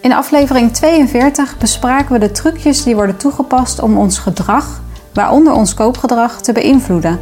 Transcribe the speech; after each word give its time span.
In 0.00 0.12
aflevering 0.12 0.72
42 0.72 1.58
bespraken 1.58 2.12
we 2.12 2.18
de 2.18 2.30
trucjes 2.30 2.82
die 2.82 2.94
worden 2.94 3.16
toegepast 3.16 3.80
om 3.82 3.98
ons 3.98 4.18
gedrag, 4.18 4.80
waaronder 5.12 5.52
ons 5.52 5.74
koopgedrag, 5.74 6.40
te 6.40 6.52
beïnvloeden. 6.52 7.20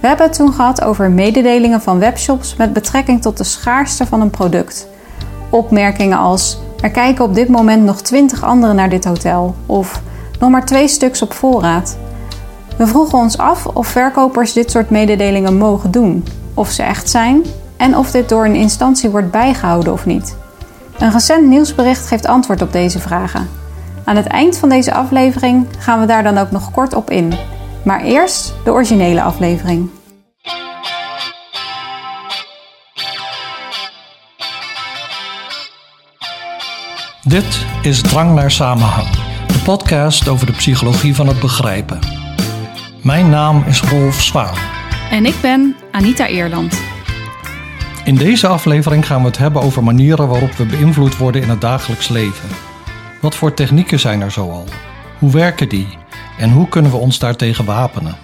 We 0.00 0.06
hebben 0.06 0.26
het 0.26 0.34
toen 0.34 0.52
gehad 0.52 0.82
over 0.82 1.10
mededelingen 1.10 1.80
van 1.80 1.98
webshops 1.98 2.56
met 2.56 2.72
betrekking 2.72 3.22
tot 3.22 3.36
de 3.36 3.44
schaarste 3.44 4.06
van 4.06 4.20
een 4.20 4.30
product. 4.30 4.88
Opmerkingen 5.50 6.18
als: 6.18 6.58
er 6.80 6.90
kijken 6.90 7.24
op 7.24 7.34
dit 7.34 7.48
moment 7.48 7.84
nog 7.84 8.00
20 8.00 8.42
anderen 8.42 8.76
naar 8.76 8.90
dit 8.90 9.04
hotel 9.04 9.54
of 9.66 10.02
nog 10.38 10.50
maar 10.50 10.66
twee 10.66 10.88
stuks 10.88 11.22
op 11.22 11.32
voorraad. 11.32 11.98
We 12.76 12.86
vroegen 12.86 13.18
ons 13.18 13.38
af 13.38 13.66
of 13.66 13.86
verkopers 13.86 14.52
dit 14.52 14.70
soort 14.70 14.90
mededelingen 14.90 15.56
mogen 15.56 15.90
doen, 15.90 16.24
of 16.54 16.70
ze 16.70 16.82
echt 16.82 17.10
zijn 17.10 17.42
en 17.76 17.96
of 17.96 18.10
dit 18.10 18.28
door 18.28 18.44
een 18.44 18.54
instantie 18.54 19.10
wordt 19.10 19.30
bijgehouden 19.30 19.92
of 19.92 20.06
niet. 20.06 20.36
Een 20.98 21.12
recent 21.12 21.46
nieuwsbericht 21.46 22.06
geeft 22.06 22.26
antwoord 22.26 22.62
op 22.62 22.72
deze 22.72 22.98
vragen. 22.98 23.48
Aan 24.04 24.16
het 24.16 24.26
eind 24.26 24.58
van 24.58 24.68
deze 24.68 24.94
aflevering 24.94 25.66
gaan 25.78 26.00
we 26.00 26.06
daar 26.06 26.22
dan 26.22 26.38
ook 26.38 26.50
nog 26.50 26.70
kort 26.70 26.94
op 26.94 27.10
in. 27.10 27.32
Maar 27.84 28.00
eerst 28.00 28.54
de 28.64 28.72
originele 28.72 29.22
aflevering. 29.22 29.90
Dit 37.22 37.66
is 37.82 38.02
Drang 38.02 38.34
naar 38.34 38.50
Samenhang, 38.50 39.08
de 39.46 39.60
podcast 39.64 40.28
over 40.28 40.46
de 40.46 40.52
psychologie 40.52 41.14
van 41.14 41.26
het 41.26 41.40
begrijpen. 41.40 41.98
Mijn 43.02 43.30
naam 43.30 43.64
is 43.66 43.82
Rolf 43.82 44.22
Zwaan. 44.22 44.54
En 45.10 45.26
ik 45.26 45.34
ben 45.40 45.76
Anita 45.92 46.26
Eerland. 46.26 46.85
In 48.06 48.14
deze 48.14 48.46
aflevering 48.46 49.06
gaan 49.06 49.20
we 49.20 49.26
het 49.26 49.38
hebben 49.38 49.62
over 49.62 49.84
manieren 49.84 50.28
waarop 50.28 50.52
we 50.52 50.64
beïnvloed 50.64 51.16
worden 51.16 51.42
in 51.42 51.48
het 51.48 51.60
dagelijks 51.60 52.08
leven. 52.08 52.48
Wat 53.20 53.34
voor 53.34 53.54
technieken 53.54 54.00
zijn 54.00 54.20
er 54.20 54.30
zoal? 54.30 54.64
Hoe 55.18 55.32
werken 55.32 55.68
die? 55.68 55.88
En 56.38 56.50
hoe 56.50 56.68
kunnen 56.68 56.90
we 56.90 56.96
ons 56.96 57.18
daartegen 57.18 57.64
wapenen? 57.64 58.16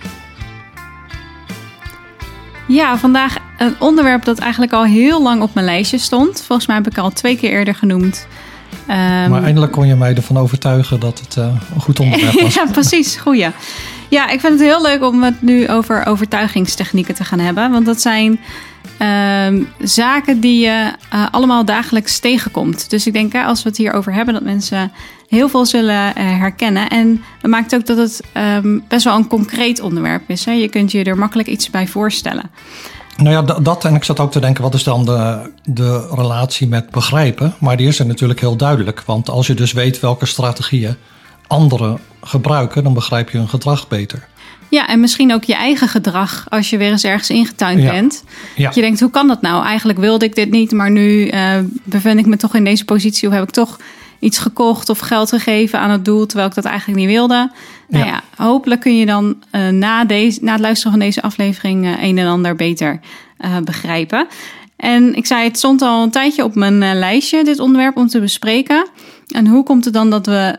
Ja, 2.69 2.99
vandaag 2.99 3.37
een 3.59 3.75
onderwerp 3.79 4.25
dat 4.25 4.39
eigenlijk 4.39 4.73
al 4.73 4.85
heel 4.85 5.23
lang 5.23 5.43
op 5.43 5.55
mijn 5.55 5.67
lijstje 5.67 5.99
stond. 5.99 6.43
Volgens 6.43 6.67
mij 6.67 6.77
heb 6.77 6.87
ik 6.87 6.99
al 6.99 7.11
twee 7.11 7.37
keer 7.37 7.51
eerder 7.51 7.75
genoemd. 7.75 8.27
Um, 8.89 9.31
maar 9.31 9.43
eindelijk 9.43 9.73
kon 9.73 9.87
je 9.87 9.95
mij 9.95 10.15
ervan 10.15 10.39
overtuigen 10.39 11.01
dat 11.01 11.21
het 11.21 11.37
uh, 11.37 11.45
een 11.75 11.81
goed 11.81 12.01
onderwerp 12.01 12.41
was. 12.43 12.55
ja, 12.55 12.67
precies. 12.73 13.17
Goeie. 13.17 13.49
Ja, 14.13 14.29
ik 14.29 14.41
vind 14.41 14.53
het 14.53 14.69
heel 14.69 14.83
leuk 14.83 15.03
om 15.03 15.23
het 15.23 15.43
nu 15.43 15.69
over 15.69 16.07
overtuigingstechnieken 16.07 17.15
te 17.15 17.25
gaan 17.25 17.39
hebben. 17.39 17.71
Want 17.71 17.87
dat 17.87 18.01
zijn 18.01 18.41
um, 19.47 19.69
zaken 19.79 20.41
die 20.41 20.61
je 20.61 20.93
uh, 21.15 21.27
allemaal 21.31 21.65
dagelijks 21.65 22.19
tegenkomt. 22.19 22.91
Dus 22.91 23.07
ik 23.07 23.13
denk, 23.13 23.35
als 23.35 23.63
we 23.63 23.69
het 23.69 23.79
hier 23.79 23.93
over 23.93 24.13
hebben, 24.15 24.35
dat 24.35 24.43
mensen 24.43 24.93
heel 25.29 25.49
veel 25.49 25.67
zullen 25.67 26.07
uh, 26.07 26.13
herkennen. 26.17 26.89
En 26.89 27.23
dat 27.41 27.51
maakt 27.51 27.75
ook 27.75 27.87
dat 27.87 27.97
het 27.97 28.21
um, 28.65 28.85
best 28.89 29.05
wel 29.05 29.17
een 29.17 29.27
concreet 29.27 29.81
onderwerp 29.81 30.23
is. 30.31 30.45
Hè? 30.45 30.53
Je 30.53 30.69
kunt 30.69 30.93
je 30.93 31.05
er 31.05 31.19
makkelijk 31.19 31.49
iets 31.49 31.71
bij 31.71 31.87
voorstellen. 31.87 32.51
Nou 33.17 33.31
ja, 33.31 33.61
dat 33.61 33.85
en 33.85 33.95
ik 33.95 34.05
zat 34.05 34.21
ook 34.21 34.33
te 34.33 34.41
denken, 34.41 34.63
wat 34.63 34.75
is 34.75 34.85
dan 34.85 35.05
de, 35.05 35.51
de 35.65 36.09
relatie 36.15 36.69
met 36.69 36.91
begrijpen? 36.91 37.55
Maar 37.59 37.77
die 37.77 37.89
is 37.89 37.99
er 37.99 38.07
natuurlijk 38.07 38.41
heel 38.41 38.57
duidelijk. 38.57 39.03
Want 39.07 39.31
als 39.31 39.47
je 39.47 39.55
dus 39.55 39.73
weet 39.73 40.01
welke 40.01 40.27
strategieën 40.27 40.97
anderen 41.53 41.99
gebruiken, 42.23 42.85
dan 42.85 42.95
begrijp 42.95 43.31
je 43.31 43.39
hun 43.39 43.49
gedrag 43.49 43.89
beter. 43.89 44.29
Ja, 44.69 44.89
en 44.89 45.01
misschien 45.01 45.33
ook 45.33 45.45
je 45.45 45.55
eigen 45.55 45.89
gedrag 45.89 46.47
als 46.49 46.71
je 46.71 46.77
weer 46.77 46.91
eens 46.91 47.05
ergens 47.05 47.31
ingetuind 47.31 47.83
bent. 47.83 48.25
Ja. 48.57 48.71
Je 48.75 48.81
denkt, 48.81 49.01
hoe 49.01 49.11
kan 49.11 49.29
dat 49.29 49.43
nou? 49.43 49.65
Eigenlijk 49.65 49.99
wilde 49.99 50.25
ik 50.25 50.35
dit 50.35 50.51
niet, 50.51 50.73
maar 50.73 50.91
nu 50.91 51.31
uh, 51.31 51.59
bevind 51.85 52.19
ik 52.19 52.27
me 52.27 52.37
toch 52.37 52.55
in 52.55 52.65
deze 52.65 52.85
positie. 52.85 53.29
Of 53.29 53.35
heb 53.35 53.43
ik 53.43 53.51
toch 53.51 53.79
iets 54.19 54.39
gekocht 54.39 54.89
of 54.89 54.99
geld 54.99 55.29
gegeven 55.29 55.79
aan 55.79 55.91
het 55.91 56.05
doel, 56.05 56.27
terwijl 56.27 56.49
ik 56.49 56.55
dat 56.55 56.65
eigenlijk 56.65 56.99
niet 56.99 57.09
wilde. 57.09 57.51
Nou 57.89 58.07
ja, 58.07 58.23
hopelijk 58.37 58.81
kun 58.81 58.97
je 58.97 59.07
dan 59.07 59.37
uh, 59.53 59.69
na, 59.69 60.05
deze, 60.05 60.39
na 60.43 60.53
het 60.53 60.61
luisteren 60.61 60.93
van 60.93 61.01
deze 61.01 61.23
aflevering 61.23 61.85
uh, 61.85 62.03
een 62.03 62.19
en 62.19 62.27
ander 62.27 62.57
beter 62.57 63.01
begrijpen. 63.65 64.27
En 64.77 65.15
ik 65.15 65.27
zei, 65.27 65.45
het 65.45 65.59
stond 65.59 65.83
al 65.83 66.03
een 66.03 66.11
tijdje 66.11 66.45
op 66.45 66.55
mijn 66.55 66.99
lijstje, 66.99 67.45
dit 67.45 67.59
onderwerp, 67.59 67.97
om 67.97 68.09
te 68.09 68.21
bespreken. 68.21 68.89
En 69.29 69.47
hoe 69.47 69.65
komt 69.65 69.85
het 69.85 69.95
dan 69.95 70.11
dat 70.11 70.27
we 70.27 70.59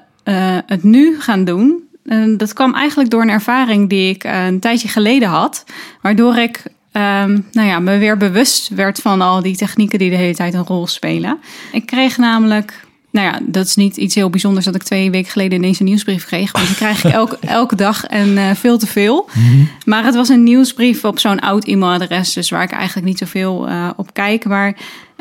het 0.66 0.84
nu 0.84 1.22
gaan 1.22 1.44
doen? 1.44 1.84
En 2.06 2.38
dat 2.38 2.53
kwam 2.53 2.73
eigenlijk 2.73 3.09
door 3.09 3.22
een 3.22 3.29
ervaring 3.29 3.89
die 3.89 4.09
ik 4.09 4.23
eh, 4.23 4.45
een 4.45 4.59
tijdje 4.59 4.88
geleden 4.88 5.29
had, 5.29 5.63
waardoor 6.01 6.35
ik 6.35 6.63
um, 6.91 7.45
nou 7.51 7.67
ja, 7.67 7.79
me 7.79 7.97
weer 7.97 8.17
bewust 8.17 8.69
werd 8.69 9.00
van 9.00 9.22
al 9.22 9.41
die 9.41 9.56
technieken 9.56 10.00
die 10.00 10.09
de 10.09 10.16
hele 10.16 10.35
tijd 10.35 10.53
een 10.53 10.66
rol 10.66 10.88
spelen. 10.88 11.39
Ik 11.72 11.85
kreeg 11.85 12.17
namelijk 12.17 12.81
nou 13.11 13.28
ja, 13.28 13.39
dat 13.41 13.66
is 13.66 13.75
niet 13.75 13.97
iets 13.97 14.16
heel 14.16 14.29
bijzonders 14.29 14.66
dat 14.66 14.75
ik 14.75 14.84
twee 14.84 15.11
weken 15.11 15.31
geleden 15.31 15.57
ineens 15.57 15.79
een 15.79 15.85
nieuwsbrief 15.85 16.25
kreeg. 16.25 16.51
Want 16.51 16.67
die 16.67 16.75
krijg 16.75 17.03
ik 17.03 17.11
elke, 17.22 17.38
elke 17.40 17.75
dag 17.75 18.05
en 18.05 18.29
uh, 18.29 18.51
veel 18.51 18.78
te 18.78 18.88
veel. 18.88 19.29
Mm-hmm. 19.34 19.69
Maar 19.85 20.03
het 20.03 20.16
was 20.16 20.29
een 20.29 20.44
nieuwsbrief 20.44 21.03
op 21.03 21.19
zo'n 21.19 21.40
oud 21.40 21.66
e-mailadres. 21.66 22.34
Dus 22.34 22.50
waar 22.50 22.63
ik 22.63 22.72
eigenlijk 22.72 23.07
niet 23.07 23.17
zoveel 23.17 23.69
uh, 23.69 23.90
op 23.95 24.13
kijk. 24.13 24.45
Maar 24.45 24.75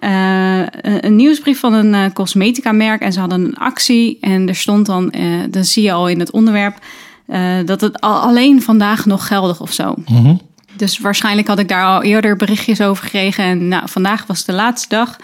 uh, 0.05 0.63
een 1.01 1.17
nieuwsbrief 1.17 1.61
van 1.61 1.73
een 1.73 1.95
uh, 1.95 2.05
cosmetica 2.13 2.73
merk. 2.73 3.01
En 3.01 3.13
ze 3.13 3.21
hadden 3.21 3.45
een 3.45 3.57
actie. 3.57 4.19
En 4.21 4.49
er 4.49 4.57
stond 4.57 4.87
dan, 4.87 5.15
dan 5.51 5.65
zie 5.65 5.83
je 5.83 5.93
al 5.93 6.09
in 6.09 6.19
het 6.19 6.31
onderwerp... 6.31 6.79
dat 7.65 7.81
het 7.81 8.01
al, 8.01 8.21
alleen 8.21 8.63
vandaag 8.63 9.07
nog 9.07 9.27
geldig 9.27 9.61
of 9.61 9.73
zo. 9.73 9.95
Mm-hmm. 10.07 10.41
Dus 10.77 10.99
waarschijnlijk 10.99 11.49
had 11.49 11.59
ik 11.59 11.69
daar 11.69 11.85
al 11.85 12.03
eerder 12.03 12.37
berichtjes 12.37 12.81
over 12.81 13.05
gekregen. 13.05 13.45
En 13.45 13.69
nou, 13.69 13.89
vandaag 13.89 14.27
was 14.27 14.45
de 14.45 14.53
laatste 14.53 14.89
dag... 14.89 15.17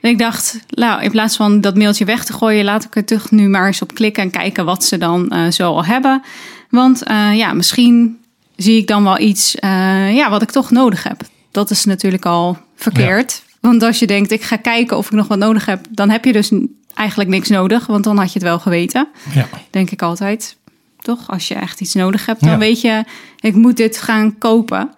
En 0.00 0.12
ik 0.12 0.18
dacht, 0.18 0.58
nou, 0.68 1.02
in 1.02 1.10
plaats 1.10 1.36
van 1.36 1.60
dat 1.60 1.76
mailtje 1.76 2.04
weg 2.04 2.24
te 2.24 2.32
gooien, 2.32 2.64
laat 2.64 2.84
ik 2.84 2.96
er 2.96 3.04
toch 3.04 3.30
nu 3.30 3.48
maar 3.48 3.66
eens 3.66 3.82
op 3.82 3.94
klikken 3.94 4.22
en 4.22 4.30
kijken 4.30 4.64
wat 4.64 4.84
ze 4.84 4.98
dan 4.98 5.32
uh, 5.32 5.50
zo 5.50 5.74
al 5.74 5.84
hebben. 5.84 6.22
Want 6.70 7.08
uh, 7.10 7.36
ja, 7.36 7.52
misschien 7.52 8.18
zie 8.56 8.78
ik 8.78 8.86
dan 8.86 9.04
wel 9.04 9.18
iets 9.18 9.56
uh, 9.64 10.14
ja, 10.14 10.30
wat 10.30 10.42
ik 10.42 10.50
toch 10.50 10.70
nodig 10.70 11.02
heb. 11.02 11.20
Dat 11.50 11.70
is 11.70 11.84
natuurlijk 11.84 12.26
al 12.26 12.58
verkeerd. 12.76 13.42
Want 13.66 13.82
als 13.82 13.98
je 13.98 14.06
denkt, 14.06 14.32
ik 14.32 14.42
ga 14.42 14.56
kijken 14.56 14.96
of 14.96 15.06
ik 15.06 15.12
nog 15.12 15.28
wat 15.28 15.38
nodig 15.38 15.66
heb, 15.66 15.86
dan 15.90 16.10
heb 16.10 16.24
je 16.24 16.32
dus 16.32 16.52
eigenlijk 16.94 17.30
niks 17.30 17.48
nodig, 17.48 17.86
want 17.86 18.04
dan 18.04 18.18
had 18.18 18.26
je 18.32 18.38
het 18.38 18.48
wel 18.48 18.58
geweten. 18.58 19.08
Ja. 19.34 19.48
Denk 19.70 19.90
ik 19.90 20.02
altijd. 20.02 20.56
Toch? 21.00 21.30
Als 21.30 21.48
je 21.48 21.54
echt 21.54 21.80
iets 21.80 21.94
nodig 21.94 22.26
hebt, 22.26 22.40
dan 22.40 22.50
ja. 22.50 22.58
weet 22.58 22.80
je, 22.80 23.04
ik 23.40 23.54
moet 23.54 23.76
dit 23.76 23.98
gaan 23.98 24.38
kopen. 24.38 24.90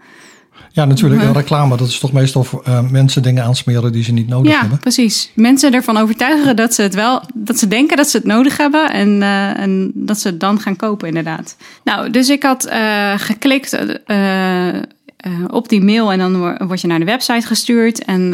Ja, 0.73 0.85
natuurlijk. 0.85 1.23
Uh 1.23 1.31
Reclame, 1.33 1.77
dat 1.77 1.89
is 1.89 1.99
toch 1.99 2.13
meestal 2.13 2.45
voor 2.45 2.63
uh, 2.69 2.91
mensen 2.91 3.23
dingen 3.23 3.45
aansmeren 3.45 3.93
die 3.93 4.05
ze 4.05 4.13
niet 4.13 4.29
nodig 4.29 4.53
ja, 4.53 4.59
hebben. 4.59 4.77
Ja, 4.77 4.83
precies. 4.83 5.31
Mensen 5.35 5.75
ervan 5.75 5.97
overtuigen 5.97 6.57
dat 6.57 6.75
ze 6.75 6.83
het 6.83 6.95
wel, 6.95 7.23
dat 7.35 7.59
ze 7.59 7.69
denken 7.69 7.97
dat 7.97 8.09
ze 8.09 8.17
het 8.17 8.27
nodig 8.27 8.57
hebben 8.57 8.91
en, 8.91 9.09
uh, 9.09 9.59
en 9.59 9.91
dat 9.95 10.21
ze 10.21 10.29
het 10.29 10.41
dan 10.41 10.61
gaan 10.61 10.77
kopen, 10.77 11.09
inderdaad. 11.09 11.57
Nou, 11.85 12.11
dus 12.11 12.29
ik 12.29 12.43
had 12.43 12.69
uh, 12.71 13.13
geklikt 13.17 13.79
op 15.51 15.69
die 15.69 15.85
mail 15.85 16.13
en 16.13 16.19
dan 16.19 16.67
word 16.67 16.81
je 16.81 16.87
naar 16.87 16.99
de 16.99 17.05
website 17.05 17.47
gestuurd. 17.47 18.05
En 18.05 18.29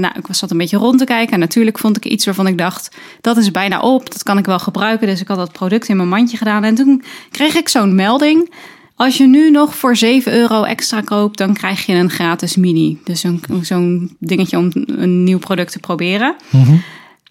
nou, 0.00 0.12
ik 0.16 0.26
was 0.26 0.38
zat 0.38 0.50
een 0.50 0.58
beetje 0.58 0.76
rond 0.76 0.98
te 0.98 1.04
kijken. 1.04 1.32
En 1.32 1.38
natuurlijk 1.38 1.78
vond 1.78 1.96
ik 1.96 2.04
iets 2.04 2.24
waarvan 2.24 2.46
ik 2.46 2.58
dacht, 2.58 2.96
dat 3.20 3.36
is 3.36 3.50
bijna 3.50 3.80
op, 3.80 4.12
dat 4.12 4.22
kan 4.22 4.38
ik 4.38 4.44
wel 4.44 4.58
gebruiken. 4.58 5.06
Dus 5.06 5.20
ik 5.20 5.28
had 5.28 5.36
dat 5.36 5.52
product 5.52 5.88
in 5.88 5.96
mijn 5.96 6.08
mandje 6.08 6.36
gedaan. 6.36 6.64
En 6.64 6.74
toen 6.74 7.02
kreeg 7.30 7.54
ik 7.54 7.68
zo'n 7.68 7.94
melding. 7.94 8.52
Als 8.96 9.16
je 9.16 9.26
nu 9.26 9.50
nog 9.50 9.76
voor 9.76 9.96
7 9.96 10.32
euro 10.32 10.62
extra 10.62 11.00
koopt, 11.00 11.38
dan 11.38 11.54
krijg 11.54 11.86
je 11.86 11.94
een 11.94 12.10
gratis 12.10 12.56
mini. 12.56 12.98
Dus 13.04 13.24
zo'n 13.62 14.16
dingetje 14.18 14.58
om 14.58 14.70
een 14.86 15.24
nieuw 15.24 15.38
product 15.38 15.72
te 15.72 15.78
proberen. 15.78 16.34
-hmm. 16.50 16.82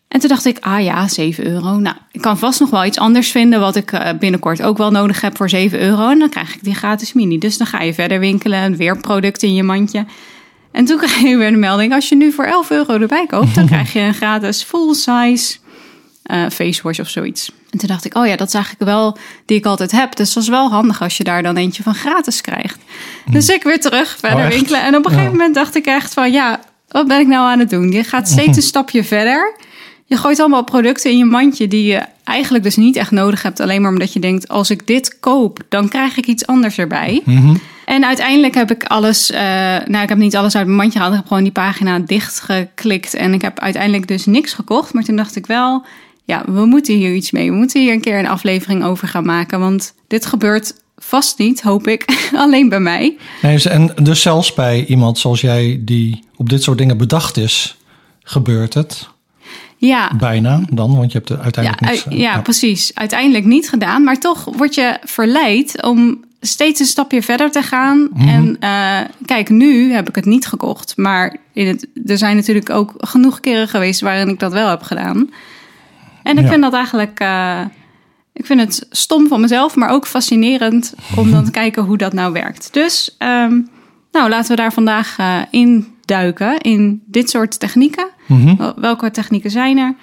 En 0.10 0.20
toen 0.20 0.30
dacht 0.30 0.46
ik, 0.46 0.58
ah 0.60 0.84
ja, 0.84 1.08
7 1.08 1.48
euro. 1.48 1.76
Nou, 1.76 1.96
ik 2.12 2.22
kan 2.22 2.38
vast 2.38 2.60
nog 2.60 2.70
wel 2.70 2.86
iets 2.86 2.98
anders 2.98 3.32
vinden 3.32 3.60
wat 3.60 3.76
ik 3.76 4.16
binnenkort 4.20 4.62
ook 4.62 4.78
wel 4.78 4.92
nodig 4.92 5.22
heb 5.22 5.38
voor 5.38 5.50
7 5.50 5.80
euro. 5.80 6.10
En 6.10 6.20
dan 6.20 6.30
krijg 6.30 6.56
ik 6.56 6.64
die 6.64 6.76
gratis 6.76 7.14
mini. 7.14 7.38
Dus 7.38 7.58
dan 7.58 7.68
ga 7.68 7.82
je 7.82 7.94
verder 7.94 8.20
winkelen, 8.20 8.76
weer 8.76 8.98
producten 8.98 9.48
in 9.48 9.54
je 9.54 9.64
mandje. 9.64 10.06
En 10.72 10.86
toen 10.86 10.98
kreeg 11.04 11.20
je 11.20 11.38
weer 11.38 11.52
de 11.52 11.58
melding, 11.58 11.94
als 11.94 12.10
je 12.10 12.16
nu 12.16 12.32
voor 12.32 12.46
11 12.46 12.70
euro 12.72 13.00
erbij 13.00 13.26
koopt, 13.26 13.56
dan 13.56 13.66
krijg 13.74 13.94
je 13.94 14.00
een 14.00 14.14
gratis 14.14 14.64
full 14.64 14.94
size 14.94 15.58
uh, 16.32 16.50
face 16.50 16.82
wash 16.84 17.00
of 17.00 17.10
zoiets. 17.10 17.52
En 17.70 17.80
toen 17.80 17.88
dacht 17.88 18.06
ik, 18.06 18.16
oh 18.16 18.28
ja, 18.28 18.36
dat 18.36 18.48
is 18.48 18.54
eigenlijk 18.54 18.86
wel 18.86 19.18
die 19.46 19.58
ik 19.58 19.66
altijd 19.66 19.92
heb. 19.92 20.16
Dus 20.16 20.34
dat 20.34 20.44
is 20.44 20.50
wel 20.50 20.70
handig 20.70 21.02
als 21.02 21.18
je 21.18 21.24
daar 21.24 21.44
dan 21.44 21.58
eentje 21.58 21.84
van 21.84 21.96
gratis 21.96 22.42
krijgt. 22.42 22.80
Dus 23.32 23.50
ik 23.50 23.64
weer 23.64 23.80
terug 23.80 24.18
verder 24.20 24.46
oh, 24.46 24.50
winkelen. 24.50 24.82
En 24.82 24.96
op 24.96 25.06
een 25.06 25.12
gegeven 25.12 25.32
moment 25.32 25.56
dacht 25.56 25.76
ik 25.76 25.86
echt 25.86 26.14
van, 26.14 26.32
ja, 26.32 26.60
wat 26.88 27.08
ben 27.08 27.20
ik 27.20 27.28
nou 27.28 27.50
aan 27.50 27.60
het 27.60 27.70
doen? 27.70 27.92
Je 27.92 28.04
gaat 28.04 28.28
steeds 28.28 28.58
een 28.58 28.64
stapje 28.64 29.04
verder. 29.04 29.56
Je 30.10 30.18
gooit 30.18 30.40
allemaal 30.40 30.64
producten 30.64 31.12
in 31.12 31.18
je 31.18 31.26
mandje 31.26 31.68
die 31.68 31.84
je 31.84 32.02
eigenlijk 32.24 32.64
dus 32.64 32.76
niet 32.76 32.96
echt 32.96 33.12
nodig 33.12 33.42
hebt. 33.42 33.60
Alleen 33.60 33.82
maar 33.82 33.92
omdat 33.92 34.14
je 34.14 34.20
denkt, 34.20 34.48
als 34.48 34.70
ik 34.70 34.88
dit 34.88 35.20
koop, 35.20 35.60
dan 35.70 35.90
krijg 35.90 36.18
ik 36.18 36.26
iets 36.26 36.46
anders 36.46 36.78
erbij. 36.78 37.22
Mm-hmm. 37.26 37.62
En 37.86 38.06
uiteindelijk 38.06 38.56
heb 38.56 38.72
ik 38.72 38.84
alles, 38.84 39.32
uh, 39.32 39.38
nou 39.86 40.04
ik 40.04 40.10
heb 40.10 40.18
niet 40.18 40.36
alles 40.36 40.56
uit 40.56 40.66
mijn 40.66 40.78
mandje 40.78 40.94
gehaald. 40.94 41.14
Ik 41.14 41.20
heb 41.20 41.28
gewoon 41.28 41.44
die 41.44 41.52
pagina 41.52 42.00
dichtgeklikt. 42.00 43.14
En 43.14 43.34
ik 43.34 43.42
heb 43.42 43.60
uiteindelijk 43.60 44.08
dus 44.08 44.26
niks 44.26 44.54
gekocht. 44.54 44.94
Maar 44.94 45.04
toen 45.04 45.16
dacht 45.16 45.36
ik 45.36 45.46
wel, 45.46 45.86
ja, 46.24 46.44
we 46.46 46.66
moeten 46.66 46.96
hier 46.96 47.14
iets 47.14 47.32
mee. 47.32 47.52
We 47.52 47.58
moeten 47.58 47.82
hier 47.82 47.94
een 47.94 48.02
keer 48.02 48.20
een 48.20 48.28
aflevering 48.28 48.84
over 48.84 49.08
gaan 49.08 49.26
maken. 49.26 49.60
Want 49.60 49.94
dit 50.08 50.26
gebeurt 50.26 50.74
vast 50.98 51.38
niet, 51.38 51.62
hoop 51.62 51.88
ik, 51.88 52.06
alleen 52.44 52.70
bij 52.70 52.80
mij. 52.80 53.18
Nee, 53.42 53.70
en 53.70 53.92
dus 54.04 54.22
zelfs 54.22 54.54
bij 54.54 54.86
iemand 54.86 55.18
zoals 55.18 55.42
jij 55.42 55.82
die 55.82 56.24
op 56.36 56.50
dit 56.50 56.64
soort 56.64 56.78
dingen 56.78 56.98
bedacht 56.98 57.38
is, 57.38 57.78
gebeurt 58.24 58.74
het. 58.74 59.10
Ja. 59.80 60.12
Bijna 60.18 60.62
dan, 60.72 60.96
want 60.96 61.12
je 61.12 61.18
hebt 61.18 61.30
er 61.30 61.40
uiteindelijk 61.40 61.86
ja, 61.86 61.92
niks... 61.92 62.04
ja, 62.10 62.16
ja, 62.16 62.42
precies. 62.42 62.92
Uiteindelijk 62.94 63.46
niet 63.46 63.70
gedaan. 63.70 64.04
Maar 64.04 64.20
toch 64.20 64.44
word 64.58 64.76
je 64.76 64.98
verleid 65.04 65.84
om 65.84 66.24
steeds 66.42 66.80
een 66.80 66.86
stapje 66.86 67.22
verder 67.22 67.52
te 67.52 67.62
gaan. 67.62 68.10
Mhm. 68.14 68.28
En 68.28 68.58
uh, 68.60 69.00
kijk, 69.26 69.50
nu 69.50 69.92
heb 69.92 70.10
ik 70.10 70.16
het 70.16 70.26
niet 70.26 70.48
gekocht. 70.48 70.98
Maar 70.98 71.38
in 71.54 71.68
het, 71.68 71.88
er 72.06 72.18
zijn 72.18 72.36
natuurlijk 72.36 72.70
ook 72.70 72.94
genoeg 72.98 73.40
keren 73.40 73.68
geweest 73.68 74.02
waarin 74.02 74.30
ik 74.30 74.40
dat 74.40 74.52
wel 74.52 74.70
heb 74.70 74.82
gedaan. 74.82 75.30
En 76.24 76.38
ik 76.38 76.48
vind 76.48 76.62
dat 76.62 76.74
eigenlijk... 76.74 77.20
Uh, 77.22 77.62
ik 78.34 78.46
vind 78.46 78.60
het 78.60 78.88
stom 78.90 79.28
van 79.28 79.42
mezelf, 79.42 79.76
maar 79.76 79.90
ook 79.90 80.08
fascinerend 80.08 80.94
om 81.16 81.32
dan 81.32 81.46
te 81.46 81.52
kijken 81.62 81.84
hoe 81.84 81.98
dat 81.98 82.14
nou 82.14 82.34
werkt. 82.34 82.70
Dus 82.74 83.16
um, 83.20 83.70
nou, 84.12 84.30
laten 84.30 84.50
we 84.50 84.56
daar 84.56 84.74
vandaag 84.74 85.18
uh, 85.20 85.38
in 85.50 85.88
duiken 86.10 86.58
in 86.58 87.02
dit 87.06 87.30
soort 87.30 87.60
technieken. 87.60 88.10
Mhm. 88.26 88.72
Welke 88.76 89.12
technieken 89.12 89.52
zijn 89.52 89.78
er? 89.78 89.96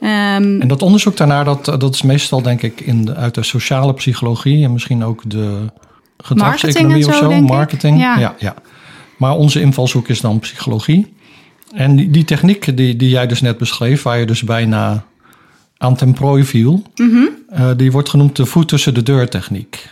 Um, 0.00 0.60
en 0.60 0.68
dat 0.68 0.82
onderzoek 0.82 1.16
daarnaar, 1.16 1.44
dat, 1.44 1.64
dat 1.64 1.94
is 1.94 2.02
meestal 2.02 2.42
denk 2.42 2.62
ik 2.62 2.80
in 2.80 3.04
de, 3.04 3.14
uit 3.14 3.34
de 3.34 3.42
sociale 3.42 3.94
psychologie 3.94 4.64
en 4.64 4.72
misschien 4.72 5.04
ook 5.04 5.22
de 5.26 5.72
gedragseconomie 6.18 7.06
of 7.06 7.14
zo, 7.14 7.40
marketing. 7.40 8.00
Ja. 8.00 8.18
ja. 8.18 8.34
Ja, 8.38 8.54
Maar 9.16 9.32
onze 9.32 9.60
invalshoek 9.60 10.08
is 10.08 10.20
dan 10.20 10.38
psychologie. 10.38 11.14
En 11.72 11.96
die, 11.96 12.10
die 12.10 12.24
techniek 12.24 12.76
die, 12.76 12.96
die 12.96 13.08
jij 13.08 13.26
dus 13.26 13.40
net 13.40 13.58
beschreef, 13.58 14.02
waar 14.02 14.18
je 14.18 14.26
dus 14.26 14.42
bijna 14.42 15.04
aan 15.78 15.96
ten 15.96 16.12
prooi 16.12 16.44
viel, 16.44 16.82
mhm. 16.94 17.16
uh, 17.52 17.70
die 17.76 17.92
wordt 17.92 18.08
genoemd 18.08 18.36
de 18.36 18.46
voet 18.46 18.68
tussen 18.68 18.94
de 18.94 19.02
deur 19.02 19.28
techniek. 19.28 19.88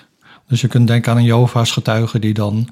Dus 0.49 0.61
je 0.61 0.69
kunt 0.69 0.87
denken 0.87 1.13
aan 1.13 1.19
een 1.19 1.25
Jehovah's 1.25 1.71
getuige 1.71 2.19
die 2.19 2.35
dan, 2.35 2.69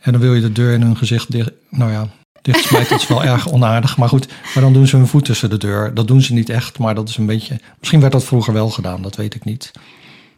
en 0.00 0.12
dan 0.12 0.20
wil 0.20 0.34
je 0.34 0.40
de 0.40 0.52
deur 0.52 0.72
in 0.72 0.82
hun 0.82 0.96
gezicht 0.96 1.30
dicht, 1.30 1.50
nou 1.70 1.90
ja, 1.90 2.08
Dat 2.44 2.90
is 2.90 3.06
wel 3.06 3.24
erg 3.24 3.52
onaardig. 3.52 3.96
Maar 3.96 4.08
goed, 4.08 4.28
maar 4.54 4.62
dan 4.62 4.72
doen 4.72 4.86
ze 4.86 4.96
hun 4.96 5.06
voet 5.06 5.24
tussen 5.24 5.50
de 5.50 5.58
deur. 5.58 5.94
Dat 5.94 6.08
doen 6.08 6.22
ze 6.22 6.32
niet 6.32 6.48
echt, 6.48 6.78
maar 6.78 6.94
dat 6.94 7.08
is 7.08 7.16
een 7.16 7.26
beetje... 7.26 7.60
Misschien 7.78 8.00
werd 8.00 8.12
dat 8.12 8.24
vroeger 8.24 8.52
wel 8.52 8.70
gedaan, 8.70 9.02
dat 9.02 9.16
weet 9.16 9.34
ik 9.34 9.44
niet. 9.44 9.70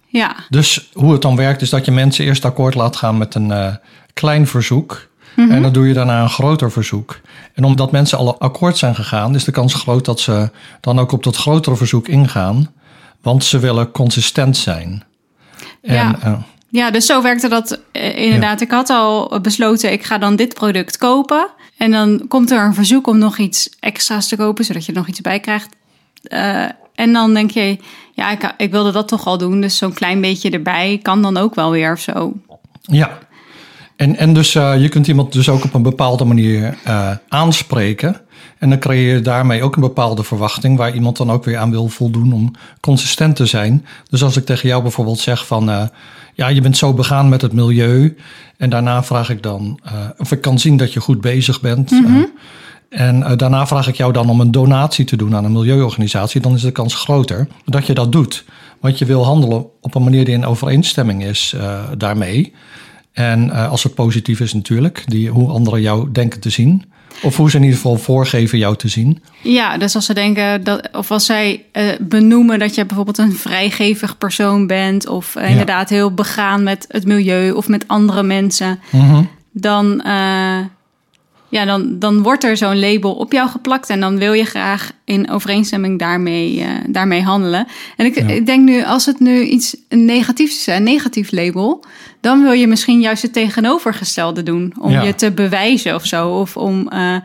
Ja. 0.06 0.36
Dus 0.48 0.90
hoe 0.92 1.12
het 1.12 1.22
dan 1.22 1.36
werkt, 1.36 1.62
is 1.62 1.70
dat 1.70 1.84
je 1.84 1.90
mensen 1.90 2.24
eerst 2.24 2.44
akkoord 2.44 2.74
laat 2.74 2.96
gaan 2.96 3.18
met 3.18 3.34
een 3.34 3.48
uh, 3.48 3.74
klein 4.12 4.46
verzoek. 4.46 5.08
Mhm. 5.36 5.50
En 5.50 5.62
dan 5.62 5.72
doe 5.72 5.88
je 5.88 5.94
daarna 5.94 6.22
een 6.22 6.30
groter 6.30 6.72
verzoek. 6.72 7.20
En 7.54 7.64
omdat 7.64 7.92
mensen 7.92 8.18
al 8.18 8.40
akkoord 8.40 8.76
zijn 8.76 8.94
gegaan, 8.94 9.34
is 9.34 9.44
de 9.44 9.52
kans 9.52 9.74
groot 9.74 10.04
dat 10.04 10.20
ze 10.20 10.50
dan 10.80 10.98
ook 10.98 11.12
op 11.12 11.22
dat 11.22 11.36
grotere 11.36 11.76
verzoek 11.76 12.08
ingaan. 12.08 12.72
Want 13.22 13.44
ze 13.44 13.58
willen 13.58 13.90
consistent 13.90 14.56
zijn. 14.56 15.04
En, 15.82 15.94
ja. 15.94 16.18
Uh, 16.24 16.32
ja, 16.68 16.90
dus 16.90 17.06
zo 17.06 17.22
werkte 17.22 17.48
dat 17.48 17.80
uh, 17.92 18.18
inderdaad. 18.18 18.60
Ik 18.60 18.70
had 18.70 18.90
al 18.90 19.40
besloten, 19.40 19.92
ik 19.92 20.04
ga 20.04 20.18
dan 20.18 20.36
dit 20.36 20.54
product 20.54 20.96
kopen. 20.96 21.48
En 21.76 21.90
dan 21.90 22.24
komt 22.28 22.50
er 22.50 22.64
een 22.64 22.74
verzoek 22.74 23.06
om 23.06 23.18
nog 23.18 23.38
iets 23.38 23.70
extra's 23.80 24.28
te 24.28 24.36
kopen, 24.36 24.64
zodat 24.64 24.86
je 24.86 24.92
nog 24.92 25.08
iets 25.08 25.20
bij 25.20 25.40
krijgt. 25.40 25.76
Uh, 26.22 26.64
en 26.94 27.12
dan 27.12 27.34
denk 27.34 27.50
je, 27.50 27.78
ja, 28.12 28.30
ik, 28.30 28.54
ik 28.56 28.70
wilde 28.70 28.92
dat 28.92 29.08
toch 29.08 29.26
al 29.26 29.38
doen. 29.38 29.60
Dus 29.60 29.76
zo'n 29.76 29.92
klein 29.92 30.20
beetje 30.20 30.50
erbij 30.50 30.98
kan 31.02 31.22
dan 31.22 31.36
ook 31.36 31.54
wel 31.54 31.70
weer 31.70 31.92
of 31.92 32.00
zo. 32.00 32.32
Ja, 32.82 33.18
en, 33.96 34.16
en 34.16 34.32
dus 34.32 34.54
uh, 34.54 34.80
je 34.80 34.88
kunt 34.88 35.06
iemand 35.06 35.32
dus 35.32 35.48
ook 35.48 35.64
op 35.64 35.74
een 35.74 35.82
bepaalde 35.82 36.24
manier 36.24 36.78
uh, 36.86 37.10
aanspreken. 37.28 38.20
En 38.58 38.68
dan 38.68 38.78
creëer 38.78 39.14
je 39.14 39.20
daarmee 39.20 39.62
ook 39.62 39.74
een 39.74 39.80
bepaalde 39.80 40.22
verwachting 40.22 40.76
waar 40.76 40.94
iemand 40.94 41.16
dan 41.16 41.30
ook 41.30 41.44
weer 41.44 41.56
aan 41.56 41.70
wil 41.70 41.88
voldoen 41.88 42.32
om 42.32 42.50
consistent 42.80 43.36
te 43.36 43.46
zijn. 43.46 43.86
Dus 44.10 44.22
als 44.22 44.36
ik 44.36 44.44
tegen 44.44 44.68
jou 44.68 44.82
bijvoorbeeld 44.82 45.18
zeg 45.18 45.46
van 45.46 45.70
uh, 45.70 45.82
ja, 46.34 46.48
je 46.48 46.60
bent 46.60 46.76
zo 46.76 46.94
begaan 46.94 47.28
met 47.28 47.42
het 47.42 47.52
milieu. 47.52 48.16
En 48.56 48.70
daarna 48.70 49.02
vraag 49.02 49.30
ik 49.30 49.42
dan, 49.42 49.80
of 50.18 50.32
ik 50.32 50.40
kan 50.40 50.58
zien 50.58 50.76
dat 50.76 50.92
je 50.92 51.00
goed 51.00 51.20
bezig 51.20 51.60
bent. 51.60 51.90
Mm 51.90 52.04
-hmm. 52.04 52.30
en 52.88 53.36
daarna 53.36 53.66
vraag 53.66 53.88
ik 53.88 53.96
jou 53.96 54.12
dan 54.12 54.30
om 54.30 54.40
een 54.40 54.50
donatie 54.50 55.04
te 55.04 55.16
doen 55.16 55.36
aan 55.36 55.44
een 55.44 55.52
milieuorganisatie. 55.52 56.40
Dan 56.40 56.54
is 56.54 56.62
de 56.62 56.70
kans 56.70 56.94
groter 56.94 57.48
dat 57.64 57.86
je 57.86 57.94
dat 57.94 58.12
doet. 58.12 58.44
Want 58.80 58.98
je 58.98 59.04
wil 59.04 59.24
handelen 59.24 59.66
op 59.80 59.94
een 59.94 60.02
manier 60.02 60.24
die 60.24 60.34
in 60.34 60.46
overeenstemming 60.46 61.24
is 61.24 61.54
daarmee. 61.96 62.52
En 63.16 63.46
uh, 63.46 63.70
als 63.70 63.82
het 63.82 63.94
positief 63.94 64.40
is 64.40 64.52
natuurlijk, 64.54 65.04
die, 65.06 65.30
hoe 65.30 65.48
anderen 65.48 65.80
jou 65.80 66.12
denken 66.12 66.40
te 66.40 66.50
zien. 66.50 66.84
Of 67.22 67.36
hoe 67.36 67.50
ze 67.50 67.56
in 67.56 67.62
ieder 67.62 67.76
geval 67.76 67.96
voorgeven 67.96 68.58
jou 68.58 68.76
te 68.76 68.88
zien. 68.88 69.22
Ja, 69.42 69.78
dus 69.78 69.94
als 69.94 70.06
ze 70.06 70.14
denken 70.14 70.64
dat, 70.64 70.88
of 70.92 71.10
als 71.10 71.26
zij 71.26 71.64
uh, 71.72 71.82
benoemen 72.00 72.58
dat 72.58 72.74
je 72.74 72.84
bijvoorbeeld 72.84 73.18
een 73.18 73.32
vrijgevig 73.32 74.18
persoon 74.18 74.66
bent, 74.66 75.08
of 75.08 75.34
uh, 75.36 75.50
inderdaad 75.50 75.88
heel 75.88 76.14
begaan 76.14 76.62
met 76.62 76.84
het 76.88 77.06
milieu 77.06 77.50
of 77.50 77.68
met 77.68 77.88
andere 77.88 78.22
mensen, 78.22 78.80
mm 78.90 79.08
-hmm. 79.08 79.28
dan, 79.52 80.02
ja, 81.48 81.64
dan, 81.64 81.98
dan 81.98 82.22
wordt 82.22 82.44
er 82.44 82.56
zo'n 82.56 82.78
label 82.78 83.12
op 83.14 83.32
jou 83.32 83.48
geplakt 83.48 83.90
en 83.90 84.00
dan 84.00 84.18
wil 84.18 84.32
je 84.32 84.44
graag 84.44 84.92
in 85.04 85.30
overeenstemming 85.30 85.98
daarmee, 85.98 86.58
uh, 86.58 86.66
daarmee 86.86 87.22
handelen. 87.22 87.66
En 87.96 88.06
ik, 88.06 88.16
ik, 88.16 88.46
denk 88.46 88.64
nu, 88.64 88.84
als 88.84 89.06
het 89.06 89.20
nu 89.20 89.42
iets 89.42 89.76
negatiefs 89.88 90.58
is, 90.58 90.66
een 90.66 90.82
negatief 90.82 91.32
label, 91.32 91.84
dan 92.20 92.42
wil 92.42 92.52
je 92.52 92.66
misschien 92.66 93.00
juist 93.00 93.22
het 93.22 93.32
tegenovergestelde 93.32 94.42
doen. 94.42 94.74
Om 94.80 94.90
je 94.90 95.14
te 95.14 95.32
bewijzen 95.32 95.94
of 95.94 96.06
zo. 96.06 96.28
Of 96.28 96.56
om 96.56 96.90
uh, 96.92 97.16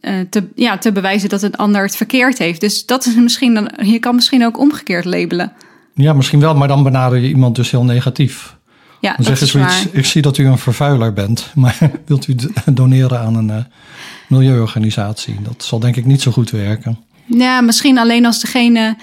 uh, 0.00 0.14
te, 0.30 0.48
ja, 0.54 0.78
te 0.78 0.92
bewijzen 0.92 1.28
dat 1.28 1.42
een 1.42 1.54
ander 1.54 1.82
het 1.82 1.96
verkeerd 1.96 2.38
heeft. 2.38 2.60
Dus 2.60 2.86
dat 2.86 3.06
is 3.06 3.14
misschien 3.14 3.54
dan, 3.54 3.70
je 3.82 3.98
kan 3.98 4.14
misschien 4.14 4.44
ook 4.44 4.58
omgekeerd 4.58 5.04
labelen. 5.04 5.52
Ja, 5.94 6.12
misschien 6.12 6.40
wel, 6.40 6.54
maar 6.54 6.68
dan 6.68 6.82
benader 6.82 7.18
je 7.18 7.28
iemand 7.28 7.56
dus 7.56 7.70
heel 7.70 7.84
negatief. 7.84 8.56
Ja, 9.00 9.14
dan 9.16 9.24
zeggen 9.24 9.46
zoiets, 9.46 9.86
ik 9.92 10.06
zie 10.06 10.22
dat 10.22 10.38
u 10.38 10.46
een 10.46 10.58
vervuiler 10.58 11.12
bent, 11.12 11.50
maar 11.54 11.78
wilt 12.06 12.28
u 12.28 12.36
doneren 12.72 13.20
aan 13.20 13.34
een 13.34 13.48
uh, 13.48 13.56
milieuorganisatie? 14.28 15.36
Dat 15.42 15.64
zal 15.64 15.78
denk 15.78 15.96
ik 15.96 16.04
niet 16.04 16.22
zo 16.22 16.30
goed 16.30 16.50
werken. 16.50 16.98
Ja, 17.26 17.60
misschien 17.60 17.98
alleen 17.98 18.26
als 18.26 18.40
degene 18.40 18.96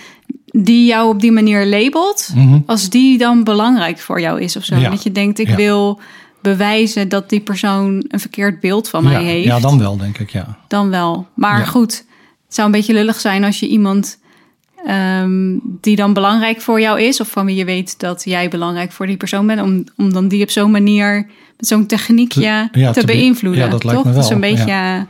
die 0.45 0.85
jou 0.85 1.09
op 1.09 1.21
die 1.21 1.31
manier 1.31 1.65
labelt, 1.65 2.31
mhm. 2.35 2.59
als 2.65 2.89
die 2.89 3.17
dan 3.17 3.43
belangrijk 3.43 3.99
voor 3.99 4.21
jou 4.21 4.41
is 4.41 4.55
of 4.55 4.63
zo. 4.63 4.81
Dat 4.81 5.03
je 5.03 5.11
denkt, 5.11 5.39
ik 5.39 5.49
wil 5.49 5.99
bewijzen 6.41 7.09
dat 7.09 7.29
die 7.29 7.39
persoon 7.39 8.05
een 8.07 8.19
verkeerd 8.19 8.59
beeld 8.59 8.89
van 8.89 9.03
mij 9.03 9.23
heeft. 9.23 9.45
Ja, 9.45 9.59
dan 9.59 9.79
wel, 9.79 9.97
denk 9.97 10.17
ik, 10.17 10.29
ja. 10.29 10.57
Dan 10.67 10.89
wel. 10.89 11.27
Maar 11.33 11.65
goed, 11.65 12.05
het 12.45 12.55
zou 12.55 12.67
een 12.67 12.73
beetje 12.73 12.93
lullig 12.93 13.19
zijn 13.19 13.43
als 13.43 13.59
je 13.59 13.67
iemand 13.67 14.17
um, 14.89 15.61
die 15.81 15.95
dan 15.95 16.13
belangrijk 16.13 16.61
voor 16.61 16.81
jou 16.81 17.01
is, 17.01 17.19
of 17.19 17.27
van 17.27 17.45
wie 17.45 17.55
je 17.55 17.65
weet 17.65 17.99
dat 17.99 18.23
jij 18.23 18.49
belangrijk 18.49 18.91
voor 18.91 19.07
die 19.07 19.17
persoon 19.17 19.47
bent, 19.47 19.61
om, 19.61 19.83
om 19.97 20.13
dan 20.13 20.27
die 20.27 20.43
op 20.43 20.49
zo'n 20.49 20.71
manier, 20.71 21.27
met 21.57 21.67
zo'n 21.67 21.85
techniekje 21.85 22.69
te, 22.71 22.89
te, 22.93 23.05
beïnvloeden. 23.05 23.63
Ja, 23.63 23.69
dat 23.69 23.83
lijkt 23.83 23.99
toch? 23.99 24.07
me 24.07 24.13
wel. 24.13 24.21
Dat 24.21 24.31
is 24.31 24.35
een 24.35 24.55
beetje 24.55 25.05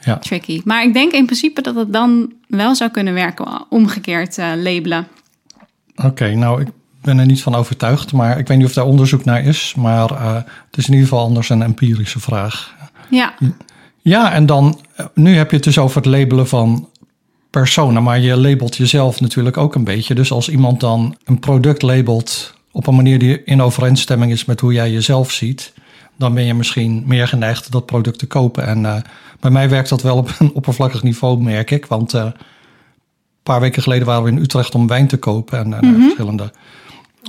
ja. 0.00 0.18
tricky. 0.18 0.60
Maar 0.64 0.84
ik 0.84 0.92
denk 0.92 1.12
in 1.12 1.24
principe 1.24 1.62
dat 1.62 1.74
het 1.74 1.92
dan 1.92 2.32
wel 2.48 2.74
zou 2.74 2.90
kunnen 2.90 3.14
werken, 3.14 3.66
omgekeerd 3.68 4.38
uh, 4.38 4.46
labelen. 4.56 5.06
Oké, 5.96 6.34
nou 6.34 6.60
ik 6.60 6.68
ben 7.00 7.18
er 7.18 7.26
niet 7.26 7.42
van 7.42 7.54
overtuigd, 7.54 8.12
maar 8.12 8.38
ik 8.38 8.48
weet 8.48 8.58
niet 8.58 8.66
of 8.66 8.72
daar 8.72 8.84
onderzoek 8.84 9.24
naar 9.24 9.44
is. 9.44 9.74
Maar 9.76 10.10
uh, 10.10 10.34
het 10.34 10.76
is 10.76 10.86
in 10.86 10.92
ieder 10.92 11.08
geval 11.08 11.24
anders 11.24 11.48
een 11.48 11.62
empirische 11.62 12.20
vraag. 12.20 12.74
Ja. 13.10 13.34
Ja, 14.02 14.32
en 14.32 14.46
dan, 14.46 14.80
eh, 14.94 15.06
nu 15.14 15.36
heb 15.36 15.50
je 15.50 15.56
het 15.56 15.64
dus 15.64 15.78
over 15.78 15.96
het 15.96 16.06
labelen 16.06 16.48
van 16.48 16.88
personen, 17.50 18.02
maar 18.02 18.20
je 18.20 18.36
labelt 18.36 18.76
jezelf 18.76 19.20
natuurlijk 19.20 19.56
ook 19.56 19.74
een 19.74 19.84
beetje. 19.84 20.14
Dus 20.14 20.32
als 20.32 20.48
iemand 20.48 20.80
dan 20.80 21.16
een 21.24 21.38
product 21.38 21.82
labelt 21.82 22.54
op 22.72 22.86
een 22.86 22.94
manier 22.94 23.18
die 23.18 23.44
in 23.44 23.62
overeenstemming 23.62 24.32
is 24.32 24.44
met 24.44 24.60
hoe 24.60 24.72
jij 24.72 24.90
jezelf 24.90 25.30
ziet, 25.30 25.72
dan 26.16 26.34
ben 26.34 26.44
je 26.44 26.54
misschien 26.54 27.02
meer 27.06 27.28
geneigd 27.28 27.72
dat 27.72 27.86
product 27.86 28.18
te 28.18 28.26
kopen. 28.26 28.66
En 28.66 28.82
uh, 28.82 28.96
bij 29.40 29.50
mij 29.50 29.68
werkt 29.68 29.88
dat 29.88 30.02
wel 30.02 30.16
op 30.16 30.34
een 30.38 30.52
oppervlakkig 30.60 31.02
niveau, 31.02 31.42
merk 31.42 31.70
ik. 31.70 31.86
Want 31.86 32.14
uh, 32.14 32.20
een 32.22 32.34
paar 33.42 33.60
weken 33.60 33.82
geleden 33.82 34.06
waren 34.06 34.24
we 34.24 34.30
in 34.30 34.42
Utrecht 34.42 34.74
om 34.74 34.86
wijn 34.86 35.06
te 35.06 35.16
kopen. 35.16 35.58
En 35.58 35.70
uh, 35.70 35.80
mm-hmm. 35.80 36.02
verschillende 36.02 36.52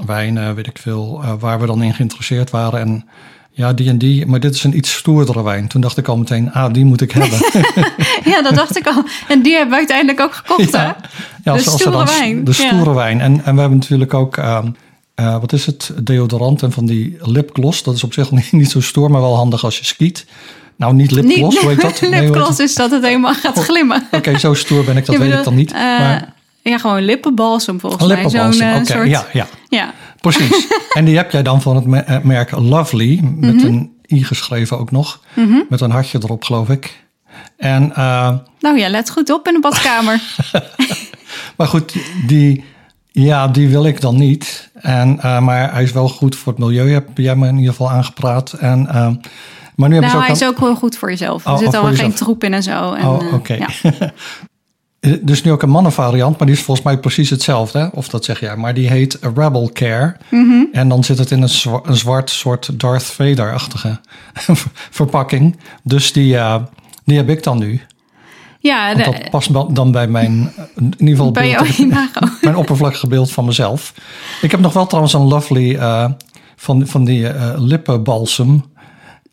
wijnen, 0.05 0.55
weet 0.55 0.67
ik 0.67 0.77
veel, 0.77 1.23
waar 1.39 1.59
we 1.59 1.65
dan 1.65 1.83
in 1.83 1.93
geïnteresseerd 1.93 2.49
waren. 2.49 2.79
En 2.79 3.07
ja, 3.53 3.73
die 3.73 3.89
en 3.89 3.97
die, 3.97 4.25
maar 4.25 4.39
dit 4.39 4.55
is 4.55 4.63
een 4.63 4.77
iets 4.77 4.93
stoerdere 4.93 5.43
wijn. 5.43 5.67
Toen 5.67 5.81
dacht 5.81 5.97
ik 5.97 6.07
al 6.07 6.17
meteen, 6.17 6.51
ah, 6.51 6.73
die 6.73 6.85
moet 6.85 7.01
ik 7.01 7.11
hebben. 7.11 7.39
ja, 8.31 8.41
dat 8.41 8.55
dacht 8.55 8.77
ik 8.77 8.87
al. 8.87 9.03
En 9.27 9.41
die 9.41 9.53
hebben 9.53 9.69
we 9.69 9.75
uiteindelijk 9.75 10.19
ook 10.19 10.33
gekocht, 10.33 10.71
ja. 10.71 10.79
hè? 10.79 11.07
Ja, 11.43 11.57
de 11.57 11.69
stoere 11.69 12.05
wijn. 12.05 12.43
De 12.43 12.53
stoere 12.53 12.93
wijn. 12.93 13.21
En, 13.21 13.45
en 13.45 13.53
we 13.53 13.59
hebben 13.59 13.79
natuurlijk 13.79 14.13
ook... 14.13 14.37
Uh, 14.37 14.59
uh, 15.15 15.39
wat 15.39 15.53
is 15.53 15.65
het? 15.65 15.91
Deodorant 16.03 16.63
en 16.63 16.71
van 16.71 16.85
die 16.85 17.17
lipgloss. 17.21 17.83
Dat 17.83 17.95
is 17.95 18.03
op 18.03 18.13
zich 18.13 18.31
niet, 18.41 18.51
niet 18.51 18.71
zo 18.71 18.81
stoer, 18.81 19.11
maar 19.11 19.21
wel 19.21 19.35
handig 19.35 19.63
als 19.63 19.77
je 19.77 19.85
skiet. 19.85 20.25
Nou, 20.75 20.93
niet 20.93 21.11
lipgloss, 21.11 21.57
hoe 21.57 21.69
heet 21.69 21.81
dat? 21.81 22.01
lipgloss 22.19 22.59
is 22.59 22.75
dat 22.75 22.91
het 22.91 23.03
helemaal 23.03 23.33
gaat 23.33 23.57
oh, 23.57 23.63
glimmen. 23.63 24.07
Oké, 24.11 24.37
zo 24.37 24.53
stoer 24.53 24.83
ben 24.83 24.97
ik, 24.97 25.05
dat 25.05 25.17
weet 25.17 25.33
ik 25.33 25.43
dan 25.43 25.55
niet. 25.55 25.71
Uh, 25.71 25.77
maar... 25.79 26.33
Ja, 26.63 26.77
gewoon 26.77 27.01
lippenbalsem 27.01 27.79
volgens 27.79 28.07
mij. 28.07 28.29
Zo'n 28.29 28.53
uh, 28.53 28.83
soort... 28.83 29.09
ja, 29.09 29.25
ja. 29.33 29.47
ja. 29.69 29.93
Precies. 30.21 30.67
en 30.97 31.05
die 31.05 31.17
heb 31.17 31.31
jij 31.31 31.43
dan 31.43 31.61
van 31.61 31.75
het 31.75 32.23
merk 32.23 32.51
Lovely, 32.51 33.19
met 33.23 33.55
mhm. 33.55 33.65
een 33.65 33.99
i 34.11 34.23
geschreven 34.23 34.79
ook 34.79 34.91
nog, 34.91 35.19
mhm. 35.35 35.59
met 35.69 35.81
een 35.81 35.91
hartje 35.91 36.19
erop, 36.23 36.43
geloof 36.43 36.69
ik. 36.69 37.03
En, 37.57 37.89
uh, 37.89 38.31
nou 38.59 38.77
ja, 38.77 38.89
let 38.89 39.09
goed 39.09 39.29
op 39.29 39.47
in 39.47 39.53
de 39.53 39.59
badkamer. 39.59 40.21
maar 41.57 41.67
goed, 41.67 41.95
die, 42.27 42.63
ja, 43.11 43.47
die 43.47 43.69
wil 43.69 43.85
ik 43.85 44.01
dan 44.01 44.15
niet. 44.15 44.69
En, 44.73 45.15
uh, 45.15 45.39
maar 45.39 45.73
hij 45.73 45.83
is 45.83 45.91
wel 45.91 46.09
goed 46.09 46.35
voor 46.35 46.51
het 46.51 46.61
milieu, 46.61 46.91
heb 46.91 47.17
jij 47.17 47.35
me 47.35 47.47
in 47.47 47.55
ieder 47.55 47.71
geval 47.71 47.91
aangepraat. 47.91 48.53
En, 48.53 48.87
uh, 48.87 49.09
maar 49.75 49.89
nu 49.89 49.99
nou, 49.99 50.21
hij 50.21 50.31
is 50.31 50.43
ook 50.43 50.59
wel 50.59 50.75
goed 50.75 50.97
voor 50.97 51.09
jezelf. 51.09 51.45
Er 51.45 51.51
oh, 51.51 51.57
zit 51.57 51.67
oh, 51.67 51.83
al 51.83 51.93
geen 51.93 52.13
troep 52.13 52.43
in 52.43 52.53
en 52.53 52.63
zo. 52.63 52.93
En, 52.93 53.07
oh, 53.07 53.33
oké. 53.33 53.53
Ja. 53.53 53.67
dus 55.21 55.43
nu 55.43 55.51
ook 55.51 55.61
een 55.61 55.69
mannenvariant, 55.69 56.37
maar 56.37 56.47
die 56.47 56.55
is 56.55 56.63
volgens 56.63 56.85
mij 56.85 56.97
precies 56.97 57.29
hetzelfde. 57.29 57.89
Of 57.93 58.09
dat 58.09 58.25
zeg 58.25 58.39
jij, 58.39 58.55
maar 58.55 58.73
die 58.73 58.89
heet 58.89 59.17
Rebel 59.21 59.69
Care. 59.73 60.17
Mhm. 60.29 60.63
En 60.71 60.89
dan 60.89 61.03
zit 61.03 61.17
het 61.17 61.31
in 61.31 61.41
een, 61.41 61.49
een 61.83 61.97
zwart 61.97 62.29
soort 62.29 62.79
Darth 62.79 63.03
Vader-achtige 63.03 63.99
verpakking. 64.99 65.59
Dus 65.83 66.13
die, 66.13 66.33
uh, 66.33 66.55
die 67.05 67.17
heb 67.17 67.29
ik 67.29 67.43
dan 67.43 67.59
nu. 67.59 67.81
Ja, 68.59 68.93
dat 68.93 69.29
past 69.29 69.53
dan 69.75 69.91
bij 69.91 70.07
mijn, 70.07 70.53
in 70.75 70.93
ieder 70.97 71.15
geval 71.15 71.31
bij 71.31 71.57
beeld, 71.77 71.91
mijn 72.41 72.55
oppervlakkige 72.55 73.07
beeld 73.07 73.31
van 73.31 73.45
mezelf. 73.45 73.93
Ik 74.41 74.51
heb 74.51 74.59
nog 74.59 74.73
wel 74.73 74.85
trouwens 74.87 75.13
een 75.13 75.27
lovely 75.27 75.75
uh, 75.75 76.09
van, 76.55 76.87
van 76.87 77.03
die 77.03 77.21
uh, 77.21 77.53
lippenbalsem. 77.57 78.63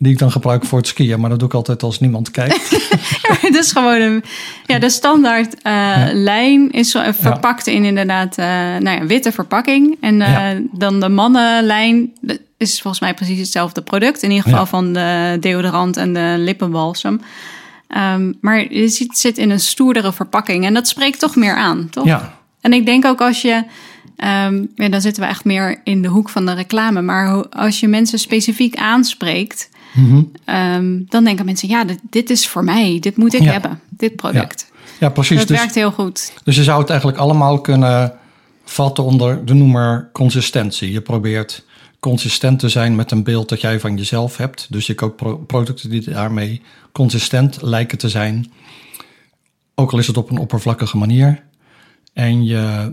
Die 0.00 0.12
ik 0.12 0.18
dan 0.18 0.30
gebruik 0.30 0.64
voor 0.64 0.78
het 0.78 0.86
skiën, 0.86 1.20
maar 1.20 1.30
dat 1.30 1.38
doe 1.38 1.48
ik 1.48 1.54
altijd 1.54 1.82
als 1.82 2.00
niemand 2.00 2.30
kijkt. 2.30 2.70
ja, 3.22 3.34
het 3.40 3.56
is 3.56 3.72
gewoon 3.72 4.00
een. 4.00 4.24
Ja, 4.66 4.78
de 4.78 4.90
standaard 4.90 5.54
uh, 5.66 6.04
lijn 6.12 6.70
is 6.70 6.96
verpakt 7.10 7.66
in 7.66 7.84
inderdaad 7.84 8.38
uh, 8.38 8.44
nou 8.78 8.90
ja, 8.90 9.06
witte 9.06 9.32
verpakking. 9.32 9.96
En 10.00 10.20
uh, 10.20 10.48
dan 10.72 11.00
de 11.00 11.08
mannenlijn 11.08 12.12
is 12.56 12.80
volgens 12.80 13.02
mij 13.02 13.14
precies 13.14 13.38
hetzelfde 13.38 13.82
product. 13.82 14.22
In 14.22 14.30
ieder 14.30 14.44
geval 14.44 14.66
van 14.66 14.92
de 14.92 15.36
deodorant 15.40 15.96
en 15.96 16.12
de 16.12 16.34
lippenbalsem. 16.38 17.20
Um, 17.96 18.38
maar 18.40 18.72
je 18.72 18.88
ziet, 18.88 19.08
het 19.08 19.18
zit 19.18 19.38
in 19.38 19.50
een 19.50 19.60
stoerdere 19.60 20.12
verpakking 20.12 20.64
en 20.64 20.74
dat 20.74 20.88
spreekt 20.88 21.18
toch 21.18 21.36
meer 21.36 21.54
aan, 21.54 21.88
toch? 21.90 22.04
Ja. 22.04 22.38
En 22.60 22.72
ik 22.72 22.86
denk 22.86 23.04
ook 23.04 23.20
als 23.20 23.42
je. 23.42 23.64
Um, 24.24 24.70
ja, 24.74 24.88
dan 24.88 25.00
zitten 25.00 25.22
we 25.22 25.28
echt 25.28 25.44
meer 25.44 25.80
in 25.84 26.02
de 26.02 26.08
hoek 26.08 26.28
van 26.28 26.46
de 26.46 26.54
reclame. 26.54 27.02
Maar 27.02 27.48
als 27.48 27.80
je 27.80 27.88
mensen 27.88 28.18
specifiek 28.18 28.76
aanspreekt, 28.76 29.68
Mm 29.94 30.30
um, 30.46 31.06
dan 31.08 31.24
denken 31.24 31.44
mensen: 31.44 31.68
ja, 31.68 31.84
dit, 31.84 31.98
dit, 32.10 32.30
is 32.30 32.48
voor 32.48 32.64
mij, 32.64 32.98
dit 33.00 33.16
moet 33.16 33.34
ik 33.34 33.42
hebben, 33.42 33.80
dit 33.88 34.16
product. 34.16 34.70
Ja, 34.70 34.76
ja 34.98 35.08
precies. 35.08 35.38
Dat 35.38 35.48
dus, 35.48 35.58
werkt 35.58 35.74
heel 35.74 35.92
goed. 35.92 36.32
Dus 36.44 36.56
je 36.56 36.62
zou 36.62 36.80
het 36.80 36.90
eigenlijk 36.90 37.20
allemaal 37.20 37.60
kunnen 37.60 38.12
vatten 38.64 39.04
onder 39.04 39.44
de 39.44 39.54
noemer 39.54 40.10
consistentie. 40.12 40.92
Je 40.92 41.00
probeert 41.00 41.64
consistent 42.00 42.58
te 42.58 42.68
zijn 42.68 42.96
met 42.96 43.10
een 43.10 43.22
beeld 43.22 43.48
dat 43.48 43.60
jij 43.60 43.80
van 43.80 43.96
jezelf 43.96 44.36
hebt. 44.36 44.66
Dus 44.70 44.86
je 44.86 44.94
koopt 44.94 45.16
pro 45.16 45.36
producten 45.36 45.90
die 45.90 46.10
daarmee 46.10 46.62
consistent 46.92 47.62
lijken 47.62 47.98
te 47.98 48.08
zijn. 48.08 48.52
Ook 49.74 49.92
al 49.92 49.98
is 49.98 50.06
het 50.06 50.16
op 50.16 50.30
een 50.30 50.38
oppervlakkige 50.38 50.96
manier. 50.96 51.42
En 52.12 52.44
je, 52.44 52.92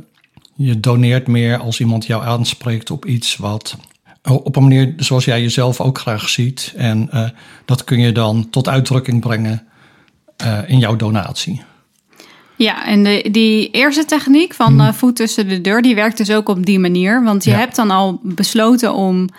je 0.56 0.80
doneert 0.80 1.28
meer 1.28 1.58
als 1.58 1.80
iemand 1.80 2.06
jou 2.06 2.24
aanspreekt 2.24 2.92
op 2.92 3.06
iets 3.06 3.36
wat 3.36 3.78
op 4.25 4.55
een 4.55 4.63
manier 4.63 4.94
zoals 4.98 5.25
jij 5.25 5.41
jezelf 5.41 5.82
ook 5.82 5.98
graag 5.98 6.29
ziet. 6.29 6.74
En 6.75 7.10
uh, 7.13 7.29
dat 7.65 7.84
kun 7.84 8.00
je 8.00 8.12
dan 8.12 8.50
tot 8.50 8.67
uitdrukking 8.67 9.22
brengen 9.22 9.67
uh, 10.44 10.60
in 10.67 10.79
jouw 10.79 10.96
donatie. 10.96 11.62
Ja, 12.55 12.86
en 12.86 13.03
de, 13.03 13.27
die 13.32 13.70
eerste 13.70 14.05
techniek 14.05 14.53
van 14.53 14.67
hmm. 14.67 14.88
uh, 14.88 14.94
voet 14.94 15.15
tussen 15.15 15.48
de 15.48 15.62
deur, 15.62 15.82
die 15.82 15.96
werkt 15.96 16.17
dus 16.17 16.32
ook 16.32 16.50
op 16.50 16.65
die 16.65 16.79
manier. 16.79 17.24
Want 17.24 17.44
je 17.44 17.50
ja. 17.50 17.58
hebt 17.58 17.75
dan 17.75 17.91
al 17.91 18.20
besloten 18.24 18.94
om 18.94 19.29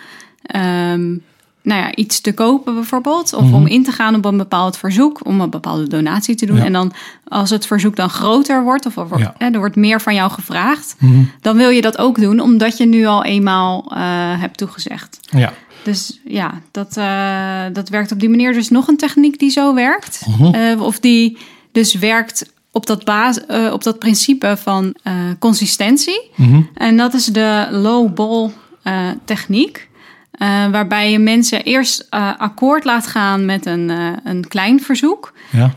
um, 0.55 1.23
nou 1.67 1.81
ja, 1.81 1.95
iets 1.95 2.21
te 2.21 2.33
kopen 2.33 2.73
bijvoorbeeld. 2.73 3.33
Of 3.33 3.41
mm 3.41 3.47
-hmm. 3.47 3.55
om 3.55 3.67
in 3.67 3.83
te 3.83 3.91
gaan 3.91 4.15
op 4.15 4.25
een 4.25 4.37
bepaald 4.37 4.77
verzoek, 4.77 5.25
om 5.25 5.41
een 5.41 5.49
bepaalde 5.49 5.87
donatie 5.87 6.35
te 6.35 6.45
doen. 6.45 6.57
Ja. 6.57 6.63
En 6.65 6.73
dan 6.73 6.93
als 7.27 7.49
het 7.49 7.65
verzoek 7.65 7.95
dan 7.95 8.09
groter 8.09 8.63
wordt, 8.63 8.85
of 8.85 8.97
er, 8.97 9.19
Ja. 9.19 9.33
hè, 9.37 9.49
er 9.49 9.57
wordt 9.57 9.75
meer 9.75 10.01
van 10.01 10.15
jou 10.15 10.31
gevraagd, 10.31 10.95
Mhm. 10.99 11.23
dan 11.41 11.57
wil 11.57 11.69
je 11.69 11.81
dat 11.81 11.97
ook 11.97 12.19
doen, 12.19 12.39
omdat 12.39 12.77
je 12.77 12.85
nu 12.85 13.05
al 13.05 13.23
eenmaal 13.23 13.85
uh, 13.91 13.97
hebt 14.39 14.57
toegezegd. 14.57 15.19
Ja. 15.29 15.53
Dus 15.83 16.19
ja, 16.25 16.53
dat, 16.71 16.97
uh, 16.97 17.63
dat 17.73 17.89
werkt 17.89 18.11
op 18.11 18.19
die 18.19 18.29
manier. 18.29 18.53
Dus 18.53 18.69
nog 18.69 18.87
een 18.87 18.97
techniek 18.97 19.39
die 19.39 19.49
zo 19.49 19.73
werkt. 19.73 20.25
Mhm. 20.27 20.55
Uh, 20.55 20.81
of 20.81 20.99
die 20.99 21.37
dus 21.71 21.93
werkt 21.93 22.51
op 22.71 22.85
dat, 22.85 23.03
baas, 23.05 23.39
uh, 23.49 23.73
op 23.73 23.83
dat 23.83 23.99
principe 23.99 24.57
van 24.61 24.95
uh, 25.03 25.13
consistentie. 25.39 26.29
Mhm. 26.35 26.61
En 26.73 26.97
dat 26.97 27.13
is 27.13 27.25
de 27.25 27.67
low 27.71 28.13
ball 28.13 28.51
uh, 28.83 28.93
techniek. 29.25 29.89
Uh, 30.37 30.67
waarbij 30.67 31.11
je 31.11 31.19
mensen 31.19 31.63
eerst 31.63 32.07
uh, 32.11 32.31
akkoord 32.37 32.83
laat 32.83 33.07
gaan 33.07 33.45
met 33.45 33.65
een, 33.65 33.89
uh, 33.89 34.07
een 34.23 34.47
klein 34.47 34.81
verzoek. 34.81 35.33
Ja. 35.51 35.73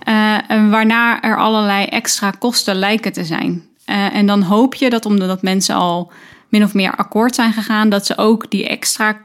en 0.48 0.70
waarna 0.70 1.22
er 1.22 1.36
allerlei 1.36 1.84
extra 1.84 2.30
kosten 2.30 2.74
lijken 2.74 3.12
te 3.12 3.24
zijn. 3.24 3.62
en 3.84 4.26
dan 4.26 4.42
hoop 4.42 4.74
je 4.74 4.90
dat 4.90 5.06
omdat 5.06 5.42
mensen 5.42 5.74
al 5.74 6.12
min 6.48 6.62
of 6.62 6.74
meer 6.74 6.96
akkoord 6.96 7.34
zijn 7.34 7.52
gegaan, 7.52 7.88
dat 7.88 8.06
ze 8.06 8.18
ook 8.18 8.50
die 8.50 8.68
extra 8.68 9.16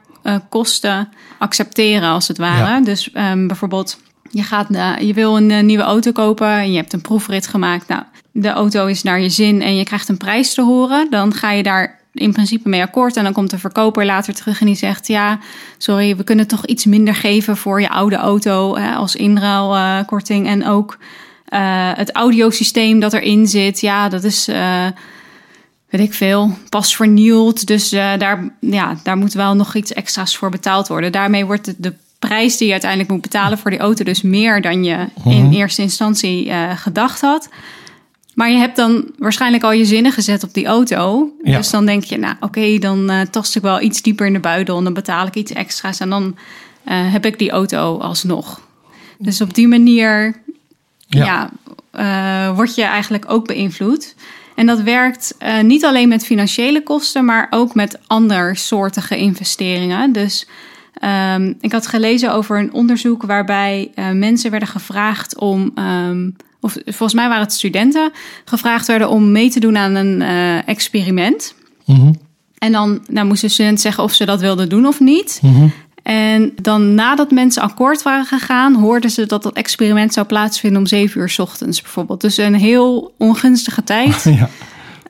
kosten 0.50 1.10
accepteren 1.38 2.10
als 2.10 2.28
het 2.28 2.38
ware. 2.38 2.72
Ja. 2.72 2.82
Dus 2.82 3.10
um, 3.14 3.48
bijvoorbeeld, 3.48 4.00
je, 4.30 4.44
gaat, 4.44 4.68
je 5.00 5.14
wil 5.14 5.38
een 5.38 5.66
nieuwe 5.66 5.84
auto 5.84 6.12
kopen 6.12 6.50
en 6.50 6.72
je 6.72 6.78
hebt 6.78 6.94
een 6.94 7.02
proefrit 7.02 7.48
gemaakt. 7.48 7.88
Nou, 7.88 8.04
de 8.32 8.50
auto 8.50 8.86
is 8.86 9.04
naar 9.04 9.20
je 9.20 9.30
zin 9.30 9.62
en 9.62 9.76
je 9.76 9.84
krijgt 9.84 10.10
een 10.10 10.18
prijs 10.18 10.54
te 10.54 10.62
horen. 10.62 11.08
Dan 11.10 11.34
ga 11.34 11.52
je 11.52 11.64
daar 11.64 12.00
in 12.16 12.32
principe 12.32 12.70
mee 12.70 12.82
akkoord. 12.82 13.18
En 13.18 13.24
dan 13.24 13.34
komt 13.34 13.50
de 13.50 13.60
verkoper 13.60 14.06
later 14.06 14.34
terug 14.34 14.60
en 14.60 14.66
die 14.66 14.76
zegt: 14.76 15.08
Ja, 15.08 15.40
sorry, 15.78 16.16
we 16.16 16.24
kunnen 16.24 16.48
toch 16.48 16.66
iets 16.66 16.86
minder 16.86 17.16
geven 17.16 17.58
voor 17.58 17.82
je 17.82 17.90
oude 17.90 18.16
auto 18.16 18.76
hè, 18.76 18.94
als 18.94 19.16
inruilkorting. 19.16 20.46
Uh, 20.46 20.52
en 20.52 20.68
ook 20.68 20.98
uh, 21.50 21.92
het 21.94 22.12
audiosysteem 22.12 23.00
dat 23.00 23.14
erin 23.14 23.48
zit. 23.48 23.80
Ja, 23.80 24.10
dat 24.10 24.24
is. 24.24 24.50
Uh, 24.50 24.86
weet 25.90 26.02
ik 26.02 26.14
veel, 26.14 26.58
pas 26.70 26.96
vernieuwd. 26.96 27.68
Dus 27.68 27.90
daar, 27.90 28.50
ja, 28.60 28.96
daar 29.04 29.18
moet 29.18 29.34
wel 29.34 29.56
nog 29.56 29.76
iets 29.76 29.94
extra's 29.94 30.38
voor 30.38 30.50
betaald 30.50 30.88
worden. 30.88 31.12
Daarmee 31.12 31.46
wordt 31.46 31.66
de, 31.66 31.76
de 31.78 31.94
prijs 32.20 32.58
die 32.58 32.66
je 32.66 32.72
uiteindelijk 32.72 33.12
moet 33.12 33.22
betalen 33.22 33.58
voor 33.58 33.72
die 33.72 33.80
auto 33.80 34.04
dus 34.04 34.22
meer 34.22 34.62
dan 34.62 34.84
je 34.84 35.08
Mhm. 35.16 35.30
in 35.30 35.52
eerste 35.52 35.82
instantie 35.82 36.52
gedacht 36.76 37.22
had. 37.22 37.50
Maar 38.36 38.52
je 38.52 38.58
hebt 38.58 38.76
dan 38.76 39.12
waarschijnlijk 39.18 39.64
al 39.64 39.72
je 39.72 39.86
zinnen 39.86 40.12
gezet 40.12 40.44
op 40.44 40.54
die 40.54 40.66
auto. 40.66 41.32
Ja. 41.44 41.58
Dus 41.58 41.70
dan 41.70 41.86
denk 41.86 42.04
je, 42.04 42.18
nou 42.18 42.36
oké, 42.36 42.46
okay, 42.46 42.80
dan 42.80 43.12
uh, 43.12 43.22
tast 43.22 43.56
ik 43.56 43.62
wel 43.62 43.82
iets 43.82 44.02
dieper 44.02 44.26
in 44.26 44.34
de 44.34 44.40
buidel. 44.40 44.78
En 44.78 44.84
dan 44.84 44.94
betaal 44.94 45.28
ik 45.28 45.36
iets 45.36 45.52
extra's. 45.52 46.00
En 46.00 46.10
dan 46.10 46.24
uh, 46.88 47.12
heb 47.12 47.26
ik 47.26 47.40
die 47.40 47.52
auto 47.52 47.98
alsnog. 47.98 48.62
Dus 49.18 49.42
op 49.42 49.54
die 49.54 49.68
manier 49.68 50.42
ja. 51.08 51.50
ja 51.94 52.50
uh, 52.50 52.56
word 52.56 52.76
je 52.76 52.84
eigenlijk 52.84 53.32
ook 53.32 53.48
beïnvloed. 53.48 54.16
En 54.56 54.66
dat 54.66 54.82
werkt 54.82 55.36
niet 55.62 55.86
alleen 55.86 56.08
met 56.08 56.26
financiële 56.26 56.84
kosten, 56.84 57.26
maar 57.26 57.48
ook 57.50 57.76
met 57.76 58.00
andersoortige 58.08 59.18
investeringen. 59.18 60.12
Dus 60.12 60.48
um, 61.02 61.58
ik 61.62 61.72
had 61.72 61.88
gelezen 61.88 62.34
over 62.34 62.60
een 62.60 62.74
onderzoek 62.74 63.24
waarbij 63.24 63.92
mensen 64.14 64.52
werden 64.52 64.70
gevraagd 64.70 65.40
om... 65.40 65.72
Um, 65.80 66.36
of 66.60 66.78
volgens 66.86 67.14
mij 67.14 67.28
waren 67.28 67.44
het 67.44 67.54
studenten, 67.54 68.12
gevraagd 68.46 68.88
werden 68.88 69.10
om 69.10 69.32
mee 69.32 69.50
te 69.50 69.60
doen 69.60 69.78
aan 69.78 69.96
een 69.96 70.22
uh, 70.22 70.68
experiment. 70.68 71.56
Mm 71.86 71.96
-hmm. 71.96 72.16
En 72.58 72.72
dan 72.72 73.02
nou, 73.08 73.28
moest 73.28 73.42
de 73.42 73.48
student 73.48 73.82
zeggen 73.82 74.04
of 74.04 74.14
ze 74.14 74.26
dat 74.26 74.42
wilden 74.42 74.70
doen 74.70 74.86
of 74.86 75.00
niet. 75.00 75.40
Mm 75.42 75.56
-hmm. 75.56 75.72
En 76.04 76.52
dan 76.62 76.96
nadat 76.96 77.32
mensen 77.32 77.62
akkoord 77.62 78.04
waren 78.04 78.26
gegaan, 78.26 78.76
hoorden 78.76 79.10
ze 79.10 79.26
dat 79.26 79.44
dat 79.44 79.54
experiment 79.54 80.14
zou 80.14 80.26
plaatsvinden 80.26 80.80
om 80.80 80.88
zeven 80.88 81.22
uur 81.22 81.30
s 81.30 81.40
ochtends 81.40 81.82
bijvoorbeeld. 81.82 82.22
Dus 82.22 82.38
een 82.38 82.56
heel 82.56 83.14
ongunstige 83.18 83.84
tijd. 83.84 84.24
ja. 84.40 84.50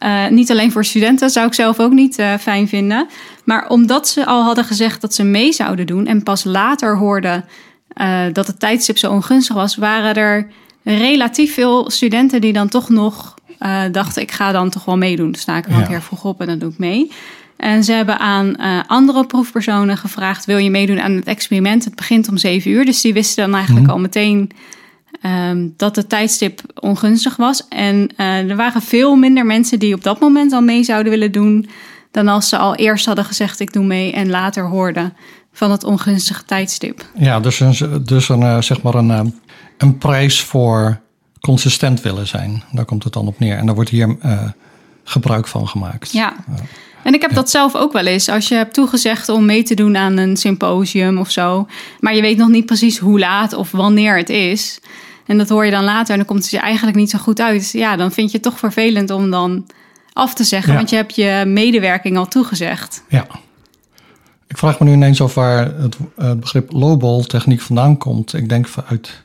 Uh, 0.04 0.28
niet 0.28 0.52
alleen 0.52 0.72
voor 0.72 0.86
studenten, 0.86 1.30
zou 1.30 1.48
ik 1.48 1.54
zelf 1.54 1.80
ook 1.80 1.92
niet 1.92 2.20
uh, 2.20 2.34
fijn 2.34 2.68
vinden. 2.68 3.08
Maar 3.44 3.70
omdat 3.70 4.08
ze 4.08 4.26
al 4.26 4.44
hadden 4.44 4.64
gezegd 4.66 5.02
dat 5.02 5.14
ze 5.14 5.24
mee 5.24 5.52
zouden 5.54 5.86
doen 5.86 6.08
en 6.08 6.24
pas 6.24 6.44
later 6.44 6.98
hoorden 6.98 7.46
uh, 8.02 8.22
dat 8.34 8.48
het 8.48 8.60
tijdstip 8.60 8.98
zo 8.98 9.12
ongunstig 9.12 9.56
was, 9.56 9.76
waren 9.76 10.16
er 10.16 10.48
relatief 10.84 11.54
veel 11.54 11.90
studenten 11.90 12.42
die 12.42 12.54
dan 12.54 12.68
toch 12.70 12.90
nog 12.90 13.34
dachten: 13.92 14.22
ik 14.22 14.32
ga 14.32 14.52
dan 14.52 14.70
toch 14.70 14.86
wel 14.86 14.98
meedoen. 14.98 15.32
Dan 15.32 15.42
sta 15.42 15.58
ik 15.58 15.68
een 15.68 15.88
keer 15.88 16.02
vroeg 16.02 16.24
op 16.26 16.42
en 16.42 16.48
dan 16.48 16.60
doe 16.60 16.72
ik 16.72 16.78
mee. 16.78 17.12
En 17.58 17.84
ze 17.84 17.92
hebben 17.92 18.20
aan 18.20 18.56
andere 18.88 19.26
proefpersonen 19.26 19.98
gevraagd: 19.98 20.46
wil 20.46 20.58
je 20.58 20.70
meedoen 20.70 21.02
aan 21.02 21.12
het 21.12 21.26
experiment? 21.26 21.84
Het 21.86 21.96
begint 21.96 22.28
om 22.30 22.38
zeven 22.38 22.72
uur. 22.72 22.86
Dus 22.86 23.02
die 23.02 23.14
wisten 23.14 23.44
dan 23.44 23.54
eigenlijk 23.56 23.86
Mhm. 23.86 23.96
al 23.96 24.02
meteen 24.02 24.52
um, 25.24 25.74
dat 25.78 25.96
het 25.96 26.10
tijdstip 26.10 26.62
ongunstig 26.80 27.36
was. 27.36 27.68
En 27.68 28.10
uh, 28.18 28.50
er 28.50 28.56
waren 28.56 28.82
veel 28.82 29.16
minder 29.16 29.46
mensen 29.46 29.80
die 29.80 29.94
op 29.94 30.04
dat 30.04 30.20
moment 30.20 30.54
al 30.54 30.62
mee 30.62 30.84
zouden 30.84 31.12
willen 31.12 31.32
doen. 31.32 31.70
dan 32.12 32.28
als 32.28 32.50
ze 32.50 32.58
al 32.58 32.76
eerst 32.76 33.06
hadden 33.06 33.26
gezegd: 33.26 33.60
ik 33.60 33.74
doe 33.74 33.86
mee. 33.86 34.12
en 34.12 34.30
later 34.30 34.68
hoorden 34.68 35.14
van 35.52 35.72
het 35.72 35.84
ongunstige 35.84 36.46
tijdstip. 36.46 37.06
Ja, 37.18 37.40
dus 37.40 37.60
een, 37.60 38.04
dus 38.04 38.30
een, 38.30 38.42
uh, 38.42 38.62
zeg 38.62 38.82
maar 38.82 38.96
een, 38.96 39.10
uh, 39.10 39.22
een 39.78 39.98
prijs 39.98 40.42
voor 40.42 41.00
consistent 41.42 42.02
willen 42.02 42.28
zijn. 42.28 42.64
Daar 42.72 42.86
komt 42.86 43.04
het 43.04 43.14
dan 43.14 43.28
op 43.28 43.40
neer. 43.40 43.58
En 43.58 43.66
daar 43.66 43.76
wordt 43.76 43.90
hier 43.90 44.16
uh, 44.26 44.42
gebruik 45.04 45.48
van 45.48 45.68
gemaakt. 45.68 46.12
Ja. 46.12 46.36
En 47.04 47.14
ik 47.14 47.22
heb 47.22 47.30
ja. 47.30 47.36
dat 47.36 47.50
zelf 47.50 47.76
ook 47.76 47.94
wel 47.94 48.06
eens. 48.06 48.30
Als 48.30 48.48
je 48.48 48.56
hebt 48.56 48.74
toegezegd 48.74 49.30
om 49.30 49.46
mee 49.46 49.64
te 49.64 49.74
doen 49.74 49.98
aan 49.98 50.18
een 50.18 50.38
symposium 50.38 51.18
of 51.18 51.32
zo. 51.32 51.68
maar 52.00 52.16
je 52.16 52.22
weet 52.22 52.38
nog 52.38 52.50
niet 52.50 52.66
precies 52.66 52.98
hoe 52.98 53.20
laat 53.20 53.54
of 53.54 53.72
wanneer 53.72 54.18
het 54.18 54.30
is. 54.30 54.80
En 55.26 55.38
dat 55.38 55.50
hoor 55.50 55.66
je 55.66 55.72
dan 55.72 55.84
later 55.84 56.12
en 56.12 56.18
dan 56.18 56.26
komt 56.26 56.42
het 56.42 56.52
je 56.52 56.60
eigenlijk 56.60 56.98
niet 56.98 57.10
zo 57.10 57.18
goed 57.18 57.42
uit. 57.42 57.72
Ja, 57.72 57.96
dan 57.96 58.12
vind 58.12 58.32
je 58.32 58.38
het 58.38 58.46
toch 58.46 58.60
vervelend 58.60 59.10
om 59.10 59.32
dan 59.32 59.66
af 60.14 60.34
te 60.34 60.44
zeggen. 60.44 60.72
Ja. 60.72 60.78
Want 60.78 60.90
je 60.90 60.96
hebt 60.96 61.16
je 61.16 61.44
medewerking 61.48 62.18
al 62.18 62.28
toegezegd. 62.28 63.04
Ja. 63.10 63.28
Ik 64.48 64.58
vraag 64.58 64.80
me 64.80 64.86
nu 64.86 64.94
ineens 64.94 65.22
of 65.22 65.34
waar 65.34 65.74
het, 65.82 65.98
het 66.16 66.40
begrip 66.40 66.72
lowball 66.72 67.24
techniek 67.24 67.62
vandaan 67.62 67.98
komt. 67.98 68.34
Ik 68.34 68.50
denk 68.50 68.68
uit 68.88 69.22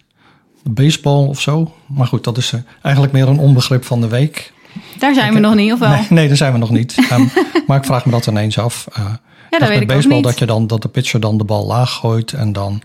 baseball 0.63 1.27
of 1.27 1.41
zo. 1.41 1.75
Maar 1.87 2.07
goed, 2.07 2.25
dat 2.25 2.37
is 2.37 2.53
eigenlijk 2.83 3.13
meer 3.13 3.29
een 3.29 3.39
onbegrip 3.39 3.85
van 3.85 4.01
de 4.01 4.09
week. 4.09 4.53
Daar 4.99 5.15
zijn 5.15 5.35
we 5.35 5.39
nog 5.39 5.55
niet, 5.55 5.73
of 5.73 5.79
wel? 5.79 5.91
Nee, 5.91 6.07
nee 6.09 6.29
daar 6.29 6.37
zijn 6.37 6.53
we 6.53 6.59
nog 6.59 6.71
niet. 6.71 6.97
Um, 7.13 7.31
maar 7.67 7.79
ik 7.79 7.85
vraag 7.85 8.05
me 8.05 8.11
dat 8.11 8.27
ineens 8.27 8.59
af. 8.59 8.87
Uh, 8.99 9.05
ja, 9.51 9.59
dat 9.59 9.69
weet 9.69 9.81
ik 9.81 9.87
baseball 9.87 10.23
dat 10.23 10.39
je 10.39 10.47
dan 10.47 10.67
dat 10.67 10.83
de 10.83 10.89
pitcher 10.89 11.21
dan 11.21 11.39
de 11.39 11.45
bal 11.45 11.67
laag 11.67 11.93
gooit 11.93 12.33
en 12.33 12.53
dan 12.53 12.83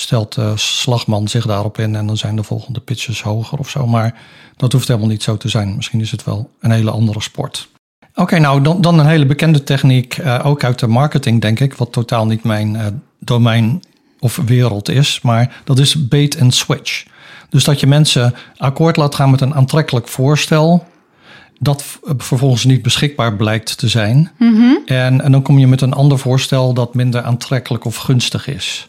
stelt 0.00 0.34
de 0.34 0.52
slagman 0.54 1.28
zich 1.28 1.46
daarop 1.46 1.78
in 1.78 1.96
en 1.96 2.06
dan 2.06 2.16
zijn 2.16 2.36
de 2.36 2.42
volgende 2.42 2.80
pitches 2.80 3.22
hoger 3.22 3.58
of 3.58 3.68
zo. 3.68 3.86
Maar 3.86 4.14
dat 4.56 4.72
hoeft 4.72 4.88
helemaal 4.88 5.08
niet 5.08 5.22
zo 5.22 5.36
te 5.36 5.48
zijn. 5.48 5.76
Misschien 5.76 6.00
is 6.00 6.10
het 6.10 6.24
wel 6.24 6.50
een 6.60 6.70
hele 6.70 6.90
andere 6.90 7.20
sport. 7.20 7.68
Oké, 8.14 8.38
nou 8.38 8.62
dan, 8.62 8.80
dan 8.80 8.98
een 8.98 9.06
hele 9.06 9.26
bekende 9.26 9.62
techniek, 9.62 10.18
uh, 10.18 10.40
ook 10.44 10.64
uit 10.64 10.78
de 10.78 10.86
marketing 10.86 11.40
denk 11.40 11.60
ik, 11.60 11.74
wat 11.74 11.92
totaal 11.92 12.26
niet 12.26 12.42
mijn 12.44 12.74
uh, 12.74 12.86
domein 13.18 13.82
of 14.18 14.40
wereld 14.46 14.88
is, 14.88 15.20
maar 15.20 15.60
dat 15.64 15.78
is 15.78 16.08
bait 16.08 16.40
and 16.40 16.54
switch. 16.54 17.04
Dus 17.48 17.64
dat 17.64 17.80
je 17.80 17.86
mensen 17.86 18.34
akkoord 18.56 18.96
laat 18.96 19.14
gaan 19.14 19.30
met 19.30 19.40
een 19.40 19.54
aantrekkelijk 19.54 20.08
voorstel, 20.08 20.86
dat 21.58 21.84
vervolgens 22.16 22.64
niet 22.64 22.82
beschikbaar 22.82 23.36
blijkt 23.36 23.78
te 23.78 23.88
zijn. 23.88 24.30
Mm 24.38 24.64
en, 24.86 25.20
en 25.20 25.32
dan 25.32 25.42
kom 25.42 25.58
je 25.58 25.66
met 25.66 25.80
een 25.80 25.92
ander 25.92 26.18
voorstel 26.18 26.72
dat 26.72 26.94
minder 26.94 27.22
aantrekkelijk 27.22 27.84
of 27.84 27.96
gunstig 27.96 28.46
is. 28.46 28.88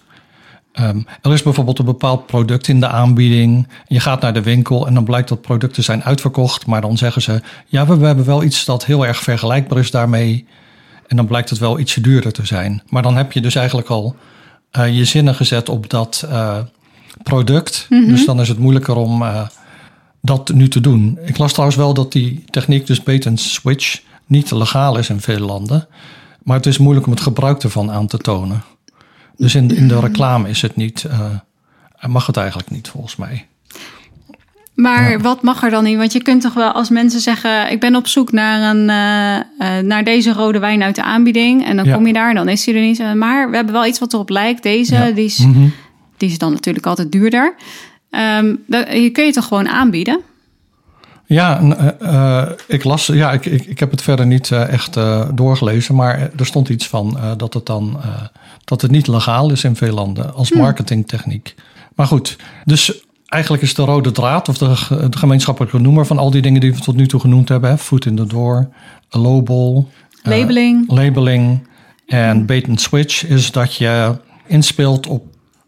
Um, 0.80 1.06
er 1.22 1.34
is 1.34 1.44
bijvoorbeeld 1.44 1.80
een 1.80 1.86
bepaald 1.86 2.26
product 2.26 2.68
in 2.68 2.80
de 2.80 2.88
aanbieding. 2.88 3.68
Je 3.88 4.00
gaat 4.00 4.22
naar 4.22 4.34
de 4.34 4.42
winkel 4.42 4.88
en 4.88 4.94
dan 4.94 5.04
blijkt 5.04 5.30
dat 5.30 5.42
product 5.42 5.74
te 5.74 5.82
zijn 5.82 6.04
uitverkocht. 6.04 6.66
Maar 6.66 6.82
dan 6.82 6.98
zeggen 6.98 7.22
ze, 7.22 7.42
ja, 7.66 7.86
we 7.86 8.06
hebben 8.06 8.26
wel 8.26 8.44
iets 8.44 8.66
dat 8.66 8.86
heel 8.86 9.06
erg 9.06 9.18
vergelijkbaar 9.18 9.80
is 9.80 9.92
daarmee. 9.92 10.46
En 11.08 11.16
dan 11.16 11.28
blijkt 11.28 11.50
het 11.50 11.60
wel 11.60 11.80
ietsje 11.80 12.02
duurder 12.02 12.32
te 12.32 12.46
zijn. 12.46 12.82
Maar 12.90 13.02
dan 13.02 13.18
heb 13.18 13.32
je 13.32 13.42
dus 13.42 13.56
eigenlijk 13.56 13.88
al 13.88 14.16
uh, 14.78 14.98
je 14.98 15.06
zinnen 15.06 15.36
gezet 15.36 15.70
op 15.70 15.90
dat 15.90 16.26
uh, 16.30 16.58
product. 17.24 17.86
Mm 17.90 18.00
-hmm. 18.00 18.10
Dus 18.10 18.26
dan 18.26 18.42
is 18.42 18.48
het 18.48 18.60
moeilijker 18.60 18.96
om 18.96 19.22
uh, 19.22 19.48
dat 20.22 20.54
nu 20.54 20.68
te 20.68 20.82
doen. 20.82 21.20
Ik 21.26 21.38
las 21.38 21.52
trouwens 21.52 21.78
wel 21.78 21.94
dat 21.94 22.12
die 22.12 22.44
techniek, 22.50 22.88
dus 22.88 23.26
and 23.26 23.40
switch, 23.40 24.02
niet 24.26 24.52
legaal 24.52 24.98
is 24.98 25.10
in 25.10 25.22
veel 25.22 25.40
landen. 25.40 25.88
Maar 26.44 26.58
het 26.58 26.66
is 26.66 26.78
moeilijk 26.78 27.06
om 27.06 27.12
het 27.12 27.22
gebruik 27.22 27.64
ervan 27.64 27.92
aan 27.92 28.08
te 28.08 28.18
tonen. 28.18 28.64
Dus 29.38 29.56
in, 29.56 29.76
in 29.76 29.88
de 29.88 30.00
reclame 30.00 30.50
is 30.50 30.62
het 30.62 30.76
niet, 30.76 31.06
uh, 31.08 31.30
mag 32.08 32.26
het 32.26 32.38
eigenlijk 32.38 32.70
niet 32.70 32.88
volgens 32.88 33.16
mij. 33.16 33.46
Maar 34.74 35.12
ja. 35.12 35.18
wat 35.18 35.42
mag 35.42 35.64
er 35.64 35.70
dan 35.70 35.84
niet? 35.84 35.98
Want 35.98 36.14
je 36.14 36.22
kunt 36.22 36.42
toch 36.42 36.54
wel 36.54 36.72
als 36.72 36.90
mensen 36.90 37.20
zeggen: 37.20 37.72
Ik 37.72 37.80
ben 37.80 37.96
op 37.96 38.08
zoek 38.08 38.32
naar, 38.32 38.76
een, 38.76 38.90
uh, 38.90 39.78
uh, 39.78 39.84
naar 39.84 40.04
deze 40.04 40.34
rode 40.34 40.60
wijn 40.60 40.84
uit 40.84 40.96
de 40.96 41.04
aanbieding. 41.04 41.66
En 41.66 41.76
dan 41.76 41.86
ja. 41.86 41.94
kom 41.94 42.08
je 42.08 42.14
daar 42.14 42.30
en 42.30 42.36
dan 42.36 42.50
is 42.50 42.64
die 42.64 42.74
er 42.74 42.82
niet. 42.82 43.16
Maar 43.16 43.50
we 43.50 43.56
hebben 43.56 43.74
wel 43.74 43.86
iets 43.86 44.00
wat 44.00 44.14
erop 44.14 44.30
lijkt. 44.30 44.64
Deze, 44.64 44.96
ja. 44.96 45.12
die, 45.12 45.26
is, 45.26 45.38
mm 45.38 45.54
-hmm. 45.54 45.74
die 46.18 46.30
is 46.30 46.38
dan 46.38 46.52
natuurlijk 46.52 46.86
altijd 46.86 47.12
duurder. 47.12 47.56
Um, 48.12 48.64
je 48.68 49.10
kun 49.14 49.26
je 49.26 49.32
toch 49.32 49.46
gewoon 49.46 49.70
aanbieden? 49.70 50.22
Ja, 51.30 51.62
uh, 52.02 52.44
ik 52.68 52.84
las, 52.84 53.06
ja, 53.06 53.32
ik, 53.32 53.46
ik, 53.46 53.66
ik 53.66 53.80
heb 53.80 53.92
het 53.92 54.02
verder 54.02 54.26
niet 54.26 54.50
uh, 54.50 54.70
echt 54.70 54.98
uh, 54.98 55.26
doorgelezen, 55.34 55.96
maar 55.96 56.30
er 56.38 56.46
stond 56.46 56.70
iets 56.70 56.88
van 56.88 57.18
dat 57.38 57.54
het 57.54 57.66
dan 57.66 58.00
dat 58.64 58.82
het 58.82 58.92
niet 58.92 59.08
legaal 59.08 59.52
is 59.52 59.64
in 59.64 59.76
veel 59.76 59.94
landen 59.94 60.34
als 60.34 60.52
marketingtechniek. 60.52 61.56
Maar 61.96 62.08
goed, 62.08 62.38
dus 62.66 63.06
eigenlijk 63.26 63.64
is 63.64 63.74
de 63.74 63.82
rode 63.82 64.12
draad 64.12 64.50
of 64.50 64.58
de, 64.58 64.76
de 65.10 65.18
gemeenschappelijke 65.18 65.80
noemer 65.80 66.06
van 66.06 66.18
al 66.18 66.32
die 66.32 66.42
dingen 66.42 66.62
die 66.62 66.74
we 66.74 66.80
tot 66.80 66.96
nu 66.96 67.08
toe 67.08 67.20
genoemd 67.20 67.50
hebben, 67.50 67.70
hè, 67.70 67.78
foot 67.78 68.06
in 68.06 68.16
the 68.16 68.26
door, 68.26 68.70
lowball, 69.10 69.86
labeling, 70.24 70.92
labeling 70.92 71.68
en 72.08 72.46
bait 72.46 72.68
and 72.68 72.82
switch, 72.82 73.26
is 73.26 73.52
dat 73.52 73.76
je 73.76 74.16
inspeelt 74.46 75.08
op 75.08 75.26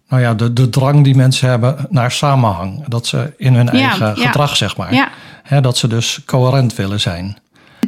nou 0.10 0.22
ja, 0.22 0.34
de, 0.34 0.54
de 0.54 0.70
drang 0.70 1.04
die 1.04 1.16
mensen 1.16 1.50
hebben 1.50 1.88
naar 1.90 2.12
samenhang. 2.12 2.88
Dat 2.88 3.08
ze 3.08 3.34
in 3.38 3.56
hun 3.56 3.66
ja, 3.66 3.72
eigen 3.72 4.06
ja. 4.06 4.14
gedrag, 4.28 4.56
zeg 4.56 4.78
maar. 4.78 4.94
Ja. 4.94 5.10
Hè, 5.50 5.62
dat 5.62 5.78
ze 5.78 5.88
dus 5.88 6.22
coherent 6.26 6.76
willen 6.76 7.00
zijn. 7.00 7.38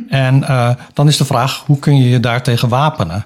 En 0.10 0.38
uh, 0.42 0.70
dan 0.94 1.08
is 1.08 1.18
de 1.18 1.26
vraag, 1.26 1.64
hoe 1.66 1.80
kun 1.80 1.98
je 1.98 2.10
je 2.10 2.20
daartegen 2.20 2.70
wapenen? 2.70 3.26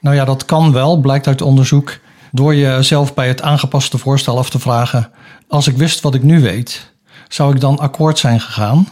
Nou 0.00 0.16
ja, 0.16 0.24
dat 0.24 0.44
kan 0.44 0.72
wel, 0.72 0.96
blijkt 1.00 1.26
uit 1.26 1.42
onderzoek, 1.42 1.98
door 2.32 2.54
jezelf 2.54 3.14
bij 3.14 3.28
het 3.28 3.42
aangepaste 3.42 3.98
voorstel 3.98 4.38
af 4.38 4.50
te 4.50 4.58
vragen: 4.58 5.10
als 5.48 5.66
ik 5.66 5.76
wist 5.76 6.00
wat 6.00 6.14
ik 6.14 6.22
nu 6.22 6.40
weet, 6.40 6.92
zou 7.28 7.54
ik 7.54 7.60
dan 7.60 7.78
akkoord 7.78 8.18
zijn 8.18 8.40
gegaan? 8.40 8.88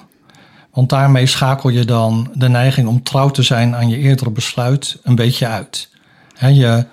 Want 0.72 0.88
daarmee 0.88 1.27
schakel 1.27 1.68
je 1.70 1.85
dan 1.85 2.31
de 2.35 2.49
neiging 2.49 2.88
om 2.88 3.03
trouw 3.03 3.31
te 3.31 3.42
zijn 3.42 3.77
aan 3.77 3.88
je 3.88 3.96
eerdere 3.99 4.31
besluit 4.31 4.99
een 5.03 5.14
beetje 5.14 5.46
uit. 5.46 5.90
He, 6.35 6.49
je, 6.49 6.87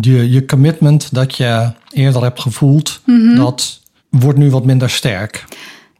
je, 0.00 0.30
je 0.30 0.44
commitment 0.46 1.14
dat 1.14 1.36
je 1.36 1.72
eerder 1.90 2.22
hebt 2.22 2.40
gevoeld, 2.40 3.00
Mhm. 3.04 3.16
mm 3.16 3.26
-hmm. 3.26 3.36
dat 3.36 3.80
wordt 4.10 4.38
nu 4.38 4.50
wat 4.50 4.64
minder 4.64 4.90
sterk. 4.90 5.44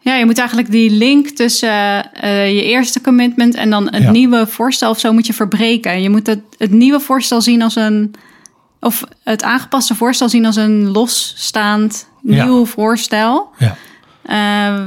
Ja, 0.02 0.14
je 0.14 0.24
moet 0.24 0.38
eigenlijk 0.38 0.70
die 0.70 0.90
link 0.90 1.28
tussen 1.28 2.10
uh, 2.24 2.54
je 2.54 2.62
eerste 2.62 3.00
commitment 3.00 3.54
en 3.54 3.70
dan 3.70 3.88
het 3.90 4.02
ja. 4.02 4.10
nieuwe 4.10 4.46
voorstel 4.46 4.90
of 4.90 4.98
zo 4.98 5.12
moet 5.12 5.26
je 5.26 5.32
verbreken. 5.32 6.02
Je 6.02 6.10
moet 6.10 6.26
het, 6.26 6.40
het 6.58 6.70
nieuwe 6.70 7.00
voorstel 7.00 7.40
zien 7.40 7.62
als 7.62 7.76
een, 7.76 8.14
of 8.80 9.04
het 9.24 9.42
aangepaste 9.42 9.94
voorstel 9.94 10.28
zien 10.28 10.46
als 10.46 10.56
een 10.56 10.90
losstaand 10.90 12.08
nieuw 12.22 12.58
ja. 12.58 12.64
voorstel. 12.64 13.48
Ja. 13.58 13.76
Uh, 14.26 14.86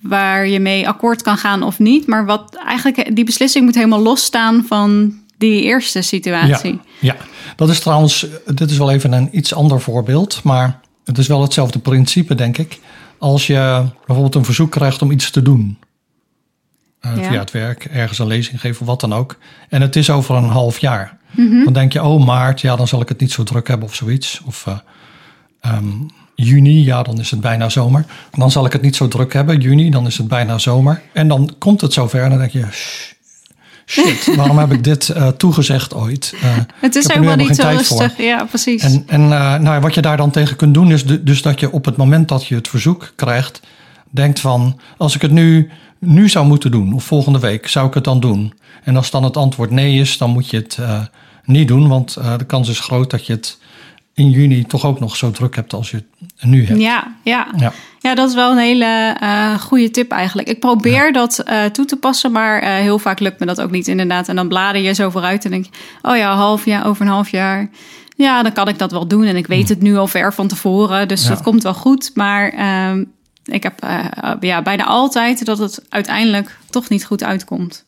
waar 0.00 0.46
je 0.46 0.60
mee 0.60 0.88
akkoord 0.88 1.22
kan 1.22 1.36
gaan 1.36 1.62
of 1.62 1.78
niet. 1.78 2.06
Maar 2.06 2.26
wat 2.26 2.56
eigenlijk, 2.66 3.16
die 3.16 3.24
beslissing 3.24 3.64
moet 3.64 3.74
helemaal 3.74 4.02
losstaan 4.02 4.64
van 4.68 5.14
die 5.38 5.62
eerste 5.62 6.02
situatie. 6.02 6.72
Ja, 6.72 6.80
ja. 7.00 7.16
dat 7.56 7.68
is 7.68 7.80
trouwens, 7.80 8.26
dit 8.54 8.70
is 8.70 8.78
wel 8.78 8.90
even 8.90 9.12
een 9.12 9.28
iets 9.32 9.54
ander 9.54 9.80
voorbeeld, 9.80 10.40
maar 10.42 10.80
het 11.04 11.18
is 11.18 11.26
wel 11.26 11.42
hetzelfde 11.42 11.78
principe, 11.78 12.34
denk 12.34 12.58
ik 12.58 12.78
als 13.24 13.46
je 13.46 13.84
bijvoorbeeld 14.06 14.34
een 14.34 14.44
verzoek 14.44 14.70
krijgt 14.70 15.02
om 15.02 15.10
iets 15.10 15.30
te 15.30 15.42
doen. 15.42 15.78
Uh, 17.00 17.16
ja. 17.16 17.22
Via 17.22 17.38
het 17.38 17.50
werk, 17.50 17.84
ergens 17.84 18.18
een 18.18 18.26
lezing 18.26 18.60
geven 18.60 18.80
of 18.80 18.86
wat 18.86 19.00
dan 19.00 19.12
ook. 19.14 19.38
En 19.68 19.80
het 19.80 19.96
is 19.96 20.10
over 20.10 20.34
een 20.34 20.48
half 20.48 20.78
jaar. 20.78 21.18
Mm 21.30 21.48
-hmm. 21.48 21.64
Dan 21.64 21.72
denk 21.72 21.92
je, 21.92 22.02
oh 22.02 22.26
maart, 22.26 22.60
ja, 22.60 22.76
dan 22.76 22.88
zal 22.88 23.00
ik 23.00 23.08
het 23.08 23.20
niet 23.20 23.32
zo 23.32 23.42
druk 23.42 23.68
hebben 23.68 23.88
of 23.88 23.94
zoiets. 23.94 24.42
Of 24.44 24.66
uh, 24.66 24.78
um, 25.74 26.10
juni, 26.34 26.84
ja, 26.84 27.02
dan 27.02 27.20
is 27.20 27.30
het 27.30 27.40
bijna 27.40 27.68
zomer. 27.68 28.04
Dan 28.32 28.50
zal 28.50 28.66
ik 28.66 28.72
het 28.72 28.82
niet 28.82 28.96
zo 28.96 29.08
druk 29.08 29.32
hebben. 29.32 29.60
Juni, 29.60 29.90
dan 29.90 30.06
is 30.06 30.18
het 30.18 30.28
bijna 30.28 30.58
zomer. 30.58 31.02
En 31.12 31.28
dan 31.28 31.54
komt 31.58 31.80
het 31.80 31.92
zover 31.92 32.22
en 32.22 32.30
dan 32.30 32.38
denk 32.38 32.52
je, 32.52 32.66
shit, 33.86 34.36
waarom 34.36 34.58
heb 34.58 34.72
ik 34.72 34.84
dit 34.84 35.08
uh, 35.08 35.28
toegezegd 35.28 35.94
ooit? 35.94 36.34
Uh, 36.34 36.56
het 36.80 36.94
is 36.94 37.08
helemaal 37.08 37.36
niet 37.36 37.56
zo 37.56 37.68
rustig, 37.68 38.18
ja, 38.18 38.44
precies. 38.44 38.82
En, 38.82 39.04
en 39.06 39.20
uh, 39.20 39.58
nou, 39.58 39.80
wat 39.80 39.94
je 39.94 40.02
daar 40.02 40.16
dan 40.16 40.30
tegen 40.30 40.56
kunt 40.56 40.74
doen, 40.74 40.92
is 40.92 41.06
de, 41.06 41.22
dus 41.22 41.42
dat 41.42 41.60
je 41.60 41.72
op 41.72 41.84
het 41.84 41.96
moment 41.96 42.28
dat 42.28 42.46
je 42.46 42.54
het 42.54 42.68
verzoek 42.68 43.12
krijgt, 43.16 43.60
denkt 44.10 44.40
van, 44.40 44.80
als 44.96 45.14
ik 45.14 45.22
het 45.22 45.32
nu, 45.32 45.70
nu 45.98 46.28
zou 46.28 46.46
moeten 46.46 46.70
doen, 46.70 46.92
of 46.92 47.04
volgende 47.04 47.38
week, 47.38 47.68
zou 47.68 47.86
ik 47.86 47.94
het 47.94 48.04
dan 48.04 48.20
doen? 48.20 48.54
En 48.84 48.96
als 48.96 49.10
dan 49.10 49.24
het 49.24 49.36
antwoord 49.36 49.70
nee 49.70 50.00
is, 50.00 50.18
dan 50.18 50.30
moet 50.30 50.50
je 50.50 50.56
het 50.56 50.78
niet 51.44 51.68
doen, 51.68 51.88
want 51.88 52.14
de 52.38 52.44
kans 52.46 52.68
is 52.68 52.80
groot 52.80 53.10
dat 53.10 53.26
je 53.26 53.32
het 53.32 53.58
in 54.14 54.30
juni 54.30 54.64
toch 54.64 54.84
ook 54.84 55.00
nog 55.00 55.16
zo 55.16 55.30
druk 55.30 55.54
hebt 55.54 55.72
als 55.72 55.90
je 55.90 55.96
het 55.96 56.50
nu 56.50 56.66
hebt. 56.66 56.80
Ja, 56.80 57.16
ja. 57.22 57.46
ja. 57.56 57.72
ja 58.00 58.14
dat 58.14 58.28
is 58.28 58.34
wel 58.34 58.50
een 58.50 58.58
hele 58.58 59.16
uh, 59.22 59.58
goede 59.58 59.90
tip 59.90 60.10
eigenlijk. 60.10 60.48
Ik 60.48 60.60
probeer 60.60 61.06
ja. 61.06 61.12
dat 61.12 61.42
uh, 61.48 61.64
toe 61.64 61.84
te 61.84 61.96
passen, 61.96 62.32
maar 62.32 62.62
uh, 62.62 62.68
heel 62.68 62.98
vaak 62.98 63.20
lukt 63.20 63.40
me 63.40 63.46
dat 63.46 63.60
ook 63.60 63.70
niet 63.70 63.88
inderdaad. 63.88 64.28
En 64.28 64.36
dan 64.36 64.48
blader 64.48 64.80
je 64.80 64.92
zo 64.92 65.10
vooruit 65.10 65.44
en 65.44 65.50
denk 65.50 65.64
je, 65.64 65.70
oh 66.02 66.16
ja, 66.16 66.34
half 66.34 66.64
jaar, 66.64 66.86
over 66.86 67.06
een 67.06 67.12
half 67.12 67.28
jaar. 67.28 67.70
Ja, 68.16 68.42
dan 68.42 68.52
kan 68.52 68.68
ik 68.68 68.78
dat 68.78 68.90
wel 68.90 69.06
doen. 69.06 69.24
En 69.24 69.36
ik 69.36 69.46
weet 69.46 69.68
het 69.68 69.80
nu 69.80 69.96
al 69.96 70.06
ver 70.06 70.34
van 70.34 70.48
tevoren, 70.48 71.08
dus 71.08 71.22
ja. 71.22 71.28
dat 71.28 71.42
komt 71.42 71.62
wel 71.62 71.74
goed. 71.74 72.10
Maar 72.14 72.48
ehm, 72.50 73.04
ik 73.44 73.62
heb 73.62 73.86
ja, 74.40 74.62
bijna 74.62 74.84
altijd 74.84 75.44
dat 75.44 75.58
het 75.58 75.82
uiteindelijk 75.88 76.58
toch 76.70 76.88
niet 76.88 77.04
goed 77.04 77.24
uitkomt. 77.24 77.84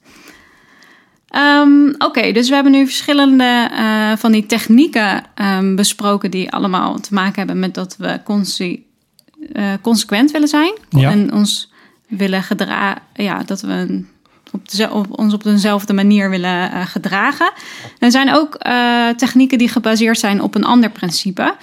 Um, 1.37 1.89
Oké, 1.89 2.05
okay, 2.05 2.33
dus 2.33 2.49
we 2.49 2.55
hebben 2.55 2.73
nu 2.73 2.85
verschillende 2.85 3.71
uh, 3.73 4.13
van 4.17 4.33
die 4.33 4.47
technieken 4.47 5.23
um, 5.35 5.77
besproken 5.77 6.31
die 6.31 6.53
allemaal 6.53 7.01
te 7.01 7.15
maken 7.15 7.35
hebben 7.35 7.59
met 7.59 7.75
dat 7.75 7.97
we 7.99 8.21
conse 8.25 8.81
uh, 9.53 9.73
consequent 9.83 10.31
willen 10.31 10.49
zijn 10.49 10.73
ja. 10.89 11.11
en 11.11 11.33
ons 11.33 11.73
willen 12.09 12.43
gedragen, 12.43 13.03
ja, 13.15 13.43
dat 13.43 13.61
we 13.61 14.05
op, 14.53 14.69
de, 14.69 14.91
op, 14.91 15.19
ons 15.19 15.35
op 15.35 15.43
dezelfde 15.43 15.93
manier 15.93 16.31
willen 16.31 16.71
uh, 16.73 16.87
gedragen. 16.87 17.53
Er 17.99 18.11
zijn 18.11 18.35
ook 18.35 18.59
technieken 19.17 19.59
die 19.59 19.69
gebaseerd 19.69 20.19
zijn 20.19 20.43
op 20.43 20.55
een 20.55 20.65
ander 20.65 20.91
principe. 20.91 21.55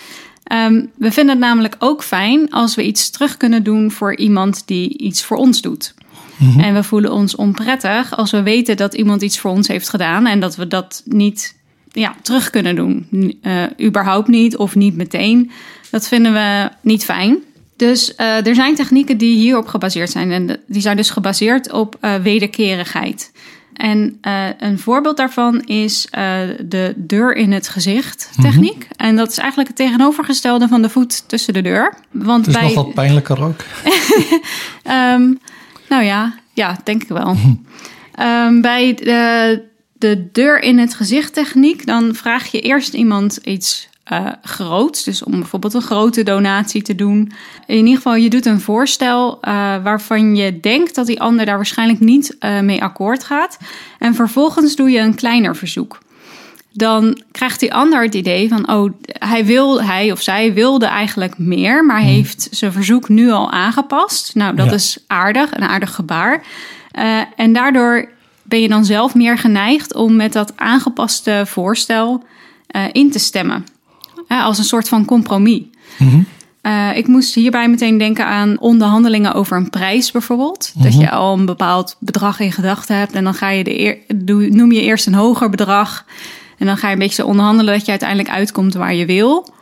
Um, 0.53 0.91
we 0.95 1.11
vinden 1.11 1.35
het 1.35 1.45
namelijk 1.45 1.75
ook 1.79 2.03
fijn 2.03 2.51
als 2.51 2.75
we 2.75 2.83
iets 2.83 3.09
terug 3.09 3.37
kunnen 3.37 3.63
doen 3.63 3.91
voor 3.91 4.15
iemand 4.15 4.67
die 4.67 4.97
iets 4.97 5.23
voor 5.23 5.37
ons 5.37 5.61
doet. 5.61 5.93
Mhm. 6.37 6.49
Mm 6.49 6.53
-hmm. 6.55 6.63
En 6.63 6.73
we 6.73 6.83
voelen 6.83 7.11
ons 7.11 7.35
onprettig 7.35 8.17
als 8.17 8.31
we 8.31 8.43
weten 8.43 8.77
dat 8.77 8.93
iemand 8.93 9.21
iets 9.21 9.39
voor 9.39 9.51
ons 9.51 9.67
heeft 9.67 9.89
gedaan 9.89 10.25
en 10.25 10.39
dat 10.39 10.55
we 10.55 10.67
dat 10.67 11.01
niet 11.05 11.55
ja, 11.91 12.15
terug 12.21 12.49
kunnen 12.49 12.75
doen. 12.75 13.07
Uh, 13.41 13.63
überhaupt 13.81 14.27
niet 14.27 14.57
of 14.57 14.75
niet 14.75 14.95
meteen. 14.95 15.51
Dat 15.91 16.07
vinden 16.07 16.33
we 16.33 16.69
niet 16.81 17.03
fijn. 17.03 17.37
Dus 17.75 18.13
uh, 18.17 18.47
er 18.47 18.55
zijn 18.55 18.75
technieken 18.75 19.17
die 19.17 19.35
hierop 19.35 19.67
gebaseerd 19.67 20.09
zijn. 20.09 20.31
En 20.31 20.59
die 20.67 20.81
zijn 20.81 20.97
dus 20.97 21.09
gebaseerd 21.09 21.71
op 21.71 21.97
uh, 22.01 22.15
wederkerigheid. 22.15 23.31
En 23.73 24.17
uh, 24.21 24.45
een 24.59 24.79
voorbeeld 24.79 25.17
daarvan 25.17 25.61
is 25.65 26.07
uh, 26.17 26.39
de 26.65 26.93
deur 26.95 27.35
in 27.35 27.51
het 27.51 27.67
gezicht 27.67 28.29
techniek. 28.41 28.73
Mm 28.73 28.85
-hmm. 28.97 29.07
En 29.07 29.15
dat 29.15 29.31
is 29.31 29.37
eigenlijk 29.37 29.67
het 29.67 29.77
tegenovergestelde 29.77 30.67
van 30.67 30.81
de 30.81 30.89
voet 30.89 31.23
tussen 31.27 31.53
de 31.53 31.61
deur. 31.61 31.93
Want 32.11 32.45
het 32.45 32.55
is 32.55 32.61
bij... 32.61 32.73
nog 32.73 32.85
wat 32.85 32.93
pijnlijker 32.93 33.43
ook. 33.43 33.63
um, 34.87 35.39
nou 35.89 36.03
ja, 36.03 36.33
ja, 36.53 36.77
denk 36.83 37.01
ik 37.01 37.07
wel. 37.07 37.35
um, 38.19 38.61
bij 38.71 38.93
de, 38.93 39.63
de 39.93 40.29
deur 40.31 40.61
in 40.61 40.77
het 40.77 40.93
gezicht 40.93 41.33
techniek, 41.33 41.85
dan 41.85 42.15
vraag 42.15 42.47
je 42.47 42.61
eerst 42.61 42.93
iemand 42.93 43.35
iets 43.43 43.89
uh, 44.11 44.29
groots. 44.41 45.03
Dus 45.03 45.23
om 45.23 45.31
bijvoorbeeld 45.31 45.73
een 45.73 45.81
grote 45.81 46.23
donatie 46.23 46.81
te 46.81 46.95
doen. 46.95 47.31
In 47.67 47.77
ieder 47.77 47.95
geval, 47.95 48.15
je 48.15 48.29
doet 48.29 48.45
een 48.45 48.61
voorstel 48.61 49.37
uh, 49.41 49.83
waarvan 49.83 50.35
je 50.35 50.59
denkt 50.59 50.95
dat 50.95 51.05
die 51.05 51.21
ander 51.21 51.45
daar 51.45 51.55
waarschijnlijk 51.55 51.99
niet 51.99 52.35
uh, 52.39 52.59
mee 52.59 52.83
akkoord 52.83 53.23
gaat. 53.23 53.57
En 53.99 54.15
vervolgens 54.15 54.75
doe 54.75 54.89
je 54.89 54.99
een 54.99 55.15
kleiner 55.15 55.55
verzoek. 55.55 55.99
Dan 56.73 57.21
krijgt 57.31 57.59
die 57.59 57.73
ander 57.73 58.03
het 58.03 58.15
idee 58.15 58.47
van, 58.47 58.69
oh, 58.69 58.91
hij, 59.05 59.45
wil, 59.45 59.83
hij 59.83 60.11
of 60.11 60.21
zij 60.21 60.53
wilde 60.53 60.85
eigenlijk 60.85 61.37
meer, 61.37 61.85
maar 61.85 61.99
heeft 61.99 62.47
zijn 62.51 62.71
verzoek 62.71 63.09
nu 63.09 63.31
al 63.31 63.51
aangepast. 63.51 64.35
Nou, 64.35 64.55
dat 64.55 64.65
ja. 64.65 64.73
is 64.73 64.97
aardig, 65.07 65.55
een 65.55 65.67
aardig 65.67 65.95
gebaar. 65.95 66.43
en 67.35 67.53
daardoor 67.53 68.09
ben 68.43 68.61
je 68.61 68.67
dan 68.67 68.85
zelf 68.85 69.15
meer 69.15 69.37
geneigd 69.37 69.95
om 69.95 70.15
met 70.15 70.33
dat 70.33 70.53
aangepaste 70.55 71.43
voorstel 71.45 72.23
in 72.91 73.11
te 73.11 73.19
stemmen 73.19 73.65
als 74.27 74.57
een 74.57 74.63
soort 74.63 74.89
van 74.89 75.05
compromis. 75.05 75.61
Uh, 76.63 76.97
ik 76.97 77.07
moest 77.07 77.35
hierbij 77.35 77.69
meteen 77.69 77.97
denken 77.97 78.25
aan 78.25 78.59
onderhandelingen 78.59 79.33
over 79.33 79.57
een 79.57 79.69
prijs 79.69 80.11
bijvoorbeeld. 80.11 80.71
-hmm. 80.73 80.83
Dat 80.83 80.93
je 80.93 81.09
al 81.09 81.37
een 81.37 81.45
bepaald 81.45 81.95
bedrag 81.99 82.39
in 82.39 82.51
gedachten 82.51 82.97
hebt 82.97 83.13
en 83.13 83.23
dan 83.23 83.33
ga 83.33 83.49
je 83.49 83.63
de 83.63 83.79
eer, 83.79 83.97
noem 84.51 84.71
je 84.71 84.81
eerst 84.81 85.07
een 85.07 85.13
hoger 85.13 85.49
bedrag. 85.49 86.05
En 86.63 86.69
dan 86.69 86.77
ga 86.77 86.87
je 86.87 86.93
een 86.93 86.99
beetje 86.99 87.21
zo 87.21 87.27
onderhandelen 87.27 87.73
dat 87.73 87.85
je 87.85 87.91
uiteindelijk 87.91 88.29
uitkomt 88.29 88.73
waar 88.73 88.93
je 88.93 89.05
wil. 89.05 89.53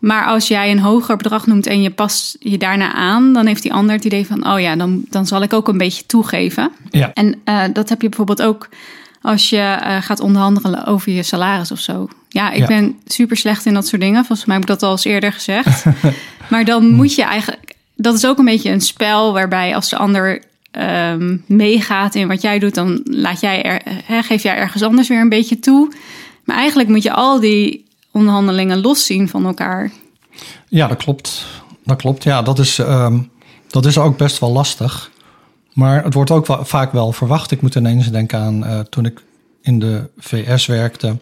Maar 0.00 0.24
als 0.24 0.48
jij 0.48 0.70
een 0.70 0.78
hoger 0.78 1.16
bedrag 1.16 1.46
noemt 1.46 1.66
en 1.66 1.82
je 1.82 1.90
past 1.90 2.36
je 2.40 2.58
daarna 2.58 2.92
aan, 2.92 3.32
dan 3.32 3.46
heeft 3.46 3.62
die 3.62 3.72
ander 3.72 3.94
het 3.94 4.04
idee 4.04 4.26
van: 4.26 4.52
oh 4.52 4.60
ja, 4.60 4.76
dan, 4.76 5.04
dan 5.10 5.26
zal 5.26 5.42
ik 5.42 5.52
ook 5.52 5.68
een 5.68 5.78
beetje 5.78 6.06
toegeven. 6.06 6.70
Ja. 6.90 7.10
En 7.14 7.34
uh, 7.44 7.62
dat 7.72 7.88
heb 7.88 8.02
je 8.02 8.08
bijvoorbeeld 8.08 8.42
ook 8.42 8.68
als 9.22 9.50
je 9.50 9.56
uh, 9.56 10.02
gaat 10.02 10.20
onderhandelen 10.20 10.86
over 10.86 11.12
je 11.12 11.22
salaris 11.22 11.72
of 11.72 11.78
zo. 11.78 12.08
Ja, 12.28 12.50
ik 12.50 12.58
ja. 12.58 12.66
ben 12.66 12.96
super 13.06 13.36
slecht 13.36 13.66
in 13.66 13.74
dat 13.74 13.86
soort 13.86 14.02
dingen. 14.02 14.24
Volgens 14.24 14.46
mij 14.46 14.56
heb 14.56 14.64
ik 14.64 14.70
dat 14.70 14.82
al 14.82 14.90
eens 14.90 15.04
eerder 15.04 15.32
gezegd. 15.32 15.84
maar 16.50 16.64
dan 16.64 16.90
moet 16.90 17.14
je 17.14 17.22
eigenlijk. 17.22 17.74
Dat 17.96 18.14
is 18.14 18.26
ook 18.26 18.38
een 18.38 18.44
beetje 18.44 18.70
een 18.70 18.80
spel 18.80 19.32
waarbij 19.32 19.74
als 19.74 19.88
de 19.88 19.96
ander 19.96 20.42
um, 20.72 21.44
meegaat 21.46 22.14
in 22.14 22.28
wat 22.28 22.42
jij 22.42 22.58
doet, 22.58 22.74
dan 22.74 23.00
laat 23.04 23.40
jij 23.40 23.62
er, 23.62 23.80
hè, 24.04 24.22
geef 24.22 24.42
jij 24.42 24.56
ergens 24.56 24.82
anders 24.82 25.08
weer 25.08 25.20
een 25.20 25.28
beetje 25.28 25.58
toe. 25.58 25.92
Maar 26.48 26.56
eigenlijk 26.56 26.88
moet 26.88 27.02
je 27.02 27.12
al 27.12 27.40
die 27.40 27.84
onderhandelingen 28.10 28.80
loszien 28.80 29.28
van 29.28 29.46
elkaar. 29.46 29.90
Ja, 30.68 30.86
dat 30.86 30.96
klopt. 30.96 31.46
Dat 31.84 31.96
klopt. 31.96 32.22
Ja, 32.22 32.42
dat 32.42 32.58
is, 32.58 32.78
um, 32.78 33.30
dat 33.66 33.86
is 33.86 33.98
ook 33.98 34.16
best 34.16 34.38
wel 34.38 34.52
lastig. 34.52 35.10
Maar 35.72 36.04
het 36.04 36.14
wordt 36.14 36.30
ook 36.30 36.46
wel, 36.46 36.64
vaak 36.64 36.92
wel 36.92 37.12
verwacht. 37.12 37.50
Ik 37.50 37.62
moet 37.62 37.74
ineens 37.74 38.10
denken 38.10 38.38
aan 38.38 38.64
uh, 38.64 38.80
toen 38.80 39.04
ik 39.04 39.22
in 39.62 39.78
de 39.78 40.08
VS 40.18 40.66
werkte 40.66 41.16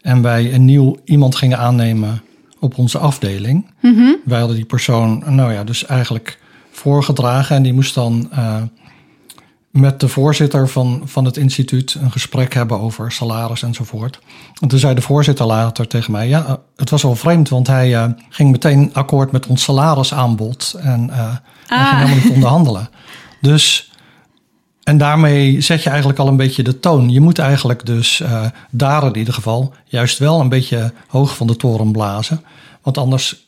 en 0.00 0.22
wij 0.22 0.54
een 0.54 0.64
nieuw 0.64 0.96
iemand 1.04 1.36
gingen 1.36 1.58
aannemen 1.58 2.22
op 2.58 2.78
onze 2.78 2.98
afdeling. 2.98 3.66
Mm 3.80 3.94
-hmm. 3.94 4.16
Wij 4.24 4.38
hadden 4.38 4.56
die 4.56 4.66
persoon, 4.66 5.22
nou 5.34 5.52
ja, 5.52 5.64
dus 5.64 5.86
eigenlijk 5.86 6.38
voorgedragen 6.70 7.56
en 7.56 7.62
die 7.62 7.72
moest 7.72 7.94
dan 7.94 8.30
uh, 8.32 8.62
met 9.80 10.00
de 10.00 10.08
voorzitter 10.08 10.68
van, 10.68 11.02
van 11.04 11.24
het 11.24 11.36
instituut 11.36 11.96
een 12.00 12.10
gesprek 12.10 12.54
hebben 12.54 12.80
over 12.80 13.12
salaris 13.12 13.62
enzovoort. 13.62 14.20
En 14.60 14.68
toen 14.68 14.78
zei 14.78 14.94
de 14.94 15.00
voorzitter 15.00 15.46
later 15.46 15.86
tegen 15.86 16.12
mij: 16.12 16.28
Ja, 16.28 16.58
het 16.76 16.90
was 16.90 17.02
wel 17.02 17.14
vreemd, 17.14 17.48
want 17.48 17.66
hij 17.66 17.88
uh, 17.88 18.04
ging 18.28 18.50
meteen 18.50 18.90
akkoord 18.92 19.32
met 19.32 19.46
ons 19.46 19.62
salarisaanbod 19.62 20.74
en 20.78 21.08
uh, 21.10 21.18
ah. 21.18 21.88
ging 21.88 21.98
helemaal 21.98 22.24
niet 22.24 22.34
onderhandelen. 22.34 22.88
Dus, 23.40 23.92
en 24.82 24.98
daarmee 24.98 25.60
zet 25.60 25.82
je 25.82 25.88
eigenlijk 25.88 26.18
al 26.18 26.28
een 26.28 26.36
beetje 26.36 26.62
de 26.62 26.80
toon. 26.80 27.10
Je 27.10 27.20
moet 27.20 27.38
eigenlijk 27.38 27.86
dus 27.86 28.20
uh, 28.20 28.44
daar 28.70 29.06
in 29.06 29.16
ieder 29.16 29.34
geval 29.34 29.74
juist 29.84 30.18
wel 30.18 30.40
een 30.40 30.48
beetje 30.48 30.92
hoog 31.08 31.36
van 31.36 31.46
de 31.46 31.56
toren 31.56 31.92
blazen. 31.92 32.44
Want 32.82 32.98
anders, 32.98 33.46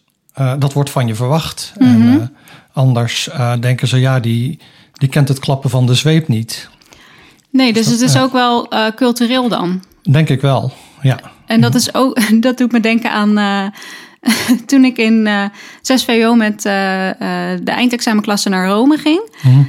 dat 0.59 0.73
wordt 0.73 0.91
van 0.91 1.07
je 1.07 1.15
verwacht. 1.15 1.73
Mm 1.79 1.87
-hmm. 1.87 2.13
En 2.13 2.19
uh, 2.19 2.27
anders 2.73 3.29
denken 3.61 3.89
ze, 3.89 4.01
ja, 4.01 4.21
die, 4.21 4.59
die 5.01 5.09
kent 5.09 5.29
het 5.29 5.39
klappen 5.39 5.71
van 5.71 5.87
de 5.87 5.95
zweep 5.95 6.29
niet. 6.29 6.69
Nee, 7.51 7.73
dus, 7.73 7.85
dus 7.85 8.01
het 8.01 8.11
is 8.11 8.19
ook 8.19 8.33
wel 8.33 8.69
cultureel 8.95 9.49
dan? 9.49 9.83
Denk 10.11 10.29
ik 10.29 10.41
wel, 10.41 10.73
ja. 11.03 11.21
En 11.47 11.61
dat, 11.61 11.75
is 11.75 11.95
ook, 11.95 12.21
dat 12.47 12.59
doet 12.59 12.73
me 12.73 12.81
denken 12.81 13.11
aan 13.11 13.73
toen 14.67 14.85
ik 14.85 14.99
in 14.99 15.27
uh, 15.27 15.45
6 15.83 16.05
VO 16.05 16.35
met 16.35 16.63
de 16.63 17.61
eindexamenklasse 17.65 18.49
naar 18.49 18.69
Rome 18.69 18.97
ging. 18.97 19.29
Mm. 19.43 19.69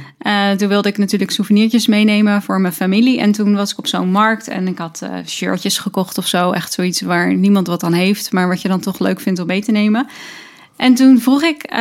toen 0.56 0.68
wilde 0.68 0.88
ik 0.88 0.98
natuurlijk 0.98 1.30
souvenirtjes 1.30 1.86
meenemen 1.86 2.42
voor 2.42 2.60
mijn 2.60 2.72
familie. 2.72 3.20
En 3.20 3.32
toen 3.32 3.54
was 3.54 3.72
ik 3.72 3.78
op 3.78 3.86
zo'n 3.86 4.10
markt 4.10 4.48
en 4.48 4.68
ik 4.68 4.78
had 4.78 5.02
shirtjes 5.26 5.78
gekocht 5.78 6.18
of 6.18 6.26
zo. 6.26 6.50
Echt 6.50 6.72
zoiets 6.72 7.00
waar 7.00 7.34
niemand 7.34 7.66
wat 7.66 7.82
aan 7.82 7.92
heeft, 7.92 8.32
maar 8.32 8.48
wat 8.48 8.62
je 8.62 8.68
dan 8.68 8.80
toch 8.80 8.98
leuk 8.98 9.20
vindt 9.20 9.40
om 9.40 9.46
mee 9.46 9.62
te 9.62 9.72
nemen. 9.72 10.06
En 10.82 10.94
toen 10.94 11.20
vroeg 11.20 11.42
ik 11.42 11.72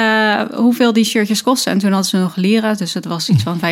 hoeveel 0.56 0.94
die 0.94 1.04
shirtjes 1.04 1.44
kosten. 1.44 1.72
En 1.72 1.78
toen 1.78 1.92
hadden 1.92 2.10
ze 2.10 2.18
nog 2.18 2.36
leren, 2.36 2.78
dus 2.78 2.94
het 2.94 3.06
was 3.06 3.30
iets 3.30 3.44
van 3.44 3.60
15.000. 3.60 3.64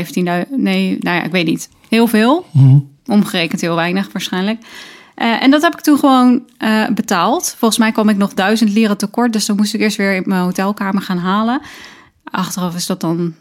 Nee, 0.49 0.97
nou 0.99 1.17
ja, 1.17 1.23
ik 1.23 1.31
weet 1.31 1.45
niet. 1.45 1.69
Heel 1.89 2.07
veel. 2.07 2.45
Mm. 2.51 2.89
Omgerekend 3.05 3.61
heel 3.61 3.75
weinig 3.75 4.11
waarschijnlijk. 4.11 4.61
Uh, 4.61 5.43
en 5.43 5.51
dat 5.51 5.61
heb 5.61 5.73
ik 5.73 5.81
toen 5.81 5.97
gewoon 5.97 6.43
uh, 6.59 6.87
betaald. 6.87 7.55
Volgens 7.57 7.79
mij 7.79 7.91
kwam 7.91 8.09
ik 8.09 8.17
nog 8.17 8.33
duizend 8.33 8.71
leren 8.71 8.97
tekort. 8.97 9.33
Dus 9.33 9.45
dan 9.45 9.55
moest 9.55 9.73
ik 9.73 9.81
eerst 9.81 9.97
weer 9.97 10.15
in 10.15 10.23
mijn 10.25 10.41
hotelkamer 10.41 11.01
gaan 11.01 11.17
halen. 11.17 11.61
Achteraf 12.23 12.75
is 12.75 12.85
dat 12.85 13.01
dan 13.01 13.33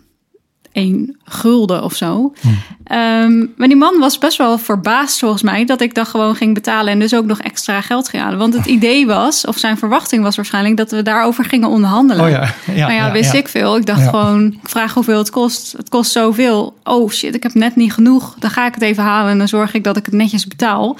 één 0.78 1.16
gulden 1.24 1.82
of 1.82 1.94
zo. 1.94 2.32
Hm. 2.40 2.48
Um, 2.94 3.52
maar 3.56 3.68
die 3.68 3.76
man 3.76 3.98
was 3.98 4.18
best 4.18 4.38
wel 4.38 4.58
verbaasd 4.58 5.18
volgens 5.18 5.42
mij 5.42 5.64
dat 5.64 5.80
ik 5.80 5.94
dat 5.94 6.08
gewoon 6.08 6.34
ging 6.34 6.54
betalen 6.54 6.92
en 6.92 6.98
dus 6.98 7.14
ook 7.14 7.24
nog 7.24 7.40
extra 7.40 7.80
geld 7.80 8.08
ging 8.08 8.22
halen. 8.22 8.38
Want 8.38 8.54
het 8.54 8.66
idee 8.66 9.06
was, 9.06 9.46
of 9.46 9.58
zijn 9.58 9.78
verwachting 9.78 10.22
was 10.22 10.36
waarschijnlijk 10.36 10.76
dat 10.76 10.90
we 10.90 11.02
daarover 11.02 11.44
gingen 11.44 11.68
onderhandelen. 11.68 12.24
Oh 12.24 12.30
ja, 12.30 12.40
ja, 12.40 12.86
maar 12.86 12.94
ja, 12.94 13.06
ja 13.06 13.12
wist 13.12 13.32
ik 13.32 13.48
veel. 13.48 13.76
Ik 13.76 13.86
dacht 13.86 14.08
gewoon, 14.08 14.46
ik 14.62 14.68
vraag 14.68 14.94
hoeveel 14.94 15.18
het 15.18 15.30
kost. 15.30 15.72
Het 15.76 15.88
kost 15.88 16.12
zoveel. 16.12 16.76
Oh 16.84 17.10
shit, 17.10 17.34
ik 17.34 17.42
heb 17.42 17.54
net 17.54 17.76
niet 17.76 17.92
genoeg. 17.92 18.34
Dan 18.38 18.50
ga 18.50 18.66
ik 18.66 18.74
het 18.74 18.82
even 18.82 19.02
halen 19.02 19.30
en 19.30 19.38
dan 19.38 19.48
zorg 19.48 19.74
ik 19.74 19.84
dat 19.84 19.96
ik 19.96 20.04
het 20.04 20.14
netjes 20.14 20.46
betaal. 20.46 20.96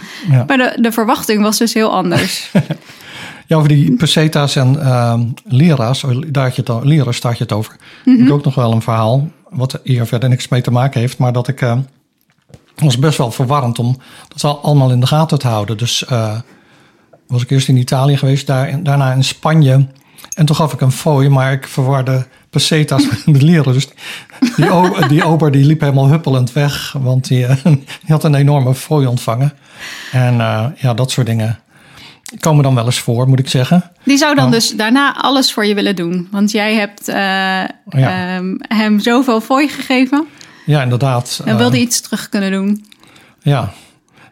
Maar 0.47 0.57
de, 0.57 0.77
de 0.81 0.93
verwachting 0.93 1.43
was 1.43 1.59
dus 1.59 1.75
heel 1.75 1.93
anders. 1.93 2.51
Ja, 3.49 3.57
over 3.57 3.69
die 3.69 3.97
peseta's 3.97 4.57
en 4.57 4.75
uh, 4.75 5.21
lira's, 5.45 6.05
daar 6.27 6.53
je 6.55 6.62
het, 6.64 6.85
lira's 6.85 7.17
staat 7.17 7.38
je 7.38 7.43
het 7.43 7.53
over. 7.53 7.77
Mm 8.05 8.17
-hmm. 8.17 8.27
Ik 8.27 8.33
ook 8.33 8.45
nog 8.45 8.55
wel 8.55 8.73
een 8.73 8.83
verhaal 8.83 9.29
wat 9.51 9.81
hier 9.83 10.07
verder 10.07 10.29
niks 10.29 10.49
mee 10.49 10.61
te 10.61 10.71
maken 10.71 11.01
heeft, 11.01 11.19
maar 11.19 11.33
dat 11.33 11.49
ik 11.49 11.61
uh, 11.61 11.79
was 12.77 12.99
best 12.99 13.19
wel 13.19 13.31
verwarrend 13.31 13.79
om 13.79 13.97
dat 14.29 14.63
allemaal 14.63 14.91
in 14.91 15.01
de 15.01 15.07
gaten 15.07 15.39
te 15.39 15.49
houden. 15.49 15.77
Dus 15.77 16.05
uh, 16.11 16.39
was 17.27 17.43
ik 17.43 17.51
eerst 17.51 17.69
in 17.69 17.77
Italië 17.77 18.17
geweest, 18.17 18.47
daar, 18.47 18.83
daarna 18.83 19.13
in 19.13 19.25
Spanje. 19.25 19.87
En 20.35 20.47
toen 20.47 20.57
gaf 20.57 20.73
ik 20.73 20.81
een 20.81 20.93
fooi, 20.93 21.29
maar 21.29 21.53
ik 21.53 21.67
verwarde 21.67 22.27
pesetas 22.51 23.09
met 23.27 23.43
leren. 23.43 23.73
Dus 23.73 23.89
die, 25.09 25.25
ober 25.25 25.51
die 25.51 25.65
liep 25.65 25.81
helemaal 25.81 26.09
huppelend 26.09 26.53
weg, 26.53 26.95
want 26.99 27.29
die, 27.29 27.47
die 27.65 28.09
had 28.09 28.25
een 28.25 28.35
enorme 28.35 28.75
fooi 28.75 29.07
ontvangen. 29.07 29.53
En 30.13 30.37
ja, 30.77 30.95
dat 30.95 31.11
soort 31.11 31.27
dingen 31.27 31.59
komen 32.41 32.62
dan 32.62 32.75
wel 32.75 32.85
eens 32.85 33.01
voor, 33.01 33.29
moet 33.29 33.38
ik 33.38 33.49
zeggen. 33.49 33.91
Die 34.05 34.17
zou 34.17 34.35
dan 34.35 34.51
dus 34.51 34.71
daarna 34.71 35.17
alles 35.17 35.53
voor 35.53 35.67
je 35.67 35.75
willen 35.75 35.97
doen. 35.97 36.29
Want 36.31 36.51
jij 36.51 36.75
hebt 36.75 37.09
uh, 37.09 37.14
ja. 37.14 38.37
um, 38.37 38.57
hem 38.69 39.01
zoveel 39.01 39.41
fooi 39.41 39.69
gegeven. 39.69 40.27
Ja, 40.67 40.83
inderdaad. 40.83 41.41
Dan 41.45 41.57
wilde 41.57 41.77
uh, 41.77 41.83
iets 41.83 42.01
terug 42.01 42.29
kunnen 42.29 42.51
doen. 42.51 42.87
Ja, 43.43 43.73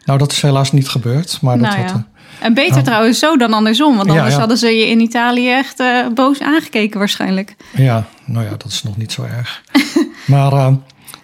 nou 0.05 0.19
dat 0.19 0.31
is 0.31 0.41
helaas 0.41 0.71
niet 0.71 0.89
gebeurd. 0.89 1.37
Maar 1.41 1.57
dat 1.57 1.67
nou, 1.67 1.81
had, 1.81 1.89
ja. 1.89 2.07
En 2.39 2.53
beter 2.53 2.83
trouwens 2.83 3.19
zo 3.19 3.37
dan 3.37 3.53
andersom. 3.53 3.95
Want 3.95 4.09
anders 4.09 4.33
ja, 4.33 4.39
hadden 4.39 4.57
ze 4.57 4.67
je 4.67 4.87
in 4.87 4.99
Italië 4.99 5.51
echt 5.51 5.79
uh, 5.79 6.07
boos 6.13 6.41
aangekeken 6.41 6.99
waarschijnlijk. 6.99 7.55
Ja, 7.75 8.05
nou 8.25 8.45
ja, 8.45 8.49
dat 8.49 8.71
is 8.71 8.83
nog 8.83 8.97
niet 8.97 9.11
zo 9.11 9.23
erg. 9.23 9.63
maar 10.25 10.53
uh, 10.53 10.67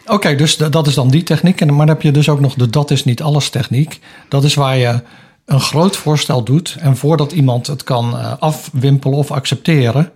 oké, 0.04 0.14
okay, 0.14 0.36
dus 0.36 0.58
dat 0.58 0.88
is 0.88 0.94
dan 0.94 1.10
die 1.10 1.24
techniek. 1.24 1.62
En, 1.62 1.68
maar 1.68 1.86
dan 1.86 1.96
heb 1.96 2.02
je 2.02 2.12
dus 2.12 2.30
ook 2.30 2.40
nog 2.40 2.54
de 2.54 2.70
dat 2.70 2.92
is 2.92 3.04
niet 3.04 3.22
alles 3.22 3.50
techniek. 3.50 4.00
Dat 4.28 4.44
is 4.44 4.54
waar 4.54 4.78
je 4.78 5.02
een 5.46 5.60
groot 5.62 5.98
voorstel 5.98 6.44
doet 6.44 6.76
en 6.80 6.98
voordat 6.98 7.32
iemand 7.32 7.68
het 7.68 7.84
kan 7.84 8.14
uh, 8.14 8.34
afwimpelen 8.40 9.18
of 9.18 9.32
accepteren, 9.32 10.12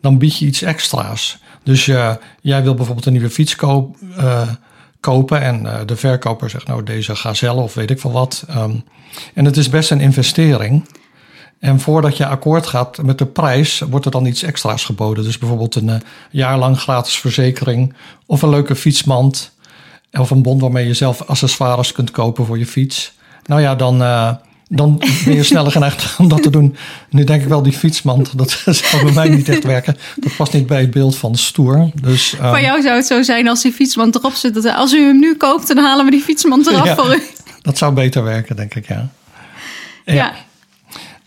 dan 0.00 0.18
bied 0.18 0.38
je 0.38 0.46
iets 0.46 0.62
extra's. 0.62 1.38
Dus 1.62 1.86
uh, 1.86 2.14
jij 2.40 2.62
wil 2.62 2.74
bijvoorbeeld 2.74 3.06
een 3.06 3.12
nieuwe 3.12 3.30
fiets 3.30 3.56
koop, 3.56 3.96
uh, 4.18 4.48
kopen 5.00 5.40
en 5.40 5.86
de 5.86 5.96
verkoper 5.96 6.50
zegt 6.50 6.66
nou 6.66 6.82
deze 6.82 7.16
gazelle 7.16 7.60
of 7.60 7.74
weet 7.74 7.90
ik 7.90 8.00
veel 8.00 8.12
wat. 8.12 8.44
Um, 8.50 8.84
en 9.34 9.44
het 9.44 9.56
is 9.56 9.68
best 9.68 9.90
een 9.90 10.00
investering. 10.00 10.88
En 11.58 11.80
voordat 11.80 12.16
je 12.16 12.26
akkoord 12.26 12.66
gaat 12.66 13.02
met 13.02 13.18
de 13.18 13.26
prijs, 13.26 13.78
wordt 13.90 14.04
er 14.04 14.10
dan 14.10 14.26
iets 14.26 14.42
extra's 14.42 14.84
geboden. 14.84 15.24
Dus 15.24 15.38
bijvoorbeeld 15.38 15.74
een 15.74 16.02
jaar 16.30 16.58
lang 16.58 16.80
gratis 16.80 17.18
verzekering 17.18 17.94
of 18.26 18.42
een 18.42 18.48
leuke 18.48 18.76
fietsmand. 18.76 19.52
of 20.12 20.30
een 20.30 20.42
bon 20.42 20.58
waarmee 20.58 20.86
je 20.86 20.94
zelf 20.94 21.22
accessoires 21.22 21.92
kunt 21.92 22.10
kopen 22.10 22.46
voor 22.46 22.58
je 22.58 22.66
fiets. 22.66 23.12
Nou 23.44 23.60
ja, 23.60 23.74
dan, 23.74 24.02
dan 24.68 25.02
ben 25.24 25.34
je 25.34 25.42
sneller 25.42 25.72
geneigd 25.72 26.14
om 26.18 26.28
dat 26.28 26.42
te 26.42 26.50
doen. 26.50 26.76
Nu 27.10 27.24
denk 27.24 27.42
ik 27.42 27.48
wel, 27.48 27.62
die 27.62 27.72
fietsmand, 27.72 28.38
dat 28.38 28.50
zou 28.66 29.04
bij 29.04 29.12
mij 29.12 29.28
niet 29.28 29.48
echt 29.48 29.64
werken. 29.64 29.96
Dat 30.16 30.36
past 30.36 30.52
niet 30.52 30.66
bij 30.66 30.80
het 30.80 30.90
beeld 30.90 31.16
van 31.16 31.36
stoer. 31.36 31.90
Dus, 32.02 32.34
uh, 32.34 32.48
Voor 32.48 32.60
jou 32.60 32.82
zou 32.82 32.96
het 32.96 33.06
zo 33.06 33.22
zijn 33.22 33.48
als 33.48 33.62
die 33.62 33.72
fietsmand 33.72 34.14
erop 34.14 34.32
zit. 34.32 34.54
Dat 34.54 34.74
als 34.74 34.92
u 34.92 35.06
hem 35.06 35.18
nu 35.18 35.36
koopt, 35.36 35.68
dan 35.68 35.78
halen 35.78 36.04
we 36.04 36.10
die 36.10 36.22
fietsmand 36.22 36.66
eraf 36.66 36.94
voor 36.94 37.14
u. 37.14 37.22
Dat 37.62 37.78
zou 37.78 37.92
beter 37.92 38.22
werken, 38.22 38.56
denk 38.56 38.74
ik, 38.74 38.88
ja. 38.88 39.08
Ja. 40.04 40.32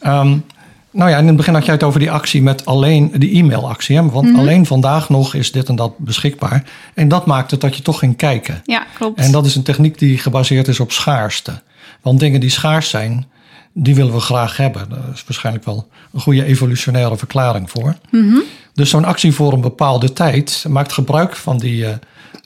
ja. 0.02 0.20
Um, 0.20 0.44
nou 0.92 1.10
ja, 1.10 1.18
in 1.18 1.28
het 1.28 1.36
begin 1.36 1.54
had 1.54 1.66
jij 1.66 1.74
het 1.74 1.84
over 1.84 2.00
die 2.00 2.12
actie 2.12 2.42
met 2.42 2.66
alleen 2.66 3.12
die 3.18 3.38
e-mailactie. 3.38 3.96
Hè? 3.96 4.10
Want 4.10 4.28
mhm. 4.28 4.40
alleen 4.40 4.66
vandaag 4.66 5.10
nog 5.10 5.34
is 5.34 5.52
dit 5.52 5.70
en 5.70 5.76
dat 5.76 5.98
beschikbaar. 5.98 6.64
En 6.94 7.08
dat 7.08 7.26
maakt 7.26 7.52
het 7.52 7.62
dat 7.62 7.76
je 7.76 7.82
toch 7.82 8.00
ging 8.00 8.18
kijken. 8.18 8.62
Ja, 8.66 8.86
klopt. 8.98 9.20
En 9.20 9.32
dat 9.32 9.46
is 9.46 9.56
een 9.56 9.64
techniek 9.64 10.00
die 10.00 10.18
gebaseerd 10.18 10.68
is 10.68 10.80
op 10.80 10.92
schaarste. 10.92 11.62
Want 12.02 12.20
dingen 12.20 12.40
die 12.40 12.50
schaars 12.50 12.90
zijn, 12.90 13.26
die 13.74 13.96
willen 13.96 14.14
we 14.14 14.20
graag 14.20 14.58
hebben. 14.58 14.90
Daar 14.90 15.00
is 15.14 15.24
waarschijnlijk 15.28 15.66
wel 15.66 15.88
een 16.14 16.22
goede 16.22 16.44
evolutionaire 16.44 17.18
verklaring 17.18 17.70
voor. 17.70 17.96
Mhm. 18.12 18.38
Dus 18.74 18.90
zo'n 18.90 19.06
actie 19.06 19.34
voor 19.34 19.54
een 19.54 19.62
bepaalde 19.62 20.14
tijd 20.14 20.66
maakt 20.70 20.94
gebruik 20.94 21.36
van 21.36 21.58
die 21.58 21.84
uh, 21.84 21.90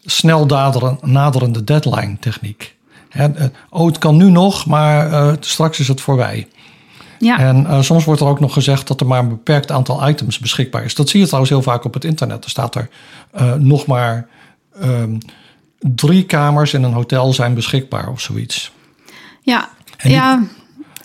snel 0.06 0.46
naderende 1.02 1.64
deadline 1.64 2.18
techniek. 2.20 2.76
Hè, 3.10 3.30
uh, 3.30 3.46
oh, 3.70 3.86
het 3.86 3.98
kan 3.98 4.18
nu 4.18 4.32
nog, 4.32 4.66
maar 4.66 5.12
uh, 5.12 5.34
straks 5.40 5.80
is 5.80 5.88
het 5.88 6.02
voorbij. 6.02 6.48
Ja. 7.20 7.40
En 7.40 7.84
soms 7.84 8.06
wordt 8.06 8.22
er 8.22 8.28
ook 8.28 8.40
nog 8.40 8.54
gezegd 8.54 8.88
dat 8.88 9.00
er 9.00 9.08
maar 9.08 9.20
een 9.20 9.30
beperkt 9.30 9.72
aantal 9.72 10.08
items 10.10 10.40
beschikbaar 10.40 10.84
is. 10.84 10.96
Dat 10.96 11.10
zie 11.10 11.20
je 11.20 11.26
trouwens 11.26 11.54
heel 11.54 11.62
vaak 11.62 11.84
op 11.84 11.94
het 11.94 12.04
internet. 12.04 12.44
Er 12.44 12.50
staat 12.50 12.76
er 12.76 12.90
nog 13.60 13.86
maar 13.86 14.28
um, 14.84 15.18
drie 15.80 16.24
kamers 16.24 16.74
in 16.74 16.84
een 16.84 16.94
hotel 16.94 17.34
zijn 17.34 17.54
beschikbaar 17.54 18.10
of 18.10 18.22
zoiets. 18.22 18.72
Ja, 19.42 19.70
ja. 19.98 20.44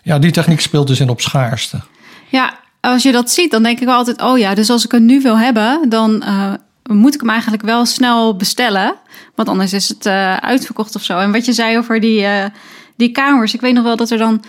Ja, 0.02 0.18
die 0.18 0.30
techniek 0.30 0.60
speelt 0.60 0.86
dus 0.86 1.00
in 1.00 1.08
op 1.08 1.20
schaarste. 1.20 1.80
Ja, 2.28 2.54
als 2.80 3.02
je 3.02 3.12
dat 3.12 3.30
ziet, 3.30 3.50
dan 3.50 3.62
denk 3.62 3.80
ik 3.80 3.86
wel 3.86 3.96
altijd: 3.96 4.22
oh 4.22 4.38
ja, 4.38 4.54
dus 4.54 4.70
als 4.70 4.84
ik 4.84 4.92
het 4.92 5.02
nu 5.02 5.20
wil 5.20 5.38
hebben, 5.38 5.88
dan 5.88 6.22
uh, 6.26 6.52
moet 6.82 7.14
ik 7.14 7.20
hem 7.20 7.30
eigenlijk 7.30 7.62
wel 7.62 7.86
snel 7.86 8.36
bestellen. 8.36 8.94
Want 9.34 9.48
anders 9.48 9.72
is 9.72 9.88
het 9.88 10.06
uitverkocht 10.40 10.94
of 10.94 11.02
zo. 11.02 11.18
En 11.18 11.32
wat 11.32 11.44
je 11.44 11.52
zei 11.52 11.78
over 11.78 12.00
die, 12.00 12.26
die 12.96 13.10
kamers, 13.10 13.54
ik 13.54 13.60
weet 13.60 13.74
nog 13.74 13.84
wel 13.84 13.96
dat 13.96 14.10
er 14.10 14.18
dan 14.18 14.44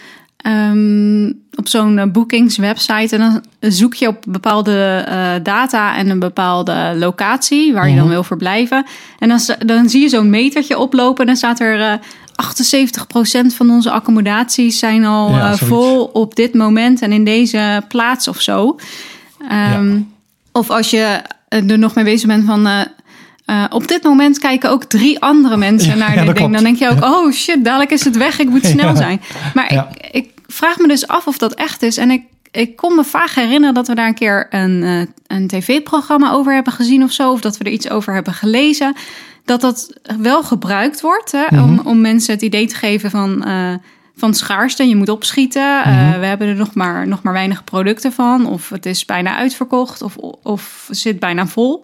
Um, 0.47 1.41
op 1.55 1.67
zo'n 1.67 2.11
boekingswebsite. 2.11 3.15
En 3.15 3.19
dan 3.19 3.71
zoek 3.71 3.93
je 3.93 4.07
op 4.07 4.23
bepaalde 4.27 5.05
data 5.43 5.95
en 5.95 6.09
een 6.09 6.19
bepaalde 6.19 6.93
locatie 6.97 7.73
waar 7.73 7.89
je 7.89 7.95
dan 7.95 8.03
mhm. 8.03 8.13
wil 8.13 8.23
verblijven. 8.23 8.85
En 9.19 9.29
dan, 9.29 9.39
dan 9.65 9.89
zie 9.89 10.01
je 10.01 10.09
zo'n 10.09 10.29
metertje 10.29 10.77
oplopen 10.77 11.19
en 11.19 11.25
dan 11.25 11.35
staat 11.35 11.59
er 11.59 11.81
eh, 11.81 11.93
78% 12.43 13.55
van 13.55 13.69
onze 13.69 13.91
accommodaties 13.91 14.79
zijn 14.79 15.05
al 15.05 15.57
vol 15.57 16.03
op 16.03 16.35
dit 16.35 16.53
moment 16.53 17.01
en 17.01 17.11
in 17.11 17.23
deze 17.23 17.83
plaats 17.87 18.27
of 18.27 18.41
zo. 18.41 18.79
Um, 19.41 19.47
ja. 19.49 20.03
Of 20.51 20.69
als 20.69 20.89
je 20.89 21.21
er 21.49 21.79
nog 21.79 21.95
mee 21.95 22.03
bezig 22.03 22.27
bent 22.27 22.45
van 22.45 22.67
uh, 22.67 23.65
op 23.69 23.87
dit 23.87 24.03
moment 24.03 24.39
kijken 24.39 24.69
ook 24.69 24.83
drie 24.83 25.19
andere 25.19 25.57
mensen 25.57 25.97
naar 25.97 26.25
dit 26.25 26.35
ding. 26.35 26.53
Dan 26.53 26.63
denk 26.63 26.77
je 26.77 26.89
ook, 26.89 27.03
oh 27.03 27.31
shit, 27.31 27.63
dadelijk 27.63 27.91
is 27.91 28.03
het 28.03 28.17
weg, 28.17 28.39
ik 28.39 28.49
moet 28.49 28.65
snel 28.65 28.95
zijn. 29.05 29.21
Maar 29.53 29.71
ik, 29.71 30.07
ik, 30.11 30.29
vraag 30.47 30.77
me 30.77 30.87
dus 30.87 31.07
af 31.07 31.27
of 31.27 31.37
dat 31.37 31.53
echt 31.53 31.81
is. 31.81 31.97
En 31.97 32.11
ik, 32.11 32.23
ik 32.51 32.75
kon 32.75 32.95
me 32.95 33.03
vaak 33.03 33.29
herinneren 33.29 33.73
dat 33.73 33.87
we 33.87 33.95
daar 33.95 34.07
een 34.07 34.13
keer 34.13 34.47
een, 34.49 35.07
een 35.27 35.47
tv-programma 35.47 36.31
over 36.31 36.53
hebben 36.53 36.73
gezien 36.73 37.03
of 37.03 37.11
zo. 37.11 37.31
Of 37.31 37.41
dat 37.41 37.57
we 37.57 37.63
er 37.63 37.71
iets 37.71 37.89
over 37.89 38.13
hebben 38.13 38.33
gelezen. 38.33 38.95
Dat 39.45 39.61
dat 39.61 39.99
wel 40.21 40.43
gebruikt 40.43 41.01
wordt 41.01 41.31
hè, 41.31 41.45
om, 41.61 41.73
mhm. 41.73 41.87
om 41.87 42.01
mensen 42.01 42.33
het 42.33 42.41
idee 42.41 42.67
te 42.67 42.75
geven 42.75 43.09
van... 43.09 43.43
Uh, 43.47 43.73
van 44.15 44.33
schaarste. 44.33 44.87
Je 44.87 44.95
moet 44.95 45.09
opschieten. 45.09 45.79
Mhm. 45.79 46.19
we 46.19 46.25
hebben 46.25 46.47
er 46.47 46.55
nog 46.55 46.73
maar, 46.73 47.07
nog 47.07 47.21
maar 47.23 47.33
weinig 47.33 47.63
producten 47.63 48.13
van. 48.13 48.45
Of 48.45 48.69
het 48.69 48.85
is 48.85 49.05
bijna 49.05 49.35
uitverkocht. 49.35 50.01
Of, 50.01 50.15
of 50.43 50.87
zit 50.89 51.19
bijna 51.19 51.47
vol. 51.47 51.83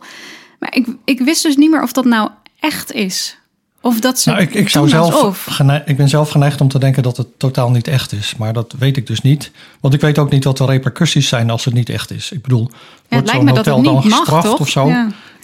Maar 0.59 0.75
ik, 0.75 0.87
ik 1.05 1.19
wist 1.19 1.43
dus 1.43 1.55
niet 1.55 1.71
meer 1.71 1.83
of 1.83 1.91
dat 1.91 2.05
nou 2.05 2.29
echt 2.59 2.91
is. 2.91 3.37
Of 3.81 3.99
dat 3.99 4.19
ze. 4.19 4.29
Nou, 4.29 4.41
ik, 4.41 4.53
ik, 4.53 4.69
zou 4.69 4.89
zelf 4.89 5.47
ik 5.85 5.97
ben 5.97 6.09
zelf 6.09 6.29
geneigd 6.29 6.61
om 6.61 6.67
te 6.67 6.79
denken 6.79 7.03
dat 7.03 7.17
het 7.17 7.27
totaal 7.39 7.71
niet 7.71 7.87
echt 7.87 8.11
is. 8.11 8.35
Maar 8.37 8.53
dat 8.53 8.75
weet 8.79 8.97
ik 8.97 9.07
dus 9.07 9.21
niet. 9.21 9.51
Want 9.79 9.93
ik 9.93 10.01
weet 10.01 10.17
ook 10.17 10.31
niet 10.31 10.43
wat 10.43 10.57
de 10.57 10.65
repercussies 10.65 11.27
zijn 11.27 11.49
als 11.49 11.65
het 11.65 11.73
niet 11.73 11.89
echt 11.89 12.11
is. 12.11 12.31
Ik 12.31 12.41
bedoel, 12.41 12.69
wordt 13.09 13.29
zo'n 13.29 13.49
hotel 13.49 13.81
dan 13.81 14.01
gestraft 14.01 14.59
of 14.59 14.69
zo? 14.69 14.91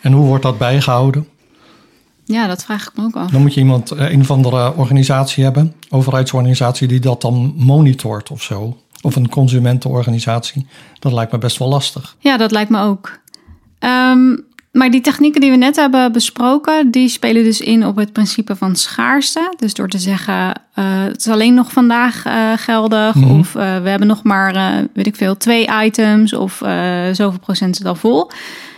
En 0.01 0.11
hoe 0.11 0.25
wordt 0.25 0.43
dat 0.43 0.57
bijgehouden? 0.57 1.27
Ja, 2.25 2.47
dat 2.47 2.63
vraag 2.63 2.87
ik 2.87 2.91
me 2.95 3.03
ook 3.03 3.15
af. 3.15 3.31
Dan 3.31 3.41
moet 3.41 3.53
je 3.53 3.59
iemand, 3.59 3.91
eh, 3.91 4.11
een 4.11 4.21
of 4.21 4.31
andere 4.31 4.75
organisatie 4.75 5.43
hebben, 5.43 5.73
overheidsorganisatie, 5.89 6.87
die 6.87 6.99
dat 6.99 7.21
dan 7.21 7.53
monitort 7.57 8.31
of 8.31 8.41
zo. 8.41 8.77
Of 9.01 9.15
een 9.15 9.29
consumentenorganisatie. 9.29 10.67
Dat 10.99 11.11
lijkt 11.11 11.31
me 11.31 11.37
best 11.37 11.57
wel 11.57 11.67
lastig. 11.67 12.15
Ja, 12.19 12.37
dat 12.37 12.51
lijkt 12.51 12.69
me 12.69 12.81
ook. 12.81 13.19
Um, 13.79 14.45
maar 14.71 14.91
die 14.91 15.01
technieken 15.01 15.41
die 15.41 15.51
we 15.51 15.57
net 15.57 15.75
hebben 15.75 16.11
besproken, 16.11 16.91
die 16.91 17.09
spelen 17.09 17.43
dus 17.43 17.61
in 17.61 17.85
op 17.85 17.95
het 17.95 18.11
principe 18.11 18.55
van 18.55 18.75
schaarste. 18.75 19.53
Dus 19.57 19.73
door 19.73 19.87
te 19.87 19.97
zeggen, 19.97 20.47
uh, 20.75 21.03
het 21.03 21.17
is 21.17 21.27
alleen 21.27 21.53
nog 21.53 21.71
vandaag 21.71 22.25
uh, 22.25 22.51
geldig. 22.55 23.15
Mhm. 23.15 23.39
Of 23.39 23.55
uh, 23.55 23.61
we 23.81 23.89
hebben 23.89 24.07
nog 24.07 24.23
maar, 24.23 24.53
weet 24.93 25.07
ik 25.07 25.15
veel, 25.15 25.37
twee 25.37 25.69
items. 25.83 26.33
Of 26.33 26.57
zoveel 27.11 27.39
procent 27.39 27.75
zit 27.75 27.85
al 27.85 27.95
vol. 27.95 28.31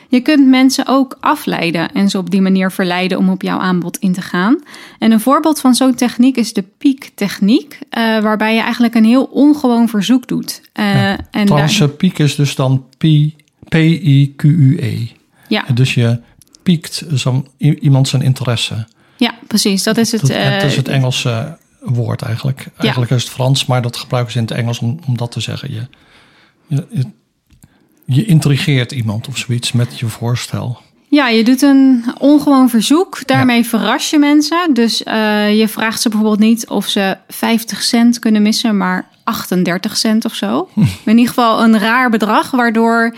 Je 0.08 0.20
kunt 0.20 0.48
mensen 0.48 0.88
ook 0.88 1.18
afleiden 1.20 1.92
en 1.92 2.10
ze 2.10 2.18
op 2.18 2.30
die 2.30 2.42
manier 2.42 2.72
verleiden 2.72 3.18
om 3.18 3.30
op 3.30 3.42
jouw 3.42 3.60
aanbod 3.60 3.98
in 3.98 4.14
te 4.14 4.22
gaan. 4.22 4.64
En 5.00 5.12
een 5.12 5.20
voorbeeld 5.20 5.60
van 5.60 5.76
zo'n 5.76 5.96
techniek 5.96 6.38
is 6.38 6.54
de 6.54 6.64
piek-techniek, 6.78 7.80
waarbij 8.22 8.56
je 8.56 8.62
eigenlijk 8.62 8.96
een 8.96 9.06
heel 9.06 9.24
ongewoon 9.24 9.90
verzoek 9.90 10.28
doet. 10.28 10.62
Ja, 10.74 11.18
en 11.32 11.46
daar... 11.46 11.90
piek 11.90 12.20
is 12.20 12.36
dus 12.36 12.56
dan 12.56 12.86
P-I-Q-U-E. 13.68 15.08
Ja. 15.48 15.66
Dus 15.74 15.94
je 15.94 16.20
piekt 16.64 17.06
zo, 17.16 17.46
iemand 17.58 18.08
zijn 18.08 18.22
interesse. 18.22 18.88
Ja, 19.18 19.34
precies. 19.48 19.84
Dat 19.84 19.98
is 19.98 20.12
het. 20.12 20.22
Dat, 20.22 20.32
het 20.32 20.64
is 20.64 20.76
het 20.76 20.88
eh, 20.88 20.96
Engelse 20.96 21.58
woord 21.80 22.22
eigenlijk. 22.22 22.68
Eigenlijk 22.78 23.12
is 23.12 23.24
het 23.24 23.32
Frans, 23.32 23.66
maar 23.66 23.82
dat 23.82 23.98
gebruiken 23.98 24.32
ze 24.32 24.38
in 24.40 24.46
het 24.46 24.54
Engels 24.54 24.80
om, 24.80 25.00
om 25.08 25.18
dat 25.18 25.32
te 25.32 25.40
zeggen. 25.40 25.74
Je, 25.74 25.88
je, 26.68 27.06
je 28.06 28.26
intrigeert 28.26 28.92
iemand 28.92 29.28
of 29.28 29.38
zoiets 29.38 29.72
met 29.72 30.00
je 30.00 30.08
voorstel. 30.08 30.82
Ja, 31.08 31.28
je 31.28 31.44
doet 31.44 31.62
een 31.62 32.04
ongewoon 32.18 32.70
verzoek. 32.70 33.28
Daarmee 33.28 33.66
verras 33.66 34.10
je 34.10 34.20
mensen. 34.20 34.74
Dus 34.74 35.04
uh, 35.08 35.60
je 35.60 35.68
vraagt 35.68 36.02
ze 36.02 36.10
bijvoorbeeld 36.10 36.40
niet 36.40 36.68
of 36.68 36.88
ze 36.88 37.18
50 37.28 37.82
cent 37.82 38.20
kunnen 38.20 38.42
missen, 38.42 38.78
maar 38.78 39.08
38 39.24 39.98
cent 39.98 40.26
of 40.26 40.34
zo. 40.34 40.70
in 41.06 41.18
ieder 41.18 41.28
geval 41.28 41.64
een 41.64 41.80
raar 41.80 42.10
bedrag, 42.10 42.52
waardoor 42.52 43.16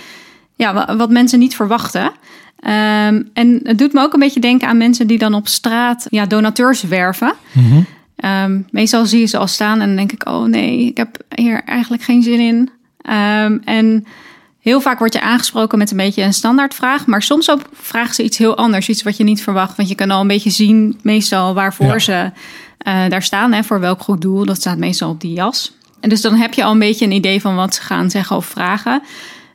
ja, 0.55 0.95
wat 0.95 1.09
mensen 1.09 1.39
niet 1.39 1.55
verwachten. 1.55 2.03
Um, 2.03 3.29
en 3.33 3.59
het 3.63 3.77
doet 3.77 3.93
me 3.93 4.01
ook 4.01 4.13
een 4.13 4.19
beetje 4.19 4.39
denken 4.39 4.67
aan 4.67 4.77
mensen 4.77 5.07
die 5.07 5.17
dan 5.17 5.33
op 5.33 5.47
straat 5.47 6.07
ja, 6.09 6.25
donateurs 6.25 6.81
werven. 6.81 7.33
Mm 7.53 7.85
um, 8.25 8.65
meestal 8.71 9.05
zie 9.05 9.19
je 9.19 9.25
ze 9.25 9.37
al 9.37 9.47
staan 9.47 9.81
en 9.81 9.87
dan 9.87 9.95
denk 9.95 10.11
ik, 10.11 10.27
oh 10.27 10.45
nee, 10.45 10.85
ik 10.85 10.97
heb 10.97 11.17
hier 11.35 11.63
eigenlijk 11.63 12.03
geen 12.03 12.23
zin 12.23 12.39
in. 12.39 12.69
Um, 13.13 13.61
en 13.65 14.05
heel 14.67 14.81
vaak 14.81 14.99
word 14.99 15.13
je 15.13 15.21
aangesproken 15.21 15.77
met 15.77 15.91
een 15.91 15.97
beetje 15.97 16.23
een 16.23 16.33
standaardvraag, 16.33 17.05
maar 17.05 17.21
soms 17.21 17.49
ook 17.49 17.61
vragen 17.73 18.15
ze 18.15 18.23
iets 18.23 18.37
heel 18.37 18.57
anders, 18.57 18.89
iets 18.89 19.03
wat 19.03 19.17
je 19.17 19.23
niet 19.23 19.43
verwacht. 19.43 19.77
Want 19.77 19.89
je 19.89 19.95
kan 19.95 20.11
al 20.11 20.21
een 20.21 20.27
beetje 20.27 20.49
zien, 20.49 20.99
meestal 21.01 21.53
waarvoor 21.53 22.01
ze 22.01 22.31
uh, 22.87 23.07
daar 23.09 23.23
staan, 23.23 23.53
hè, 23.53 23.63
voor 23.63 23.79
welk 23.79 24.01
goed 24.01 24.21
doel. 24.21 24.45
Dat 24.45 24.55
staat 24.55 24.77
meestal 24.77 25.09
op 25.09 25.21
die 25.21 25.33
jas. 25.33 25.75
En 25.99 26.09
dus 26.09 26.21
dan 26.21 26.35
heb 26.35 26.53
je 26.53 26.63
al 26.63 26.71
een 26.71 26.79
beetje 26.79 27.05
een 27.05 27.11
idee 27.11 27.41
van 27.41 27.55
wat 27.55 27.75
ze 27.75 27.81
gaan 27.81 28.09
zeggen 28.09 28.35
of 28.35 28.45
vragen. 28.45 29.01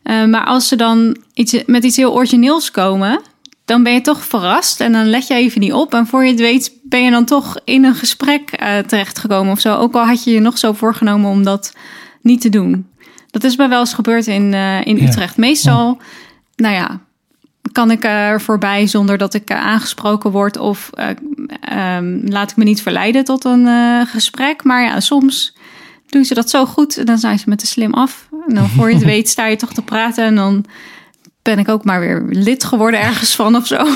Uh, 0.04 0.24
maar 0.24 0.44
als 0.44 0.68
ze 0.68 0.76
dan 0.76 1.16
iets, 1.34 1.62
met 1.66 1.84
iets 1.84 1.96
heel 1.96 2.12
origineels 2.12 2.70
komen, 2.70 3.20
dan 3.64 3.82
ben 3.82 3.92
je 3.92 4.00
toch 4.00 4.24
verrast 4.24 4.80
en 4.80 4.92
dan 4.92 5.06
let 5.06 5.26
je 5.26 5.34
even 5.34 5.60
niet 5.60 5.72
op. 5.72 5.94
En 5.94 6.06
voor 6.06 6.24
je 6.24 6.30
het 6.30 6.40
weet 6.40 6.72
ben 6.82 7.04
je 7.04 7.10
dan 7.10 7.24
toch 7.24 7.58
in 7.64 7.84
een 7.84 7.94
gesprek 7.94 8.62
uh, 8.62 8.78
terechtgekomen 8.78 9.52
of 9.52 9.60
zo. 9.60 9.76
Ook 9.76 9.94
al 9.94 10.06
had 10.06 10.24
je 10.24 10.30
je 10.30 10.40
nog 10.40 10.58
zo 10.58 10.72
voorgenomen 10.72 11.30
om 11.30 11.44
dat 11.44 11.72
niet 12.22 12.40
te 12.40 12.48
doen. 12.48 12.86
Dat 13.32 13.44
is 13.44 13.56
bij 13.56 13.68
wel 13.68 13.80
eens 13.80 13.94
gebeurd 13.94 14.26
in, 14.26 14.52
uh, 14.52 14.86
in 14.86 15.02
Utrecht. 15.02 15.36
Meestal, 15.36 15.98
nou 16.56 16.74
ja, 16.74 17.00
kan 17.72 17.90
ik 17.90 18.04
er 18.04 18.40
voorbij 18.40 18.86
zonder 18.86 19.18
dat 19.18 19.34
ik 19.34 19.50
aangesproken 19.50 20.30
word 20.30 20.56
of 20.56 20.90
um, 21.72 22.22
laat 22.28 22.50
ik 22.50 22.56
me 22.56 22.64
niet 22.64 22.82
verleiden 22.82 23.24
tot 23.24 23.44
een 23.44 24.06
gesprek. 24.06 24.64
Maar 24.64 24.82
ja, 24.82 25.00
soms 25.00 25.56
doen 26.12 26.24
ze 26.24 26.34
dat 26.34 26.50
zo 26.50 26.66
goed 26.66 26.96
en 26.96 27.04
dan 27.04 27.18
zijn 27.18 27.38
ze 27.38 27.48
met 27.48 27.60
de 27.60 27.66
slim 27.66 27.94
af. 27.94 28.28
En 28.48 28.54
dan 28.54 28.68
voor 28.68 28.88
je 28.88 28.94
het 28.94 29.04
weet 29.14 29.28
sta 29.28 29.46
je 29.46 29.56
toch 29.56 29.72
te 29.72 29.82
praten 29.82 30.24
en 30.24 30.34
dan 30.34 30.64
ben 31.42 31.58
ik 31.58 31.68
ook 31.68 31.84
maar 31.84 32.00
weer 32.00 32.24
lid 32.28 32.64
geworden 32.64 33.00
ergens 33.00 33.34
van 33.34 33.56
of 33.56 33.66
zo. 33.66 33.86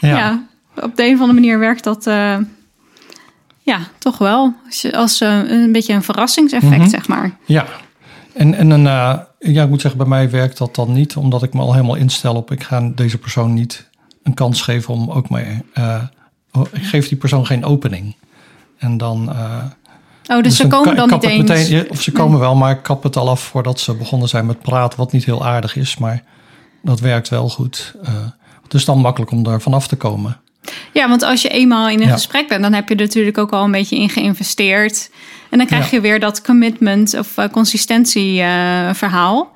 Ja, 0.00 0.46
op 0.74 0.96
de 0.96 1.04
een 1.04 1.14
of 1.14 1.20
andere 1.20 1.40
manier 1.40 1.58
werkt 1.58 1.84
dat 1.84 2.06
uh, 2.06 2.36
ja, 3.60 3.78
toch 3.98 4.18
wel. 4.18 4.54
Als, 4.66 4.92
als 4.92 5.20
een 5.20 5.72
beetje 5.72 5.92
een 5.92 6.02
verrassingseffect, 6.02 6.78
mm 6.78 6.88
zeg 6.88 7.08
maar. 7.08 7.36
Ja, 7.44 7.66
en, 8.34 8.54
en 8.54 8.70
een, 8.70 8.84
uh, 8.84 9.18
ja, 9.38 9.62
ik 9.62 9.68
moet 9.68 9.80
zeggen, 9.80 10.00
bij 10.00 10.08
mij 10.08 10.30
werkt 10.30 10.58
dat 10.58 10.74
dan 10.74 10.92
niet, 10.92 11.16
omdat 11.16 11.42
ik 11.42 11.54
me 11.54 11.60
al 11.60 11.72
helemaal 11.72 11.94
instel 11.94 12.34
op 12.34 12.50
ik 12.50 12.62
ga 12.62 12.90
deze 12.94 13.18
persoon 13.18 13.54
niet 13.54 13.88
een 14.22 14.34
kans 14.34 14.62
geven 14.62 14.94
om 14.94 15.10
ook 15.10 15.28
maar 15.28 15.62
oh, 16.52 16.66
ik 16.72 16.84
geef 16.84 17.08
die 17.08 17.18
persoon 17.18 17.46
geen 17.46 17.64
opening. 17.64 18.16
En 18.78 18.96
dan. 18.96 19.28
Uh, 19.32 19.64
oh, 20.36 20.42
dus, 20.42 20.56
ze 20.56 20.66
komen 20.66 20.96
dan 20.96 21.10
niet 21.10 21.22
eens. 21.22 21.48
Meteen, 21.48 21.90
of 21.90 22.02
ze 22.02 22.12
komen 22.12 22.38
wel, 22.38 22.54
maar 22.54 22.70
ik 22.70 22.82
kap 22.82 23.02
het 23.02 23.16
al 23.16 23.28
af 23.28 23.40
voordat 23.40 23.80
ze 23.80 23.94
begonnen 23.94 24.28
zijn 24.28 24.46
met 24.46 24.60
praten, 24.60 24.98
wat 24.98 25.12
niet 25.12 25.24
heel 25.24 25.46
aardig 25.46 25.76
is, 25.76 25.96
maar 25.96 26.22
dat 26.82 27.00
werkt 27.00 27.28
wel 27.28 27.48
goed. 27.48 27.94
Uh, 28.02 28.08
het 28.62 28.74
is 28.74 28.84
dan 28.84 28.98
makkelijk 28.98 29.30
om 29.30 29.42
daar 29.42 29.60
vanaf 29.60 29.88
te 29.88 29.96
komen. 29.96 30.40
Ja, 30.92 31.08
want 31.08 31.22
als 31.22 31.42
je 31.42 31.48
eenmaal 31.48 31.88
in 31.88 32.02
een 32.02 32.08
gesprek 32.08 32.48
bent, 32.48 32.62
dan 32.62 32.72
heb 32.72 32.88
je 32.88 32.94
er 32.94 33.00
natuurlijk 33.00 33.38
ook 33.38 33.52
al 33.52 33.64
een 33.64 33.70
beetje 33.70 33.96
in 33.96 34.08
geïnvesteerd. 34.08 35.10
En 35.54 35.60
dan 35.60 35.68
krijg 35.68 35.90
je 35.90 36.00
weer 36.00 36.20
dat 36.20 36.42
commitment 36.42 37.18
of 37.18 37.36
uh, 37.38 37.48
consistentie 37.48 38.36
verhaal. 38.92 39.52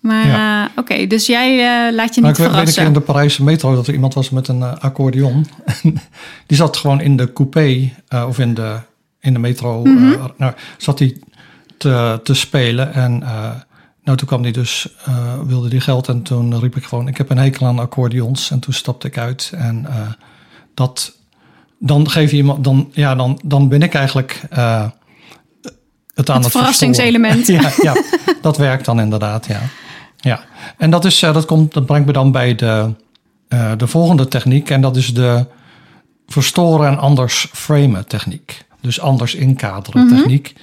Maar 0.00 0.26
ja. 0.26 0.64
uh, 0.64 0.70
oké, 0.76 1.06
dus 1.06 1.26
jij 1.26 1.56
laat 1.92 2.14
je 2.14 2.20
niet 2.20 2.30
ik 2.30 2.36
verrassen. 2.36 2.68
Ik 2.68 2.76
weet 2.76 2.86
in 2.86 2.92
de 2.92 3.00
Parijse 3.00 3.44
metro 3.44 3.74
dat 3.74 3.86
er 3.86 3.92
iemand 3.92 4.14
was 4.14 4.30
met 4.30 4.48
een 4.48 4.62
accordeon. 4.62 5.46
die 6.46 6.56
zat 6.56 6.76
gewoon 6.76 7.00
in 7.00 7.16
de 7.16 7.32
coupé 7.32 7.92
of 8.26 8.38
in 8.38 8.54
de, 8.54 8.76
in 9.20 9.32
de 9.32 9.38
metro. 9.38 9.84
Mm 9.84 9.96
-hmm. 9.96 10.32
nou, 10.36 10.52
zat 10.78 10.98
hij 10.98 11.16
te, 11.76 12.20
te 12.22 12.34
spelen. 12.34 12.94
En 12.94 13.18
nou, 14.02 14.16
toen 14.16 14.26
kwam 14.26 14.42
hij 14.42 14.52
dus, 14.52 14.88
wilde 15.46 15.68
die 15.68 15.80
geld. 15.80 16.08
En 16.08 16.22
toen 16.22 16.60
riep 16.60 16.76
ik 16.76 16.84
gewoon, 16.84 17.08
ik 17.08 17.16
heb 17.16 17.30
een 17.30 17.38
hekel 17.38 17.66
aan 17.66 17.78
accordeons. 17.78 18.50
En 18.50 18.60
toen 18.60 18.74
stapte 18.74 19.06
ik 19.06 19.18
uit. 19.18 19.52
En 19.56 19.86
dat, 20.74 21.16
dan 21.78 22.10
geef 22.10 22.30
je 22.30 22.36
iemand, 22.36 22.64
dan, 22.64 22.90
ja, 22.92 23.14
dan, 23.14 23.40
dan 23.44 23.68
ben 23.68 23.82
ik 23.82 23.94
eigenlijk 23.94 24.40
het 26.14 26.30
aan 26.30 26.36
het, 26.36 26.44
het 26.44 26.52
verrassingselement. 26.52 27.46
ja, 27.58 27.70
ja, 27.82 27.96
dat 28.40 28.56
werkt 28.56 28.84
dan 28.84 29.00
inderdaad, 29.00 29.46
ja. 29.46 29.60
Ja, 30.16 30.40
en 30.76 30.90
dat, 30.90 31.04
is, 31.04 31.22
eh, 31.22 31.34
dat, 31.34 31.44
komt, 31.44 31.72
dat 31.74 31.86
brengt 31.86 32.06
me 32.06 32.12
dan 32.12 32.32
bij 32.32 32.54
de, 32.54 32.92
uh, 33.48 33.72
de 33.76 33.86
volgende 33.86 34.28
techniek. 34.28 34.70
En 34.70 34.80
dat 34.80 34.96
is 34.96 35.14
de 35.14 35.46
verstoren 36.26 36.88
en 36.88 36.98
anders 36.98 37.48
framen 37.52 38.06
techniek. 38.06 38.64
Dus 38.80 39.00
anders 39.00 39.34
inkaderen 39.34 40.06
mhm. 40.06 40.16
techniek. 40.16 40.54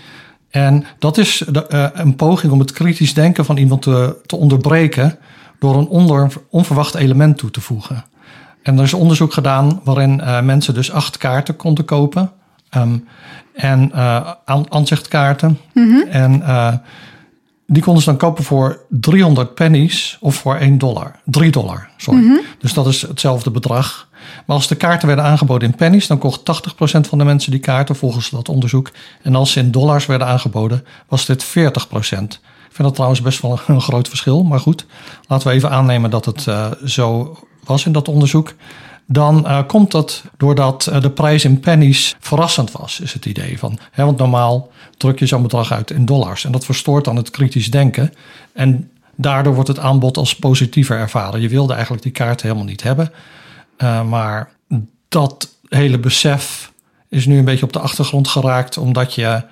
En 0.49 0.85
dat 0.99 1.17
is 1.17 1.43
de, 1.49 1.65
uh, 1.69 1.87
een 1.93 2.15
poging 2.15 2.51
om 2.51 2.59
het 2.59 2.71
kritisch 2.71 3.13
denken 3.13 3.45
van 3.45 3.57
iemand 3.57 3.81
te, 3.81 4.15
te 4.25 4.35
onderbreken 4.35 5.17
door 5.59 5.77
een 5.77 5.87
onder, 5.87 6.31
onverwacht 6.49 6.95
element 6.95 7.37
toe 7.37 7.51
te 7.51 7.61
voegen. 7.61 8.05
En 8.63 8.77
er 8.77 8.83
is 8.83 8.93
onderzoek 8.93 9.33
gedaan 9.33 9.81
waarin 9.83 10.19
uh, 10.19 10.41
mensen 10.41 10.73
dus 10.73 10.91
acht 10.91 11.17
kaarten 11.17 11.55
konden 11.55 11.85
kopen. 11.85 12.31
Um, 12.75 13.07
en 13.53 13.91
uh, 13.95 14.31
aanzichtkaarten. 14.69 15.59
Mm 15.73 15.89
-hmm. 15.89 16.07
En 16.09 16.43
die 17.71 17.83
konden 17.83 18.03
ze 18.03 18.09
dan 18.09 18.17
kopen 18.17 18.43
voor 18.43 18.79
300 18.89 19.53
pennies 19.53 20.17
of 20.19 20.35
voor 20.35 20.55
1 20.55 20.77
dollar. 20.77 21.19
3 21.25 21.51
dollar, 21.51 21.89
sorry. 21.97 22.19
Mhm. 22.19 22.39
Dus 22.59 22.73
dat 22.73 22.87
is 22.87 23.01
hetzelfde 23.01 23.51
bedrag. 23.51 24.09
Maar 24.45 24.55
als 24.55 24.67
de 24.67 24.75
kaarten 24.75 25.07
werden 25.07 25.25
aangeboden 25.25 25.69
in 25.69 25.75
pennies, 25.75 26.07
dan 26.07 26.17
kocht 26.17 26.39
80% 26.39 27.07
van 27.07 27.17
de 27.17 27.23
mensen 27.23 27.51
die 27.51 27.59
kaarten 27.59 27.95
volgens 27.95 28.29
dat 28.29 28.49
onderzoek. 28.49 28.91
En 29.21 29.35
als 29.35 29.51
ze 29.51 29.59
in 29.59 29.71
dollars 29.71 30.05
werden 30.05 30.27
aangeboden, 30.27 30.85
was 31.07 31.25
dit 31.25 31.45
40%. 31.45 31.47
Ik 31.49 32.77
vind 32.77 32.87
dat 32.87 32.93
trouwens 32.93 33.21
best 33.21 33.41
wel 33.41 33.59
een 33.67 33.81
groot 33.81 34.07
verschil. 34.07 34.43
Maar 34.43 34.59
goed, 34.59 34.85
laten 35.27 35.47
we 35.47 35.53
even 35.53 35.69
aannemen 35.69 36.09
dat 36.09 36.25
het 36.25 36.45
uh, 36.45 36.65
zo 36.85 37.37
was 37.63 37.85
in 37.85 37.91
dat 37.91 38.07
onderzoek 38.07 38.53
dan 39.05 39.43
uh, 39.45 39.59
komt 39.67 39.91
dat 39.91 40.23
doordat 40.37 40.87
uh, 40.89 41.01
de 41.01 41.09
prijs 41.09 41.45
in 41.45 41.59
pennies 41.59 42.15
verrassend 42.19 42.71
was, 42.71 42.99
is 42.99 43.13
het 43.13 43.25
idee 43.25 43.59
van. 43.59 43.77
Hè, 43.91 44.05
want 44.05 44.17
normaal 44.17 44.71
druk 44.97 45.19
je 45.19 45.25
zo'n 45.25 45.41
bedrag 45.41 45.71
uit 45.71 45.91
in 45.91 46.05
dollars 46.05 46.45
en 46.45 46.51
dat 46.51 46.65
verstoort 46.65 47.05
dan 47.05 47.15
het 47.15 47.29
kritisch 47.29 47.71
denken. 47.71 48.13
En 48.53 48.91
daardoor 49.15 49.53
wordt 49.53 49.69
het 49.69 49.79
aanbod 49.79 50.17
als 50.17 50.35
positiever 50.35 50.97
ervaren. 50.97 51.41
Je 51.41 51.49
wilde 51.49 51.73
eigenlijk 51.73 52.03
die 52.03 52.11
kaart 52.11 52.41
helemaal 52.41 52.63
niet 52.63 52.83
hebben, 52.83 53.11
uh, 53.77 54.03
maar 54.03 54.49
dat 55.09 55.49
hele 55.67 55.99
besef 55.99 56.71
is 57.09 57.25
nu 57.25 57.37
een 57.37 57.45
beetje 57.45 57.65
op 57.65 57.73
de 57.73 57.79
achtergrond 57.79 58.27
geraakt, 58.27 58.77
omdat 58.77 59.13
je 59.13 59.43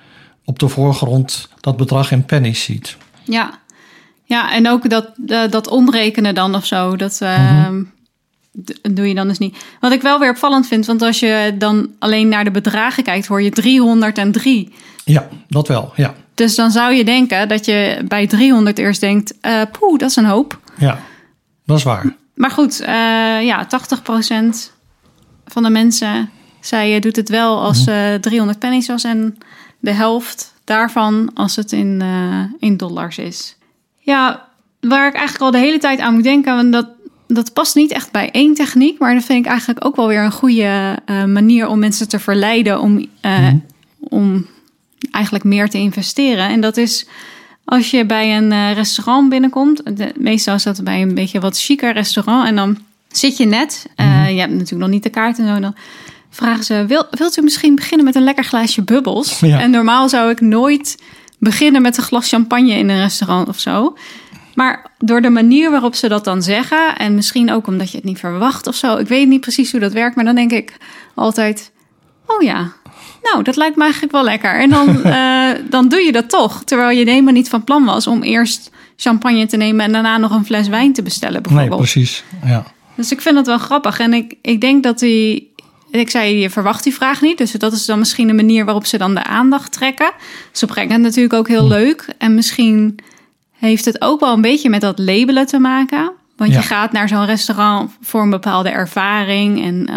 op 0.44 0.58
de 0.58 0.68
voorgrond 0.68 1.48
dat 1.60 1.76
bedrag 1.76 2.10
in 2.10 2.24
pennies 2.24 2.62
ziet. 2.62 2.96
Ja, 3.24 3.58
ja 4.24 4.52
en 4.52 4.68
ook 4.68 4.90
dat, 4.90 5.10
dat 5.50 5.68
omrekenen 5.68 6.34
dan 6.34 6.54
of 6.54 6.64
zo. 6.66 6.96
Dat. 6.96 7.20
Mm 7.20 7.98
doe 8.90 9.08
je 9.08 9.14
dan 9.14 9.28
dus 9.28 9.38
niet. 9.38 9.64
Wat 9.80 9.92
ik 9.92 10.02
wel 10.02 10.18
weer 10.18 10.30
opvallend 10.30 10.66
vind, 10.66 10.86
want 10.86 11.02
als 11.02 11.20
je 11.20 11.54
dan 11.58 11.90
alleen 11.98 12.28
naar 12.28 12.44
de 12.44 12.50
bedragen 12.50 13.02
kijkt, 13.02 13.26
hoor 13.26 13.42
je 13.42 13.50
303. 13.50 14.72
Ja, 15.04 15.28
dat 15.48 15.68
wel, 15.68 15.92
ja. 15.96 16.14
Dus 16.34 16.54
dan 16.54 16.70
zou 16.70 16.94
je 16.94 17.04
denken 17.04 17.48
dat 17.48 17.64
je 17.64 18.04
bij 18.08 18.26
300 18.26 18.78
eerst 18.78 19.00
denkt, 19.00 19.34
uh, 19.42 19.62
poeh, 19.78 19.98
dat 19.98 20.10
is 20.10 20.16
een 20.16 20.24
hoop. 20.24 20.58
Ja, 20.78 21.00
dat 21.64 21.76
is 21.76 21.82
waar. 21.82 22.16
Maar 22.34 22.50
goed, 22.50 22.80
uh, 22.80 22.86
ja, 23.42 23.66
80% 23.66 23.68
van 25.46 25.62
de 25.62 25.70
mensen 25.70 26.30
zei 26.60 26.92
je 26.92 27.00
doet 27.00 27.16
het 27.16 27.28
wel 27.28 27.60
als 27.60 27.86
uh, 27.86 27.94
mhm. 27.94 28.20
300 28.20 28.58
pennies 28.58 28.86
was 28.86 29.04
en 29.04 29.38
de 29.78 29.92
helft 29.92 30.54
daarvan 30.64 31.30
als 31.34 31.56
het 31.56 31.72
in, 31.72 32.02
in 32.58 32.76
dollars 32.76 33.18
is. 33.18 33.56
Ja, 33.98 34.48
waar 34.80 35.08
ik 35.08 35.14
eigenlijk 35.14 35.44
al 35.44 35.50
de 35.50 35.66
hele 35.66 35.78
tijd 35.78 36.00
aan 36.00 36.14
moet 36.14 36.22
denken, 36.22 36.54
want 36.54 36.72
dat 36.72 36.86
dat 37.34 37.52
past 37.52 37.74
niet 37.74 37.92
echt 37.92 38.10
bij 38.10 38.30
één 38.30 38.54
techniek, 38.54 38.98
maar 38.98 39.14
dat 39.14 39.24
vind 39.24 39.44
ik 39.44 39.50
eigenlijk 39.50 39.84
ook 39.84 39.96
wel 39.96 40.08
weer 40.08 40.24
een 40.24 40.32
goede 40.32 40.98
uh, 41.06 41.24
manier 41.24 41.66
om 41.66 41.78
mensen 41.78 42.08
te 42.08 42.18
verleiden 42.18 42.80
om, 42.80 43.06
uh, 43.22 43.38
mm. 43.38 43.64
om 43.98 44.46
eigenlijk 45.10 45.44
meer 45.44 45.68
te 45.68 45.78
investeren. 45.78 46.48
En 46.48 46.60
dat 46.60 46.76
is 46.76 47.06
als 47.64 47.90
je 47.90 48.06
bij 48.06 48.36
een 48.36 48.50
uh, 48.50 48.72
restaurant 48.72 49.28
binnenkomt, 49.28 49.96
de, 49.96 50.12
meestal 50.18 50.54
is 50.54 50.62
dat 50.62 50.84
bij 50.84 51.02
een 51.02 51.14
beetje 51.14 51.40
wat 51.40 51.58
chiquer 51.58 51.92
restaurant, 51.92 52.46
en 52.46 52.56
dan 52.56 52.78
zit 53.08 53.36
je 53.36 53.46
net, 53.46 53.86
mm. 53.96 54.06
je 54.06 54.40
hebt 54.40 54.52
natuurlijk 54.52 54.80
nog 54.80 54.90
niet 54.90 55.02
de 55.02 55.10
kaart 55.10 55.38
en 55.38 55.46
zo, 55.46 55.60
dan 55.60 55.74
vragen 56.30 56.64
ze, 56.64 56.84
Wil, 56.86 57.06
wilt 57.10 57.38
u 57.38 57.42
misschien 57.42 57.74
beginnen 57.74 58.06
met 58.06 58.14
een 58.14 58.24
lekker 58.24 58.44
glaasje 58.44 58.82
bubbels? 58.82 59.40
Ja. 59.40 59.60
En 59.60 59.70
normaal 59.70 60.08
zou 60.08 60.30
ik 60.30 60.40
nooit 60.40 60.96
beginnen 61.38 61.82
met 61.82 61.96
een 61.96 62.02
glas 62.02 62.28
champagne 62.28 62.72
in 62.74 62.88
een 62.88 63.00
restaurant 63.00 63.48
of 63.48 63.58
zo. 63.58 63.96
Maar 64.60 64.86
door 64.98 65.22
de 65.22 65.30
manier 65.30 65.70
waarop 65.70 65.94
ze 65.94 66.08
dat 66.08 66.24
dan 66.24 66.42
zeggen, 66.42 66.96
en 66.96 67.14
misschien 67.14 67.52
ook 67.52 67.66
omdat 67.66 67.90
je 67.90 67.96
het 67.96 68.06
niet 68.06 68.18
verwacht 68.18 68.66
of 68.66 68.74
zo, 68.74 68.96
ik 68.96 69.08
weet 69.08 69.28
niet 69.28 69.40
precies 69.40 69.70
hoe 69.70 69.80
dat 69.80 69.92
werkt, 69.92 70.16
maar 70.16 70.24
dan 70.24 70.34
denk 70.34 70.52
ik 70.52 70.76
altijd: 71.14 71.72
oh 72.26 72.42
ja, 72.42 72.72
nou, 73.22 73.42
dat 73.42 73.56
lijkt 73.56 73.76
me 73.76 73.82
eigenlijk 73.82 74.12
wel 74.12 74.24
lekker. 74.24 74.60
En 74.60 74.70
dan, 74.70 74.88
uh, 75.04 75.50
dan 75.70 75.88
doe 75.88 76.00
je 76.00 76.12
dat 76.12 76.28
toch, 76.28 76.64
terwijl 76.64 76.98
je 76.98 77.10
helemaal 77.10 77.32
niet 77.32 77.48
van 77.48 77.64
plan 77.64 77.84
was 77.84 78.06
om 78.06 78.22
eerst 78.22 78.70
champagne 78.96 79.46
te 79.46 79.56
nemen 79.56 79.84
en 79.84 79.92
daarna 79.92 80.18
nog 80.18 80.30
een 80.30 80.46
fles 80.46 80.68
wijn 80.68 80.92
te 80.92 81.02
bestellen, 81.02 81.42
bijvoorbeeld. 81.42 81.70
Nee, 81.70 81.78
precies. 81.78 82.24
Ja. 82.44 82.64
Dus 82.94 83.12
ik 83.12 83.20
vind 83.20 83.34
dat 83.34 83.46
wel 83.46 83.58
grappig. 83.58 83.98
En 83.98 84.14
ik, 84.14 84.34
ik 84.42 84.60
denk 84.60 84.82
dat 84.82 84.98
die. 84.98 85.52
Ik 85.90 86.10
zei, 86.10 86.38
je 86.38 86.50
verwacht 86.50 86.84
die 86.84 86.94
vraag 86.94 87.20
niet. 87.20 87.38
Dus 87.38 87.52
dat 87.52 87.72
is 87.72 87.86
dan 87.86 87.98
misschien 87.98 88.28
een 88.28 88.36
manier 88.36 88.64
waarop 88.64 88.86
ze 88.86 88.98
dan 88.98 89.14
de 89.14 89.24
aandacht 89.24 89.72
trekken. 89.72 90.12
Ze 90.52 90.66
brengen 90.66 90.92
het 90.92 91.02
natuurlijk 91.02 91.34
ook 91.34 91.48
heel 91.48 91.66
hm. 91.66 91.68
leuk. 91.68 92.06
En 92.18 92.34
misschien 92.34 92.98
heeft 93.60 93.84
het 93.84 94.00
ook 94.00 94.20
wel 94.20 94.32
een 94.32 94.40
beetje 94.40 94.68
met 94.68 94.80
dat 94.80 94.98
labelen 94.98 95.46
te 95.46 95.58
maken. 95.58 96.12
Want 96.36 96.52
je 96.52 96.62
gaat 96.62 96.92
naar 96.92 97.08
zo'n 97.08 97.24
restaurant 97.24 97.90
voor 98.00 98.22
een 98.22 98.30
bepaalde 98.30 98.68
ervaring. 98.68 99.64
En 99.64 99.90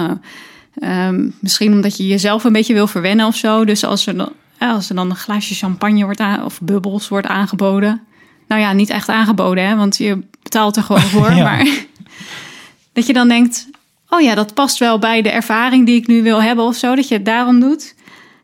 uh, 0.82 1.08
um, 1.08 1.36
misschien 1.40 1.72
omdat 1.72 1.98
je 1.98 2.08
jezelf 2.08 2.44
een 2.44 2.54
beetje 2.54 2.74
wil 2.74 2.88
verwennen 2.88 3.26
of 3.26 3.36
zo. 3.36 3.66
Dus 3.66 3.86
als 3.86 4.08
er 4.08 4.18
dan, 4.18 4.32
als 4.60 4.90
er 4.90 4.96
dan 4.96 5.10
een 5.10 5.16
glaasje 5.16 5.56
champagne 5.56 6.04
wordt 6.04 6.20
aan, 6.20 6.46
of 6.46 6.62
bubbels 6.62 7.08
wordt 7.08 7.28
aangeboden. 7.28 8.02
Nou 8.48 8.62
ja, 8.62 8.74
niet 8.74 8.90
echt 8.90 9.10
aangeboden, 9.10 9.68
hè, 9.68 9.76
want 9.76 9.98
je 9.98 10.20
betaalt 10.44 10.76
er 10.76 10.84
gewoon 10.84 11.02
voor. 11.16 11.34
Maar 11.34 11.68
dat 12.94 13.08
je 13.08 13.14
dan 13.14 13.28
denkt: 13.28 13.68
oh 14.10 14.22
ja, 14.22 14.36
dat 14.36 14.54
past 14.54 14.78
wel 14.78 15.00
bij 15.00 15.22
de 15.22 15.32
ervaring 15.32 15.86
die 15.86 15.96
ik 15.96 16.08
nu 16.08 16.24
wil 16.24 16.42
hebben 16.42 16.66
of 16.66 16.76
zo. 16.76 16.96
Dat 16.96 17.08
je 17.08 17.16
het 17.16 17.26
daarom 17.26 17.60
doet. 17.60 17.96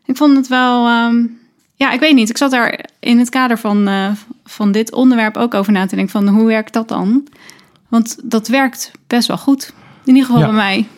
Ik 0.04 0.16
vond 0.16 0.36
het 0.36 0.48
wel. 0.48 0.88
Um, 0.88 1.38
ja, 1.74 1.90
ik 1.92 2.00
weet 2.00 2.14
niet. 2.14 2.30
Ik 2.30 2.36
zat 2.36 2.50
daar 2.50 2.84
in 3.00 3.18
het 3.18 3.28
kader 3.28 3.58
van, 3.58 3.88
uh, 3.88 4.10
van 4.50 4.72
dit 4.72 4.92
onderwerp 4.92 5.36
ook 5.36 5.54
over 5.54 5.72
na 5.72 5.86
te 5.86 5.94
denken. 5.94 6.12
Van 6.12 6.28
hoe 6.28 6.46
werkt 6.46 6.72
dat 6.72 6.88
dan? 6.88 7.26
Want 7.88 8.16
dat 8.24 8.48
werkt 8.48 8.90
best 9.06 9.28
wel 9.28 9.38
goed. 9.38 9.72
In 10.04 10.14
ieder 10.14 10.30
geval 10.30 10.42
bij 10.42 10.56
mij. 10.56 10.88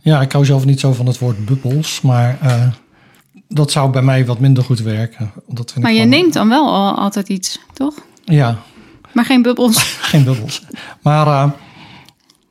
Ja, 0.00 0.20
ik 0.20 0.32
hou 0.32 0.44
zelf 0.44 0.64
niet 0.64 0.80
zo 0.80 0.92
van 0.92 1.06
het 1.06 1.18
woord 1.18 1.44
bubbels. 1.44 2.00
Maar 2.00 2.38
uh, 2.44 2.66
dat 3.48 3.70
zou 3.70 3.90
bij 3.90 4.02
mij 4.02 4.26
wat 4.26 4.38
minder 4.38 4.64
goed 4.64 4.80
werken. 4.80 5.32
Dat 5.46 5.72
vind 5.72 5.84
maar 5.84 5.94
je 5.94 6.04
neemt 6.04 6.32
dan 6.32 6.48
wel 6.48 6.66
al, 6.66 6.94
altijd 6.94 7.28
iets, 7.28 7.60
toch? 7.72 7.94
Ja. 8.24 8.58
Maar 9.12 9.24
geen 9.24 9.42
bubbels. 9.42 9.82
geen 10.10 10.24
bubbels. 10.24 10.62
Maar 11.02 11.26
uh, 11.26 11.50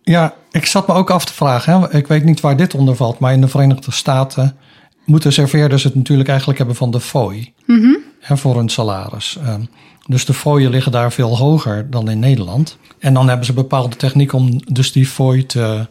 ja, 0.03 0.34
ik 0.51 0.65
zat 0.65 0.88
me 0.88 0.93
ook 0.93 1.09
af 1.09 1.25
te 1.25 1.34
vragen. 1.34 1.80
Hè? 1.80 1.97
Ik 1.97 2.07
weet 2.07 2.23
niet 2.23 2.39
waar 2.39 2.57
dit 2.57 2.75
onder 2.75 2.95
valt. 2.95 3.19
Maar 3.19 3.34
in 3.34 3.41
de 3.41 3.47
Verenigde 3.47 3.91
Staten 3.91 4.57
moeten 5.05 5.34
serveerders 5.34 5.84
het 5.84 5.95
natuurlijk 5.95 6.30
eigenlijk 6.30 6.57
hebben 6.57 6.75
van 6.78 6.91
de 6.91 6.99
fooi 6.99 7.53
mm 7.65 8.09
voor 8.22 8.55
hun 8.55 8.69
salaris. 8.69 9.38
Ehm, 9.45 9.61
dus 10.07 10.26
de 10.26 10.34
fooien 10.34 10.72
liggen 10.72 10.91
daar 10.91 11.11
veel 11.11 11.38
hoger 11.38 11.89
dan 11.89 12.09
in 12.09 12.19
Nederland. 12.19 12.78
En 12.99 13.13
dan 13.13 13.28
hebben 13.28 13.45
ze 13.45 13.53
bepaalde 13.53 13.95
techniek 13.95 14.34
om 14.34 14.74
dus 14.74 14.91
die 14.91 15.05
fooi 15.05 15.45
te... 15.45 15.88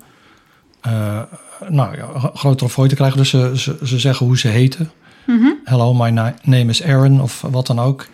Uh, 0.87 1.21
nou 1.69 1.97
ja, 1.97 2.31
grotere 2.35 2.71
fooi 2.71 2.89
te 2.89 2.95
krijgen. 2.95 3.19
Dus 3.19 3.31
ze, 3.31 3.53
ze, 3.55 3.79
ze 3.85 3.99
zeggen 3.99 4.27
hoe 4.27 4.39
ze 4.39 4.49
heten. 4.49 4.91
Mm 5.27 5.59
Hello, 5.65 5.95
my 5.95 6.11
name 6.43 6.71
is 6.71 6.83
Aaron 6.83 7.21
of 7.21 7.45
wat 7.51 7.67
dan 7.67 7.81
ook. 7.81 8.07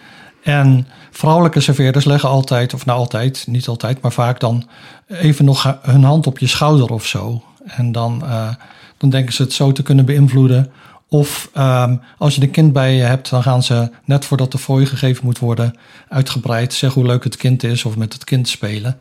En 0.43 0.87
vrouwelijke 1.11 1.61
serveerders 1.61 2.05
leggen 2.05 2.29
altijd, 2.29 2.75
of 2.75 2.87
nou 2.87 2.99
altijd, 2.99 3.45
niet 3.47 3.69
altijd, 3.69 4.01
maar 4.01 4.13
vaak 4.13 4.41
dan 4.41 4.69
even 5.09 5.45
nog 5.45 5.77
hun 5.83 6.05
hand 6.05 6.27
op 6.27 6.39
je 6.39 6.47
schouder 6.47 6.93
of 6.93 7.07
zo. 7.07 7.43
En 7.65 7.93
dan, 7.93 8.23
uh, 8.25 8.49
dan 8.97 9.11
denken 9.11 9.35
ze 9.35 9.43
het 9.43 9.53
zo 9.53 9.73
te 9.73 9.83
kunnen 9.83 10.05
beïnvloeden. 10.05 10.71
Of 11.09 11.51
um, 11.57 12.01
als 12.19 12.35
je 12.35 12.43
een 12.43 12.51
kind 12.51 12.73
bij 12.73 12.95
je 12.95 13.03
hebt, 13.03 13.31
dan 13.31 13.43
gaan 13.43 13.63
ze 13.63 13.91
net 14.05 14.25
voordat 14.25 14.53
de 14.53 14.59
fooi 14.59 14.87
gegeven 14.87 15.25
moet 15.25 15.39
worden, 15.39 15.75
uitgebreid 16.09 16.73
zeggen 16.73 17.01
hoe 17.01 17.11
leuk 17.11 17.25
het 17.25 17.37
kind 17.37 17.63
is 17.63 17.85
of 17.85 17.97
met 17.97 18.13
het 18.13 18.25
kind 18.25 18.49
spelen. 18.49 18.99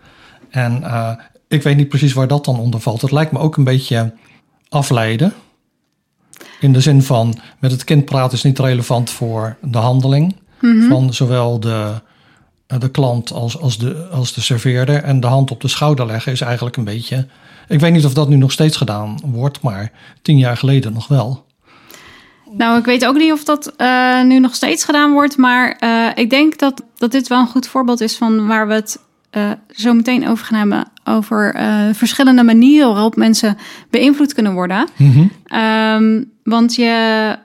En 0.49 0.82
uh, 0.82 1.12
ik 1.47 1.64
weet 1.64 1.76
niet 1.76 1.89
precies 1.89 2.14
waar 2.14 2.28
dat 2.28 2.45
dan 2.45 2.60
onder 2.60 2.80
valt. 2.80 3.01
Het 3.01 3.12
lijkt 3.12 3.32
me 3.32 3.39
ook 3.39 3.58
een 3.58 3.64
beetje 3.64 4.14
afleiden. 4.70 5.34
In 6.60 6.74
de 6.74 6.82
zin 6.82 7.01
van 7.01 7.39
met 7.60 7.72
het 7.72 7.84
kind 7.84 8.06
praten 8.06 8.38
is 8.38 8.43
niet 8.43 8.60
relevant 8.60 9.10
voor 9.10 9.58
de 9.62 9.78
handeling 9.78 10.36
mhm. 10.62 10.88
van 10.88 11.14
zowel 11.14 11.60
de, 11.60 12.01
eh, 12.68 12.80
de 12.80 12.89
klant 12.89 13.32
als, 13.32 13.60
als, 13.60 13.78
de, 13.78 14.08
als 14.12 14.34
de 14.34 14.41
serveerder. 14.41 15.03
En 15.03 15.20
de 15.20 15.28
hand 15.28 15.51
op 15.51 15.62
de 15.62 15.68
schouder 15.68 16.06
leggen 16.06 16.32
is 16.32 16.41
eigenlijk 16.41 16.78
een 16.78 16.84
beetje. 16.84 17.28
Ik 17.68 17.80
weet 17.80 17.93
niet 17.93 18.06
of 18.06 18.14
dat 18.14 18.30
nu 18.30 18.36
nog 18.36 18.51
steeds 18.51 18.78
gedaan 18.78 19.20
wordt, 19.24 19.62
maar 19.62 19.91
tien 20.22 20.38
jaar 20.38 20.58
geleden 20.58 20.93
nog 20.93 21.08
wel. 21.08 21.44
Nou, 22.58 22.80
ik 22.80 22.86
weet 22.86 23.06
ook 23.06 23.18
niet 23.18 23.32
of 23.32 23.43
dat 23.43 23.74
uh, 23.78 24.24
nu 24.24 24.39
nog 24.39 24.56
steeds 24.56 24.84
gedaan 24.84 25.12
wordt. 25.12 25.38
Maar 25.38 25.78
uh, 25.84 26.08
ik 26.16 26.30
denk 26.30 26.58
dat, 26.58 26.84
dat 26.97 27.12
dit 27.12 27.28
wel 27.28 27.39
een 27.39 27.47
goed 27.47 27.68
voorbeeld 27.68 28.01
is 28.01 28.18
van 28.18 28.47
waar 28.47 28.68
we 28.68 28.74
het 28.74 28.99
uh, 29.32 29.51
zo 29.70 29.93
meteen 29.93 30.28
over 30.28 30.45
gaan 30.45 30.60
hebben. 30.60 30.88
Over 31.03 31.56
verschillende 31.93 32.43
manieren 32.43 32.93
waarop 32.93 33.16
mensen 33.16 33.58
beïnvloed 33.89 34.34
kunnen 34.34 34.53
worden. 34.53 34.88
Mm 34.95 35.32
-hmm. 35.49 36.32
want 36.43 36.76
je, 36.76 37.38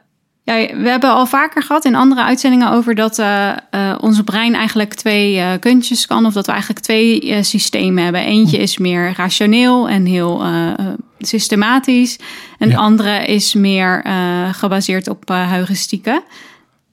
ja, 0.51 0.77
we 0.77 0.89
hebben 0.89 1.11
al 1.11 1.27
vaker 1.27 1.63
gehad 1.63 1.85
in 1.85 1.95
andere 1.95 2.23
uitzendingen 2.23 2.73
over 2.73 2.95
dat 2.95 3.19
uh, 3.19 3.53
uh, 3.71 3.95
onze 4.01 4.25
brein 4.25 4.55
eigenlijk 4.55 4.95
twee 4.95 5.37
uh, 5.37 5.51
kuntjes 5.61 6.07
kan. 6.07 6.27
Of 6.27 6.33
dat 6.33 6.47
we 6.47 6.53
eigenlijk 6.53 6.81
twee 6.83 7.43
systemen 7.43 8.05
hebben. 8.05 8.25
Eentje 8.25 8.59
is 8.59 8.79
meer 8.79 9.13
rationeel 9.17 9.89
en 9.89 10.07
heel 10.07 10.43
systematisch. 11.19 12.19
En 12.59 12.69
de 12.69 12.77
andere 12.77 13.25
is 13.25 13.55
meer 13.55 14.05
gebaseerd 14.53 15.09
op 15.09 15.29
heuristieken. 15.29 16.23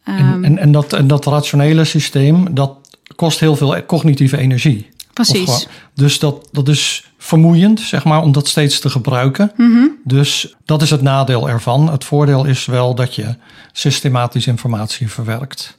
Um, 0.10 0.16
en, 0.16 0.44
en, 0.44 0.58
en, 0.58 0.72
dat, 0.72 0.94
en 0.94 1.08
dat 1.08 1.26
rationele 1.26 1.86
systeem, 1.86 2.56
dat 2.56 2.72
kost 3.16 3.40
heel 3.40 3.56
veel 3.56 3.86
cognitieve 3.86 4.38
energie. 4.38 4.90
Precies. 5.14 5.68
dus 5.94 6.20
dat, 6.20 6.50
dat 6.52 6.68
is 6.68 7.12
vermoeiend, 7.28 7.80
zeg 7.80 8.04
maar, 8.04 8.22
om 8.22 8.32
dat 8.32 8.48
steeds 8.48 8.80
te 8.80 8.90
gebruiken. 8.90 9.52
Mm 9.56 9.96
Dus 10.04 10.56
dat 10.66 10.82
is 10.82 10.90
het 10.90 11.02
nadeel 11.02 11.50
ervan. 11.50 11.92
Het 11.92 12.04
voordeel 12.04 12.46
is 12.46 12.66
wel 12.66 12.96
dat 12.96 13.16
je 13.16 13.36
systematisch 13.72 14.48
informatie 14.48 15.10
verwerkt. 15.10 15.78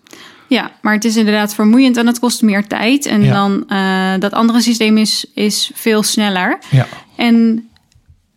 Ja, 0.49 0.71
maar 0.83 0.95
het 0.95 1.05
is 1.05 1.17
inderdaad 1.17 1.55
vermoeiend 1.55 1.97
en 1.97 2.07
het 2.07 2.19
kost 2.19 2.43
meer 2.43 2.67
tijd. 2.67 3.07
En 3.07 3.29
dan 3.29 3.65
uh, 3.69 4.13
dat 4.19 4.33
andere 4.33 4.61
systeem 4.61 4.97
is, 4.97 5.27
is 5.35 5.71
veel 5.75 6.03
sneller. 6.03 6.59
Ja. 6.71 6.87
En 7.17 7.69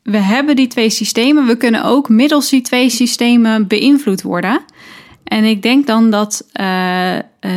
we 0.03 0.17
hebben 0.17 0.55
die 0.55 0.67
twee 0.67 0.89
systemen. 0.89 1.45
We 1.45 1.55
kunnen 1.55 1.83
ook 1.83 2.09
middels 2.09 2.49
die 2.49 2.61
twee 2.61 2.89
systemen 2.89 3.67
beïnvloed 3.67 4.21
worden. 4.21 4.61
En 5.23 5.43
ik 5.43 5.61
denk 5.61 5.87
dan 5.87 6.09
dat 6.09 6.47
uh, 6.53 7.15
uh, 7.45 7.51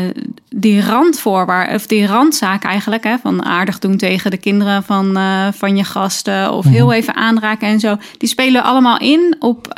die 0.49 0.81
randvoorwaarden, 0.81 1.75
of 1.75 1.87
die 1.87 2.07
randzaak 2.07 2.65
eigenlijk, 2.65 3.05
hè, 3.05 3.19
van 3.19 3.45
aardig 3.45 3.79
doen 3.79 3.97
tegen 3.97 4.31
de 4.31 4.37
kinderen 4.37 4.83
van, 4.83 5.19
uh, 5.19 5.49
van 5.53 5.77
je 5.77 5.85
gasten, 5.85 6.53
of 6.53 6.65
heel 6.65 6.87
mhm. 6.87 6.95
even 6.95 7.15
aanraken 7.15 7.69
en 7.69 7.81
zo, 7.81 7.97
die 8.19 8.29
spelen 8.29 8.63
allemaal 8.63 8.99
in 8.99 9.37
op 9.39 9.73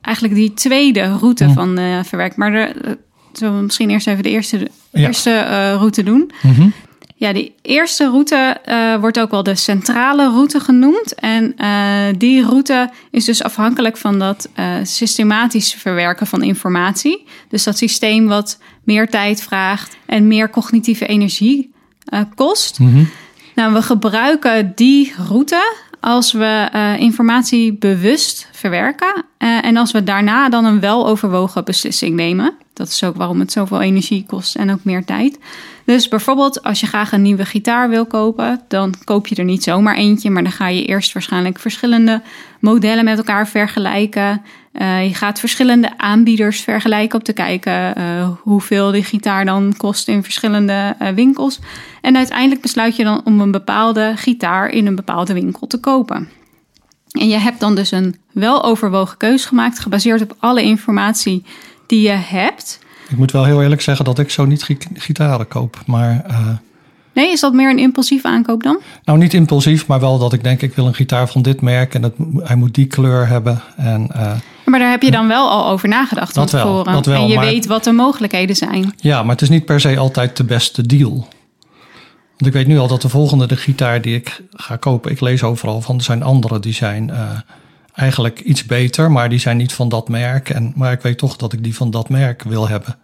eigenlijk 0.00 0.34
die 0.34 0.54
tweede 0.54 1.16
route 1.20 1.44
mm. 1.44 1.52
van 1.52 1.78
verwerk. 2.04 2.36
Maar 2.36 2.50
de, 2.50 2.98
zullen 3.32 3.56
we 3.56 3.62
misschien 3.62 3.90
eerst 3.90 4.06
even 4.06 4.22
de 4.22 4.30
eerste, 4.30 4.68
ja. 4.90 5.06
eerste 5.06 5.72
route 5.72 6.02
doen? 6.02 6.30
Mm 6.42 6.54
-hmm. 6.54 6.72
Ja, 7.20 7.32
die 7.32 7.54
eerste 7.62 8.04
route 8.04 8.56
uh, 8.68 8.96
wordt 8.96 9.20
ook 9.20 9.30
wel 9.30 9.42
de 9.42 9.54
centrale 9.54 10.30
route 10.30 10.60
genoemd. 10.60 11.14
En 11.14 11.54
uh, 11.56 12.18
die 12.18 12.44
route 12.44 12.90
is 13.10 13.24
dus 13.24 13.42
afhankelijk 13.42 13.96
van 13.96 14.18
dat 14.18 14.48
uh, 14.58 14.74
systematisch 14.82 15.74
verwerken 15.74 16.26
van 16.26 16.42
informatie. 16.42 17.26
Dus 17.48 17.64
dat 17.64 17.78
systeem 17.78 18.26
wat 18.26 18.58
meer 18.84 19.08
tijd 19.08 19.42
vraagt 19.42 19.96
en 20.06 20.26
meer 20.26 20.50
cognitieve 20.50 21.06
energie 21.06 21.72
kost. 22.34 22.78
Mm 22.78 22.92
-hmm. 22.92 23.08
Nou, 23.54 23.72
we 23.72 23.82
gebruiken 23.82 24.72
die 24.74 25.14
route 25.28 25.88
als 26.00 26.32
we 26.32 26.68
informatie 26.98 27.72
bewust 27.72 28.48
verwerken. 28.52 29.24
en 29.38 29.76
als 29.76 29.92
we 29.92 30.04
daarna 30.04 30.48
dan 30.48 30.64
een 30.64 30.80
weloverwogen 30.80 31.64
beslissing 31.64 32.16
nemen. 32.16 32.52
Dat 32.72 32.88
is 32.88 33.04
ook 33.04 33.16
waarom 33.16 33.40
het 33.40 33.52
zoveel 33.52 33.80
energie 33.80 34.24
kost 34.26 34.56
en 34.56 34.70
ook 34.70 34.84
meer 34.84 35.04
tijd. 35.04 35.38
Dus 35.84 36.08
bijvoorbeeld 36.08 36.62
als 36.62 36.80
je 36.80 36.86
graag 36.86 37.12
een 37.12 37.22
nieuwe 37.22 37.44
gitaar 37.44 37.88
wil 37.88 38.06
kopen, 38.06 38.60
dan 38.68 38.94
koop 39.04 39.26
je 39.26 39.34
er 39.34 39.44
niet 39.44 39.62
zomaar 39.62 39.96
eentje, 39.96 40.30
maar 40.30 40.42
dan 40.42 40.52
ga 40.52 40.68
je 40.68 40.84
eerst 40.84 41.12
waarschijnlijk 41.12 41.58
verschillende 41.58 42.22
modellen 42.60 43.04
met 43.04 43.18
elkaar 43.18 43.48
vergelijken. 43.48 44.42
Uh, 44.72 45.06
je 45.06 45.14
gaat 45.14 45.40
verschillende 45.40 45.98
aanbieders 45.98 46.60
vergelijken 46.60 47.18
om 47.18 47.24
te 47.24 47.32
kijken 47.32 47.98
uh, 47.98 48.28
hoeveel 48.40 48.90
die 48.90 49.04
gitaar 49.04 49.44
dan 49.44 49.74
kost 49.76 50.08
in 50.08 50.22
verschillende 50.22 50.96
uh, 51.02 51.08
winkels. 51.08 51.60
En 52.00 52.16
uiteindelijk 52.16 52.60
besluit 52.60 52.96
je 52.96 53.04
dan 53.04 53.20
om 53.24 53.40
een 53.40 53.50
bepaalde 53.50 54.12
gitaar 54.16 54.68
in 54.70 54.86
een 54.86 54.94
bepaalde 54.94 55.32
winkel 55.32 55.66
te 55.66 55.80
kopen. 55.80 56.28
En 57.10 57.28
je 57.28 57.38
hebt 57.38 57.60
dan 57.60 57.74
dus 57.74 57.90
een 57.90 58.16
weloverwogen 58.32 59.16
keus 59.16 59.44
gemaakt, 59.44 59.78
gebaseerd 59.78 60.22
op 60.22 60.36
alle 60.38 60.62
informatie 60.62 61.44
die 61.86 62.02
je 62.02 62.08
hebt. 62.08 62.78
Ik 63.08 63.16
moet 63.16 63.32
wel 63.32 63.44
heel 63.44 63.62
eerlijk 63.62 63.80
zeggen 63.80 64.04
dat 64.04 64.18
ik 64.18 64.30
zo 64.30 64.44
niet 64.44 64.66
gitaren 64.94 65.48
koop. 65.48 65.82
Maar, 65.86 66.24
nee, 67.12 67.32
is 67.32 67.40
dat 67.40 67.52
meer 67.52 67.70
een 67.70 67.78
impulsieve 67.78 68.28
aankoop 68.28 68.62
dan? 68.62 68.80
Nou, 69.04 69.18
niet 69.18 69.34
impulsief, 69.34 69.86
maar 69.86 70.00
wel 70.00 70.18
dat 70.18 70.32
ik 70.32 70.44
denk 70.44 70.62
ik 70.62 70.74
wil 70.74 70.86
een 70.86 70.94
gitaar 70.94 71.28
van 71.28 71.42
dit 71.42 71.60
merk 71.60 71.94
en 71.94 72.00
dat, 72.00 72.12
hij 72.36 72.56
moet 72.56 72.74
die 72.74 72.86
kleur 72.86 73.28
hebben. 73.28 73.62
En, 73.76 74.08
uh, 74.16 74.32
maar 74.64 74.78
daar 74.78 74.90
heb 74.90 75.02
je 75.02 75.10
dan 75.10 75.28
wel 75.28 75.50
al 75.50 75.66
over 75.66 75.88
nagedacht 75.88 76.32
van 76.32 76.42
dat 76.42 76.50
tevoren. 76.50 76.84
Wel, 76.84 76.94
dat 76.94 77.06
wel, 77.06 77.22
en 77.22 77.28
je 77.28 77.38
weet 77.38 77.66
wat 77.66 77.84
de 77.84 77.92
mogelijkheden 77.92 78.56
zijn. 78.56 78.94
Ja, 78.96 79.22
maar 79.22 79.32
het 79.32 79.42
is 79.42 79.48
niet 79.48 79.64
per 79.64 79.80
se 79.80 79.98
altijd 79.98 80.36
de 80.36 80.44
beste 80.44 80.86
deal. 80.86 81.28
Want 82.36 82.46
ik 82.46 82.52
weet 82.52 82.66
nu 82.66 82.78
al 82.78 82.88
dat 82.88 83.02
de 83.02 83.08
volgende 83.08 83.46
de 83.46 83.56
gitaar 83.56 84.00
die 84.00 84.14
ik 84.14 84.42
ga 84.52 84.76
kopen, 84.76 85.10
ik 85.10 85.20
lees 85.20 85.42
overal 85.42 85.80
van, 85.80 85.96
er 85.96 86.02
zijn 86.02 86.22
andere 86.22 86.60
die 86.60 86.72
zijn 86.72 87.08
uh, 87.08 87.30
eigenlijk 87.94 88.40
iets 88.40 88.64
beter, 88.64 89.10
maar 89.10 89.28
die 89.28 89.38
zijn 89.38 89.56
niet 89.56 89.72
van 89.72 89.88
dat 89.88 90.08
merk. 90.08 90.50
En, 90.50 90.72
maar 90.76 90.92
ik 90.92 91.00
weet 91.00 91.18
toch 91.18 91.36
dat 91.36 91.52
ik 91.52 91.64
die 91.64 91.74
van 91.74 91.90
dat 91.90 92.08
merk 92.08 92.42
wil 92.42 92.68
hebben. 92.68 92.96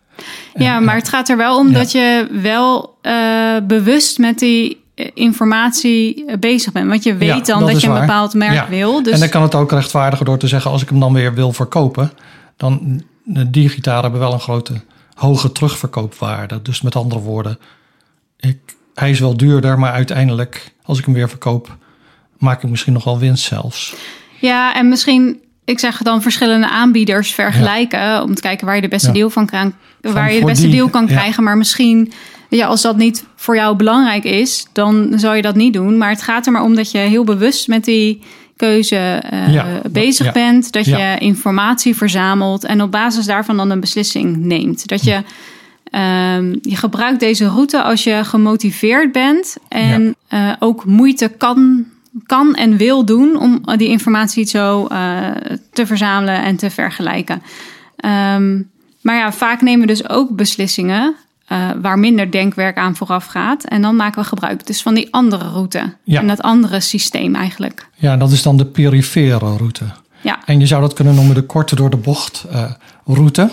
Ja, 0.54 0.80
maar 0.80 0.94
het 0.94 1.08
gaat 1.08 1.28
er 1.28 1.36
wel 1.36 1.58
om 1.58 1.72
dat 1.72 1.92
je 1.92 2.28
wel 2.30 2.98
uh, 3.02 3.56
bewust 3.62 4.18
met 4.18 4.38
die 4.38 4.84
eh, 4.94 5.10
informatie 5.14 6.26
eh, 6.26 6.38
bezig 6.38 6.72
bent. 6.72 6.88
Want 6.88 7.02
je 7.02 7.16
weet 7.16 7.46
dan 7.46 7.66
dat, 7.66 7.80
je 7.80 7.88
een 7.88 8.00
bepaald 8.00 8.34
merk 8.34 8.68
wil. 8.68 9.02
Dus... 9.02 9.12
En 9.12 9.20
dan 9.20 9.28
kan 9.28 9.42
het 9.42 9.54
ook 9.54 9.70
rechtvaardigen 9.70 10.26
door 10.26 10.38
te 10.38 10.46
zeggen... 10.46 10.70
als 10.70 10.82
ik 10.82 10.88
hem 10.88 11.00
dan 11.00 11.12
weer 11.12 11.34
wil 11.34 11.52
verkopen... 11.52 12.12
dan 12.56 13.02
die 13.24 13.68
gitaren 13.68 14.02
hebben 14.02 14.20
wel 14.20 14.32
een 14.32 14.40
grote 14.40 14.72
hoge 15.14 15.52
terugverkoopwaarde. 15.52 16.62
Dus 16.62 16.80
met 16.80 16.96
andere 16.96 17.20
woorden, 17.20 17.58
ik, 18.38 18.58
hij 18.94 19.10
is 19.10 19.20
wel 19.20 19.36
duurder... 19.36 19.78
maar 19.78 19.92
uiteindelijk, 19.92 20.72
als 20.82 20.98
ik 20.98 21.04
hem 21.04 21.14
weer 21.14 21.28
verkoop... 21.28 21.76
maak 22.38 22.62
ik 22.62 22.70
misschien 22.70 22.92
nog 22.92 23.04
wel 23.04 23.18
winst 23.18 23.44
zelfs. 23.44 23.94
Ja, 24.40 24.74
en 24.74 24.88
misschien, 24.88 25.40
ik 25.66 25.78
zeg 25.78 26.02
dan 26.02 26.22
verschillende 26.22 26.68
aanbieders 26.68 27.34
vergelijken. 27.34 28.22
Om 28.22 28.34
te 28.34 28.42
kijken 28.42 28.66
waar 28.66 28.74
je 28.74 28.80
de 28.80 28.88
beste 28.88 29.06
ja. 29.06 29.14
deal 29.14 29.30
van 29.30 29.46
kan, 29.46 29.74
waar 30.00 30.32
je 30.32 30.40
de 30.40 30.46
beste 30.46 30.68
deal 30.68 30.88
kan 30.88 31.06
krijgen. 31.06 31.44
Maar 31.44 31.56
misschien, 31.56 32.12
ja, 32.48 32.66
als 32.66 32.82
dat 32.82 32.96
niet 32.96 33.24
voor 33.36 33.56
jou 33.56 33.76
belangrijk 33.76 34.24
is, 34.24 34.66
dan 34.72 35.12
zou 35.16 35.36
je 35.36 35.42
dat 35.42 35.54
niet 35.54 35.72
doen. 35.72 35.98
Maar 35.98 36.10
het 36.10 36.22
gaat 36.22 36.46
er 36.46 36.52
maar 36.52 36.62
om 36.62 36.74
dat 36.74 36.90
je 36.90 36.98
heel 36.98 37.24
bewust 37.24 37.68
met 37.68 37.84
die 37.84 38.22
keuze 38.56 39.22
uh, 39.32 39.64
bezig 39.90 40.32
bent. 40.32 40.72
Dat 40.72 40.84
je 40.84 41.16
informatie 41.18 41.96
verzamelt 41.96 42.64
en 42.64 42.82
op 42.82 42.90
basis 42.90 43.26
daarvan 43.26 43.56
dan 43.56 43.70
een 43.70 43.80
beslissing 43.80 44.36
neemt. 44.36 44.88
Dat 44.88 45.04
je. 45.04 45.22
Um, 45.90 46.58
je 46.62 46.76
gebruikt 46.76 47.20
deze 47.20 47.48
route 47.48 47.82
als 47.82 48.04
je 48.04 48.24
gemotiveerd 48.24 49.12
bent 49.12 49.56
en 49.68 50.16
uh, 50.34 50.52
ook 50.58 50.84
moeite 50.84 51.28
kan 51.28 51.86
kan 52.26 52.54
en 52.54 52.76
wil 52.76 53.04
doen 53.04 53.38
om 53.38 53.62
die 53.76 53.88
informatie 53.88 54.44
zo 54.44 54.88
uh, 54.92 55.30
te 55.72 55.86
verzamelen 55.86 56.42
en 56.42 56.56
te 56.56 56.70
vergelijken. 56.70 57.42
Um, 58.34 58.70
maar 59.00 59.16
ja, 59.16 59.32
vaak 59.32 59.60
nemen 59.60 59.80
we 59.80 59.86
dus 59.86 60.08
ook 60.08 60.36
beslissingen 60.36 61.14
uh, 61.48 61.70
waar 61.82 61.98
minder 61.98 62.30
denkwerk 62.30 62.76
aan 62.76 62.96
vooraf 62.96 63.26
gaat. 63.26 63.64
En 63.64 63.82
dan 63.82 63.96
maken 63.96 64.22
we 64.22 64.28
gebruik 64.28 64.66
dus 64.66 64.82
van 64.82 64.94
die 64.94 65.08
andere 65.10 65.48
route. 65.48 65.94
Ja. 66.04 66.20
En 66.20 66.26
dat 66.26 66.42
andere 66.42 66.80
systeem 66.80 67.34
eigenlijk. 67.34 67.88
Ja, 67.94 68.16
dat 68.16 68.30
is 68.30 68.42
dan 68.42 68.56
de 68.56 68.66
perifere 68.66 69.56
route. 69.56 69.84
Ja. 70.20 70.38
En 70.44 70.60
je 70.60 70.66
zou 70.66 70.80
dat 70.80 70.92
kunnen 70.92 71.14
noemen 71.14 71.34
de 71.34 71.42
korte 71.42 71.74
door 71.74 71.90
de 71.90 71.96
bocht 71.96 72.46
uh, 72.52 72.70
route. 73.04 73.50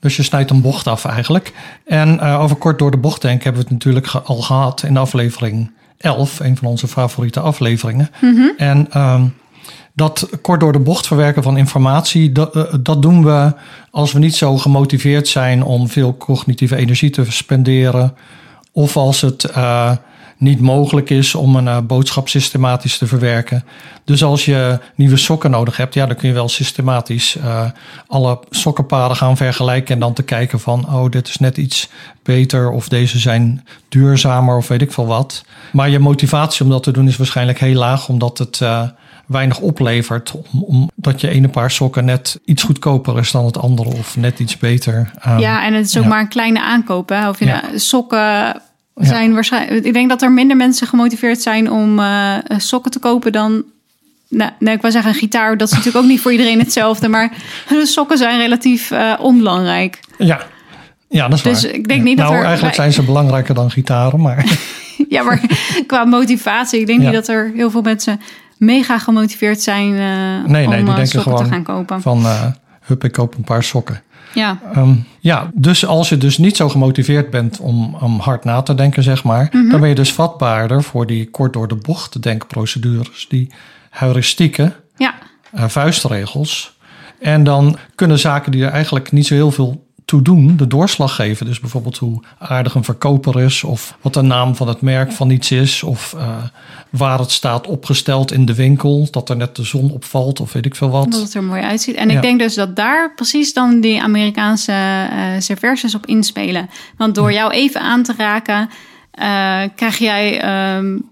Dus 0.00 0.16
je 0.16 0.22
snijdt 0.22 0.50
een 0.50 0.60
bocht 0.60 0.86
af 0.86 1.04
eigenlijk. 1.04 1.52
En 1.84 2.14
uh, 2.14 2.40
over 2.40 2.56
kort 2.56 2.78
door 2.78 2.90
de 2.90 2.96
bocht 2.96 3.22
denken 3.22 3.44
hebben 3.44 3.62
we 3.62 3.68
het 3.68 3.84
natuurlijk 3.84 4.14
al 4.14 4.42
gehad 4.42 4.82
in 4.82 4.94
de 4.94 5.00
aflevering 5.00 5.70
11, 5.98 6.40
een 6.40 6.56
van 6.56 6.68
onze 6.68 6.88
favoriete 6.88 7.40
afleveringen. 7.40 8.10
Mhm. 8.20 8.48
En 8.56 9.00
um, 9.00 9.34
dat 9.92 10.28
kort 10.42 10.60
door 10.60 10.72
de 10.72 10.78
bocht 10.78 11.06
verwerken 11.06 11.42
van 11.42 11.56
informatie, 11.56 12.32
dat, 12.32 12.56
uh, 12.56 12.62
dat 12.80 13.02
doen 13.02 13.24
we 13.24 13.52
als 13.90 14.12
we 14.12 14.18
niet 14.18 14.34
zo 14.34 14.56
gemotiveerd 14.56 15.28
zijn 15.28 15.62
om 15.62 15.88
veel 15.88 16.16
cognitieve 16.16 16.76
energie 16.76 17.10
te 17.10 17.32
spenderen. 17.32 18.14
Of 18.72 18.96
als 18.96 19.20
het 19.20 19.50
uh, 19.56 19.92
niet 20.38 20.60
mogelijk 20.60 21.10
is 21.10 21.34
om 21.34 21.56
een 21.56 21.66
uh, 21.66 21.78
boodschap 21.80 22.28
systematisch 22.28 22.98
te 22.98 23.06
verwerken. 23.06 23.64
Dus 24.04 24.24
als 24.24 24.44
je 24.44 24.78
nieuwe 24.94 25.16
sokken 25.16 25.50
nodig 25.50 25.76
hebt, 25.76 25.94
ja, 25.94 26.06
dan 26.06 26.16
kun 26.16 26.28
je 26.28 26.34
wel 26.34 26.48
systematisch 26.48 27.36
uh, 27.36 27.64
alle 28.06 28.38
sokkenpaden 28.50 29.16
gaan 29.16 29.36
vergelijken 29.36 29.94
en 29.94 30.00
dan 30.00 30.12
te 30.12 30.22
kijken 30.22 30.60
van, 30.60 30.94
oh, 30.94 31.10
dit 31.10 31.28
is 31.28 31.38
net 31.38 31.56
iets 31.56 31.88
beter 32.22 32.70
of 32.70 32.88
deze 32.88 33.18
zijn 33.18 33.64
duurzamer 33.88 34.56
of 34.56 34.68
weet 34.68 34.82
ik 34.82 34.92
veel 34.92 35.06
wat. 35.06 35.44
Maar 35.72 35.88
je 35.88 35.98
motivatie 35.98 36.64
om 36.64 36.70
dat 36.70 36.82
te 36.82 36.90
doen 36.90 37.08
is 37.08 37.16
waarschijnlijk 37.16 37.58
heel 37.58 37.74
laag, 37.74 38.08
omdat 38.08 38.38
het 38.38 38.60
uh, 38.62 38.82
weinig 39.26 39.58
oplevert. 39.58 40.34
Omdat 40.60 41.20
je 41.20 41.28
ene 41.28 41.48
paar 41.48 41.70
sokken 41.70 42.04
net 42.04 42.40
iets 42.44 42.62
goedkoper 42.62 43.18
is 43.18 43.30
dan 43.30 43.44
het 43.44 43.58
andere 43.58 43.90
of 43.90 44.16
net 44.16 44.38
iets 44.38 44.56
beter. 44.56 45.10
ja, 45.38 45.64
en 45.66 45.74
het 45.74 45.86
is 45.86 45.98
ook 45.98 46.04
maar 46.04 46.20
een 46.20 46.28
kleine 46.28 46.62
aankoop. 46.62 47.08
Hè? 47.08 47.28
Of 47.28 47.38
je 47.38 47.44
ja. 47.44 47.60
nou, 47.60 47.78
sokken 47.78 48.62
zijn 48.98 49.34
waarschijnlijk. 49.34 49.84
Ik 49.84 49.92
denk 49.92 50.08
dat 50.08 50.22
er 50.22 50.32
minder 50.32 50.56
mensen 50.56 50.86
gemotiveerd 50.86 51.42
zijn 51.42 51.70
om 51.70 51.98
uh, 51.98 52.34
sokken 52.56 52.90
te 52.90 52.98
kopen 52.98 53.32
dan. 53.32 53.62
Nou, 54.28 54.50
nee, 54.58 54.74
ik 54.74 54.82
wil 54.82 54.90
zeggen, 54.90 55.10
een 55.10 55.18
gitaar, 55.18 55.56
dat 55.56 55.68
is 55.68 55.74
natuurlijk 55.74 56.04
ook 56.04 56.10
niet 56.10 56.20
voor 56.20 56.32
iedereen 56.32 56.58
hetzelfde. 56.58 57.08
Maar 57.08 57.32
sokken 57.82 58.18
zijn 58.18 58.38
relatief 58.38 58.90
uh, 58.90 59.14
onbelangrijk. 59.20 60.00
Ja. 60.18 60.40
ja, 61.08 61.28
dat 61.28 61.38
is 61.38 61.44
dus 61.44 61.62
waar. 61.62 61.74
ik 61.74 61.88
denk 61.88 62.02
niet 62.02 62.16
nou, 62.16 62.30
dat 62.30 62.38
er. 62.38 62.44
Eigenlijk 62.44 62.74
zijn 62.74 62.92
ze 62.92 63.02
belangrijker 63.02 63.54
dan 63.54 63.70
gitaren, 63.70 64.20
maar. 64.20 64.44
ja, 65.08 65.22
maar 65.22 65.40
qua 65.86 66.04
motivatie, 66.04 66.80
ik 66.80 66.86
denk 66.86 67.00
niet 67.00 67.12
dat 67.12 67.28
er 67.28 67.52
heel 67.54 67.70
veel 67.70 67.82
mensen 67.82 68.20
mega 68.56 68.98
gemotiveerd 68.98 69.60
zijn 69.60 69.92
uh, 69.92 70.44
nee, 70.44 70.66
nee, 70.66 70.86
om 70.86 70.94
die 70.94 71.06
sokken 71.06 71.36
te 71.36 71.44
gaan 71.44 71.62
kopen. 71.62 72.02
Van, 72.02 72.24
hup, 72.80 73.04
ik 73.04 73.12
koop 73.12 73.34
een 73.34 73.44
paar 73.44 73.62
sokken. 73.62 74.02
Ja. 74.34 74.60
Um, 74.76 75.06
ja, 75.20 75.50
dus 75.54 75.86
als 75.86 76.08
je 76.08 76.16
dus 76.16 76.38
niet 76.38 76.56
zo 76.56 76.68
gemotiveerd 76.68 77.30
bent 77.30 77.60
om, 77.60 77.94
om 77.94 78.20
hard 78.20 78.44
na 78.44 78.62
te 78.62 78.74
denken, 78.74 79.02
zeg 79.02 79.24
maar, 79.24 79.48
mm 79.52 79.60
-hmm. 79.60 79.70
dan 79.70 79.80
ben 79.80 79.88
je 79.88 79.94
dus 79.94 80.12
vatbaarder 80.12 80.82
voor 80.82 81.06
die 81.06 81.30
kort 81.30 81.52
door 81.52 81.68
de 81.68 81.76
bocht 81.76 82.22
denkprocedures, 82.22 83.26
die 83.28 83.50
heuristieken, 83.90 84.74
ja. 84.96 85.14
uh, 85.54 85.64
vuistregels. 85.68 86.76
En 87.20 87.44
dan 87.44 87.78
kunnen 87.94 88.18
zaken 88.18 88.52
die 88.52 88.64
er 88.64 88.70
eigenlijk 88.70 89.12
niet 89.12 89.26
zo 89.26 89.34
heel 89.34 89.50
veel 89.50 89.87
toe 90.08 90.22
doen, 90.22 90.56
de 90.56 90.66
doorslag 90.66 91.14
geven. 91.14 91.46
Dus 91.46 91.60
bijvoorbeeld 91.60 91.98
hoe 91.98 92.22
aardig 92.38 92.74
een 92.74 92.84
verkoper 92.84 93.40
is, 93.40 93.64
of 93.64 93.96
wat 94.00 94.14
de 94.14 94.22
naam 94.22 94.56
van 94.56 94.68
het 94.68 94.80
merk 94.80 95.12
van 95.12 95.30
iets 95.30 95.50
is, 95.50 95.82
of 95.82 96.14
uh, 96.16 96.36
waar 96.90 97.18
het 97.18 97.30
staat 97.30 97.66
opgesteld 97.66 98.32
in 98.32 98.44
de 98.44 98.54
winkel, 98.54 99.08
dat 99.10 99.28
er 99.28 99.36
net 99.36 99.56
de 99.56 99.64
zon 99.64 99.90
opvalt, 99.90 100.40
of 100.40 100.52
weet 100.52 100.66
ik 100.66 100.74
veel 100.74 100.90
wat. 100.90 101.12
Dat 101.12 101.20
het 101.20 101.34
er 101.34 101.42
mooi 101.42 101.62
uitziet. 101.62 101.94
En 101.94 102.08
ja. 102.08 102.14
ik 102.14 102.22
denk 102.22 102.38
dus 102.38 102.54
dat 102.54 102.76
daar 102.76 103.14
precies 103.14 103.52
dan 103.52 103.80
die 103.80 104.02
Amerikaanse 104.02 104.72
uh, 104.72 105.24
serverses 105.38 105.94
op 105.94 106.06
inspelen. 106.06 106.70
Want 106.96 107.14
door 107.14 107.32
jou 107.32 107.52
even 107.52 107.80
aan 107.80 108.02
te 108.02 108.14
raken, 108.16 108.68
uh, 109.20 109.62
krijg 109.74 109.98
jij. 109.98 110.44
Um, 110.76 111.04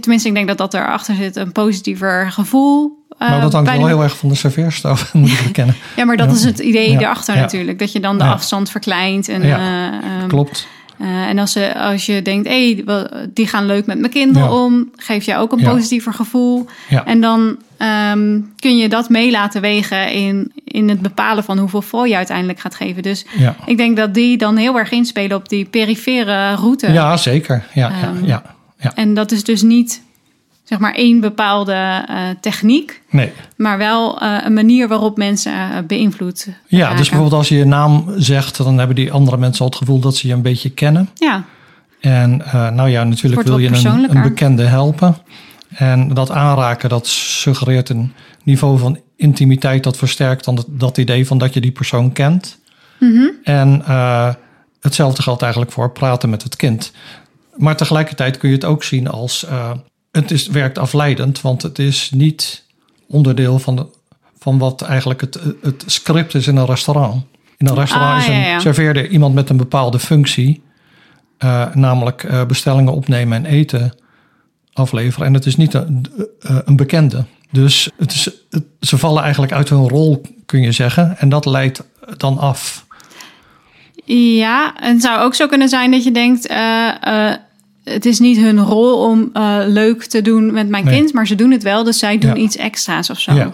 tenminste, 0.00 0.28
ik 0.28 0.34
denk 0.34 0.48
dat 0.48 0.58
dat 0.58 0.74
erachter 0.74 1.14
zit, 1.14 1.36
een 1.36 1.52
positiever 1.52 2.30
gevoel 2.30 3.03
nou, 3.18 3.40
dat 3.40 3.52
hangt 3.52 3.70
wel 3.70 3.86
heel 3.86 4.02
erg 4.02 4.16
van 4.16 4.28
de 4.28 4.34
serveerstaf, 4.34 5.12
moet 5.14 5.30
ik 5.30 5.42
bekennen. 5.42 5.74
ja, 5.96 6.04
maar 6.04 6.16
dat 6.16 6.28
ja. 6.28 6.34
is 6.34 6.44
het 6.44 6.58
idee 6.58 6.90
ja. 6.90 7.00
erachter 7.00 7.34
ja. 7.34 7.40
natuurlijk. 7.40 7.78
Dat 7.78 7.92
je 7.92 8.00
dan 8.00 8.18
de 8.18 8.24
afstand 8.24 8.70
verkleint. 8.70 9.28
En, 9.28 9.46
ja. 9.46 9.92
uh, 9.92 10.22
um, 10.22 10.28
Klopt. 10.28 10.66
Uh, 10.98 11.28
en 11.28 11.38
als, 11.38 11.52
ze, 11.52 11.78
als 11.78 12.06
je 12.06 12.22
denkt, 12.22 12.48
hé, 12.48 12.82
hey, 12.84 13.08
die 13.34 13.46
gaan 13.46 13.66
leuk 13.66 13.86
met 13.86 13.98
mijn 13.98 14.12
kinderen 14.12 14.50
om, 14.50 14.90
geef 14.96 15.24
je 15.24 15.36
ook 15.36 15.52
een 15.52 15.62
positiever 15.62 16.14
gevoel. 16.14 16.66
En 17.04 17.20
dan 17.20 17.56
um, 18.12 18.52
kun 18.56 18.76
je 18.76 18.88
dat 18.88 19.08
mee 19.08 19.30
laten 19.30 19.60
wegen 19.60 20.12
in, 20.12 20.52
in 20.64 20.88
het 20.88 21.00
bepalen 21.00 21.44
van 21.44 21.58
hoeveel 21.58 21.82
vol 21.82 22.04
je 22.04 22.16
uiteindelijk 22.16 22.60
gaat 22.60 22.74
geven. 22.74 23.02
Dus 23.02 23.26
ik 23.66 23.76
denk 23.76 23.96
dat 23.96 24.14
die 24.14 24.36
dan 24.36 24.56
heel 24.56 24.78
erg 24.78 24.90
inspelen 24.90 25.36
op 25.36 25.48
die 25.48 25.64
perifere 25.64 26.54
route. 26.54 26.92
Ja, 26.92 27.16
zeker. 27.16 27.64
Ja, 27.72 27.92
um, 28.04 28.26
ja, 28.26 28.42
ja, 28.78 28.92
En 28.94 29.14
dat 29.14 29.32
is 29.32 29.44
dus 29.44 29.62
niet 29.62 30.02
zeg 30.64 30.78
maar 30.78 30.94
één 30.94 31.20
bepaalde 31.20 32.06
uh, 32.10 32.16
techniek. 32.40 33.02
Nee. 33.10 33.32
Maar 33.56 33.78
wel 33.78 34.22
uh, 34.22 34.38
een 34.44 34.52
manier 34.52 34.88
waarop 34.88 35.16
mensen 35.16 35.52
uh, 35.52 35.78
beïnvloed 35.86 36.48
Ja, 36.66 36.78
raken. 36.78 36.96
dus 36.96 37.08
bijvoorbeeld 37.08 37.38
als 37.38 37.48
je 37.48 37.56
je 37.56 37.64
naam 37.64 38.04
zegt, 38.16 38.56
dan 38.56 38.78
hebben 38.78 38.96
die 38.96 39.12
andere 39.12 39.36
mensen 39.36 39.60
al 39.60 39.70
het 39.70 39.78
gevoel 39.78 40.00
dat 40.00 40.16
ze 40.16 40.26
je 40.28 40.34
een 40.34 40.42
beetje 40.42 40.70
kennen. 40.70 41.08
Ja. 41.14 41.44
En 42.00 42.36
nou 42.52 42.88
ja, 42.88 43.04
natuurlijk 43.04 43.42
wil 43.42 43.58
je 43.58 43.68
een, 43.68 44.16
een, 44.16 44.22
bekende 44.22 44.62
helpen. 44.62 45.16
En 45.68 46.08
dat 46.08 46.30
aanraken, 46.30 46.88
dat 46.88 47.06
suggereert 47.06 47.88
een 47.88 48.12
niveau 48.42 48.78
van 48.78 48.98
intimiteit 49.16 49.82
dat 49.82 49.96
versterkt 49.96 50.44
dan 50.44 50.54
dat, 50.54 50.66
dat 50.68 50.98
idee 50.98 51.26
van 51.26 51.38
dat 51.38 51.54
je 51.54 51.60
die 51.60 51.72
persoon 51.72 52.12
kent. 52.12 52.58
Mm 52.98 53.16
-hmm. 53.16 53.30
En 53.42 53.82
hetzelfde 54.80 55.22
geldt 55.22 55.42
eigenlijk 55.42 55.72
voor 55.72 55.92
praten 55.92 56.30
met 56.30 56.42
het 56.42 56.56
kind. 56.56 56.92
Maar 57.56 57.76
tegelijkertijd 57.76 58.38
kun 58.38 58.48
je 58.48 58.54
het 58.54 58.64
ook 58.64 58.84
zien 58.84 59.08
als 59.08 59.46
het 60.14 60.30
is, 60.30 60.46
werkt 60.46 60.78
afleidend, 60.78 61.40
want 61.40 61.62
het 61.62 61.78
is 61.78 62.10
niet 62.14 62.64
onderdeel 63.06 63.58
van, 63.58 63.76
de, 63.76 63.86
van 64.38 64.58
wat 64.58 64.82
eigenlijk 64.82 65.20
het, 65.20 65.38
het 65.62 65.84
script 65.86 66.34
is 66.34 66.46
in 66.46 66.56
een 66.56 66.66
restaurant. 66.66 67.24
In 67.56 67.66
een 67.66 67.74
restaurant 67.74 68.12
ah, 68.12 68.18
is 68.20 68.26
een, 68.26 68.40
ja, 68.40 68.46
ja. 68.46 68.58
serveerde 68.58 69.08
iemand 69.08 69.34
met 69.34 69.50
een 69.50 69.56
bepaalde 69.56 69.98
functie, 69.98 70.62
uh, 71.44 71.74
namelijk 71.74 72.22
uh, 72.22 72.44
bestellingen 72.44 72.92
opnemen 72.92 73.44
en 73.44 73.52
eten 73.52 73.94
afleveren. 74.72 75.26
En 75.26 75.34
het 75.34 75.46
is 75.46 75.56
niet 75.56 75.74
een, 75.74 76.06
uh, 76.40 76.58
een 76.64 76.76
bekende. 76.76 77.24
Dus 77.50 77.90
het 77.96 78.12
is, 78.12 78.30
het, 78.50 78.64
ze 78.80 78.98
vallen 78.98 79.22
eigenlijk 79.22 79.52
uit 79.52 79.68
hun 79.68 79.88
rol, 79.88 80.22
kun 80.46 80.60
je 80.60 80.72
zeggen. 80.72 81.18
En 81.18 81.28
dat 81.28 81.46
leidt 81.46 81.82
dan 82.16 82.38
af. 82.38 82.86
Ja, 84.04 84.76
en 84.80 84.92
het 84.92 85.02
zou 85.02 85.20
ook 85.20 85.34
zo 85.34 85.46
kunnen 85.46 85.68
zijn 85.68 85.90
dat 85.90 86.04
je 86.04 86.12
denkt 86.12 86.46
het 87.84 88.06
is 88.06 88.18
niet 88.18 88.36
hun 88.38 88.60
rol 88.60 88.98
om 88.98 89.30
uh, 89.34 89.58
leuk 89.66 90.04
te 90.04 90.22
doen 90.22 90.52
met 90.52 90.68
mijn 90.68 90.84
nee. 90.84 90.98
kind, 90.98 91.12
maar 91.12 91.26
ze 91.26 91.34
doen 91.34 91.50
het 91.50 91.62
wel, 91.62 91.84
dus 91.84 91.98
zij 91.98 92.18
doen 92.18 92.34
ja. 92.34 92.42
iets 92.42 92.56
extra's 92.56 93.10
of 93.10 93.20
zo. 93.20 93.32
Ja. 93.32 93.50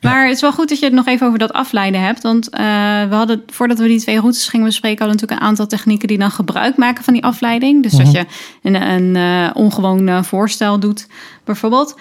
Maar 0.00 0.26
het 0.26 0.34
is 0.34 0.40
wel 0.40 0.52
goed 0.52 0.68
dat 0.68 0.78
je 0.78 0.84
het 0.84 0.94
nog 0.94 1.06
even 1.06 1.26
over 1.26 1.38
dat 1.38 1.52
afleiden 1.52 2.00
hebt. 2.00 2.22
Want 2.22 2.48
uh, 2.52 2.60
we 3.08 3.14
hadden, 3.14 3.42
voordat 3.46 3.78
we 3.78 3.86
die 3.86 4.00
twee 4.00 4.18
routes 4.18 4.48
gingen 4.48 4.66
bespreken, 4.66 4.98
hadden 4.98 5.16
we 5.16 5.22
natuurlijk 5.22 5.40
een 5.40 5.48
aantal 5.48 5.78
technieken 5.78 6.08
die 6.08 6.18
dan 6.18 6.30
gebruik 6.30 6.76
maken 6.76 7.04
van 7.04 7.12
die 7.12 7.24
afleiding. 7.24 7.82
Dus 7.82 7.92
dat 7.92 8.12
je 8.12 8.26
een, 8.62 8.74
een 8.74 9.14
uh, 9.14 9.50
ongewoon 9.54 10.24
voorstel 10.24 10.80
doet, 10.80 11.06
bijvoorbeeld. 11.44 11.98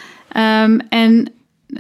Um, 0.64 0.80
en 0.90 1.32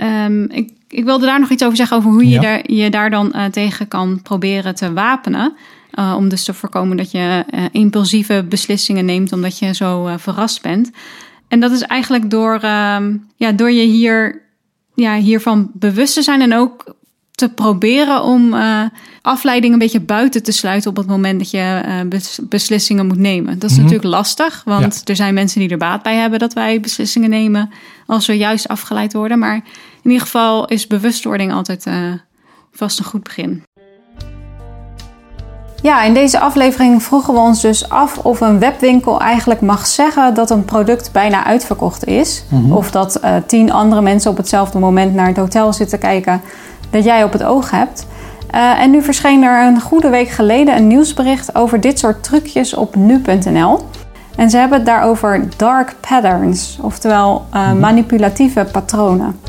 um, 0.01 0.49
ik, 0.51 0.71
ik 0.87 1.03
wilde 1.03 1.25
daar 1.25 1.39
nog 1.39 1.49
iets 1.49 1.63
over 1.63 1.77
zeggen 1.77 1.97
over 1.97 2.11
hoe 2.11 2.27
je, 2.27 2.29
ja. 2.29 2.41
daar, 2.41 2.71
je 2.71 2.89
daar 2.89 3.09
dan 3.09 3.33
tegen 3.51 3.87
kan 3.87 4.21
proberen 4.21 4.75
te 4.75 4.93
wapenen. 4.93 5.53
Uh, 5.99 6.13
om 6.17 6.29
dus 6.29 6.43
te 6.43 6.53
voorkomen 6.53 6.97
dat 6.97 7.11
je 7.11 7.45
uh, 7.49 7.65
impulsieve 7.71 8.45
beslissingen 8.49 9.05
neemt 9.05 9.33
omdat 9.33 9.59
je 9.59 9.73
zo 9.73 10.07
uh, 10.07 10.13
verrast 10.17 10.61
bent. 10.61 10.91
En 11.47 11.59
dat 11.59 11.71
is 11.71 11.81
eigenlijk 11.81 12.29
door, 12.29 12.59
ja, 13.35 13.51
door 13.55 13.71
je 13.71 13.85
hier, 13.85 14.41
ja, 14.95 15.15
hiervan 15.15 15.71
bewust 15.73 16.13
te 16.13 16.21
zijn 16.21 16.41
en 16.41 16.53
ook 16.53 16.95
te 17.31 17.49
proberen 17.49 18.23
om 18.23 18.55
afleiding 19.21 19.73
een 19.73 19.79
beetje 19.79 19.99
buiten 19.99 20.43
te 20.43 20.51
sluiten 20.51 20.89
op 20.89 20.97
het 20.97 21.07
moment 21.07 21.39
dat 21.39 21.51
je 21.51 22.05
bes 22.09 22.39
beslissingen 22.49 23.07
moet 23.07 23.17
nemen. 23.17 23.59
Dat 23.59 23.63
is 23.63 23.69
mm 23.69 23.75
-hmm. 23.75 23.83
natuurlijk 23.83 24.15
lastig, 24.15 24.61
want 24.65 24.93
ja. 24.95 25.01
er 25.03 25.15
zijn 25.15 25.33
mensen 25.33 25.59
die 25.59 25.69
er 25.69 25.77
baat 25.77 26.03
bij 26.03 26.15
hebben 26.15 26.39
dat 26.39 26.53
wij 26.53 26.79
beslissingen 26.79 27.29
nemen 27.29 27.69
als 28.05 28.27
we 28.27 28.37
juist 28.37 28.67
afgeleid 28.67 29.13
worden. 29.13 29.39
Maar 29.39 29.55
in 30.01 30.11
ieder 30.11 30.21
geval 30.21 30.67
is 30.67 30.87
bewustwording 30.87 31.53
altijd 31.53 31.85
vast 32.71 32.99
een 32.99 33.05
goed 33.05 33.23
begin. 33.23 33.63
Ja, 35.82 36.03
in 36.03 36.13
deze 36.13 36.39
aflevering 36.39 37.03
vroegen 37.03 37.34
we 37.34 37.39
ons 37.39 37.61
dus 37.61 37.89
af 37.89 38.17
of 38.17 38.41
een 38.41 38.59
webwinkel 38.59 39.19
eigenlijk 39.19 39.61
mag 39.61 39.88
zeggen 39.88 40.34
dat 40.34 40.49
een 40.49 40.65
product 40.65 41.11
bijna 41.11 41.45
uitverkocht 41.45 42.05
is. 42.05 42.43
Mhm. 42.49 42.71
Of 42.71 42.91
dat 42.91 43.19
uh, 43.23 43.32
tien 43.45 43.71
andere 43.71 44.01
mensen 44.01 44.32
op 44.32 44.38
hetzelfde 44.38 44.80
moment 44.80 45.13
naar 45.13 45.28
het 45.28 45.38
hotel 45.38 45.73
zitten 45.73 45.99
kijken 45.99 46.41
dat 46.89 47.03
jij 47.03 47.23
op 47.23 47.32
het 47.32 47.43
oog 47.43 47.71
hebt. 47.71 48.07
Uh, 48.55 48.82
en 48.82 48.91
nu 48.91 49.01
verscheen 49.01 49.43
er 49.43 49.67
een 49.67 49.82
goede 49.82 50.09
week 50.09 50.30
geleden 50.30 50.78
een 50.78 50.88
nieuwsbericht 50.88 51.55
over 51.55 51.82
dit 51.82 51.99
soort 51.99 52.23
trucjes 52.23 52.73
op 52.73 52.95
nu.nl. 52.95 53.80
En 54.36 54.49
ze 54.49 54.57
hebben 54.57 54.78
het 54.78 54.88
daarover 54.88 55.47
dark 55.57 55.95
patterns, 56.09 56.78
oftewel 56.82 57.45
uh, 57.53 57.61
mm-hmm. 57.61 57.80
manipulatieve 57.80 58.67
patronen. 58.71 59.39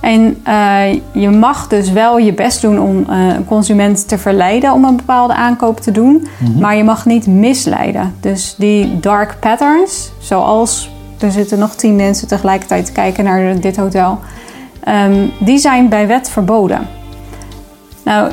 En 0.00 0.42
uh, 0.48 0.92
je 1.12 1.30
mag 1.30 1.68
dus 1.68 1.90
wel 1.90 2.18
je 2.18 2.32
best 2.32 2.60
doen 2.60 2.80
om 2.80 3.06
uh, 3.10 3.26
een 3.26 3.44
consument 3.44 4.08
te 4.08 4.18
verleiden 4.18 4.72
om 4.72 4.84
een 4.84 4.96
bepaalde 4.96 5.34
aankoop 5.34 5.80
te 5.80 5.92
doen, 5.92 6.28
mm-hmm. 6.38 6.60
maar 6.60 6.76
je 6.76 6.84
mag 6.84 7.06
niet 7.06 7.26
misleiden. 7.26 8.14
Dus 8.20 8.54
die 8.58 9.00
dark 9.00 9.36
patterns, 9.40 10.12
zoals 10.18 10.90
er 11.18 11.30
zitten 11.30 11.58
nog 11.58 11.74
tien 11.74 11.96
mensen 11.96 12.28
tegelijkertijd 12.28 12.84
te 12.84 12.92
kijken 12.92 13.24
naar 13.24 13.60
dit 13.60 13.76
hotel, 13.76 14.18
um, 14.88 15.32
die 15.40 15.58
zijn 15.58 15.88
bij 15.88 16.06
wet 16.06 16.30
verboden. 16.30 16.86
Nou, 18.04 18.32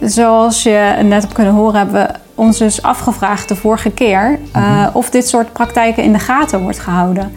zoals 0.00 0.62
je 0.62 0.96
net 1.02 1.22
hebt 1.22 1.34
kunnen 1.34 1.54
horen, 1.54 1.78
hebben 1.78 2.02
we 2.02 2.14
ons 2.34 2.58
dus 2.58 2.82
afgevraagd 2.82 3.48
de 3.48 3.56
vorige 3.56 3.90
keer 3.90 4.38
uh, 4.56 4.62
mm-hmm. 4.62 4.90
of 4.92 5.10
dit 5.10 5.28
soort 5.28 5.52
praktijken 5.52 6.02
in 6.02 6.12
de 6.12 6.18
gaten 6.18 6.60
wordt 6.60 6.78
gehouden. 6.78 7.32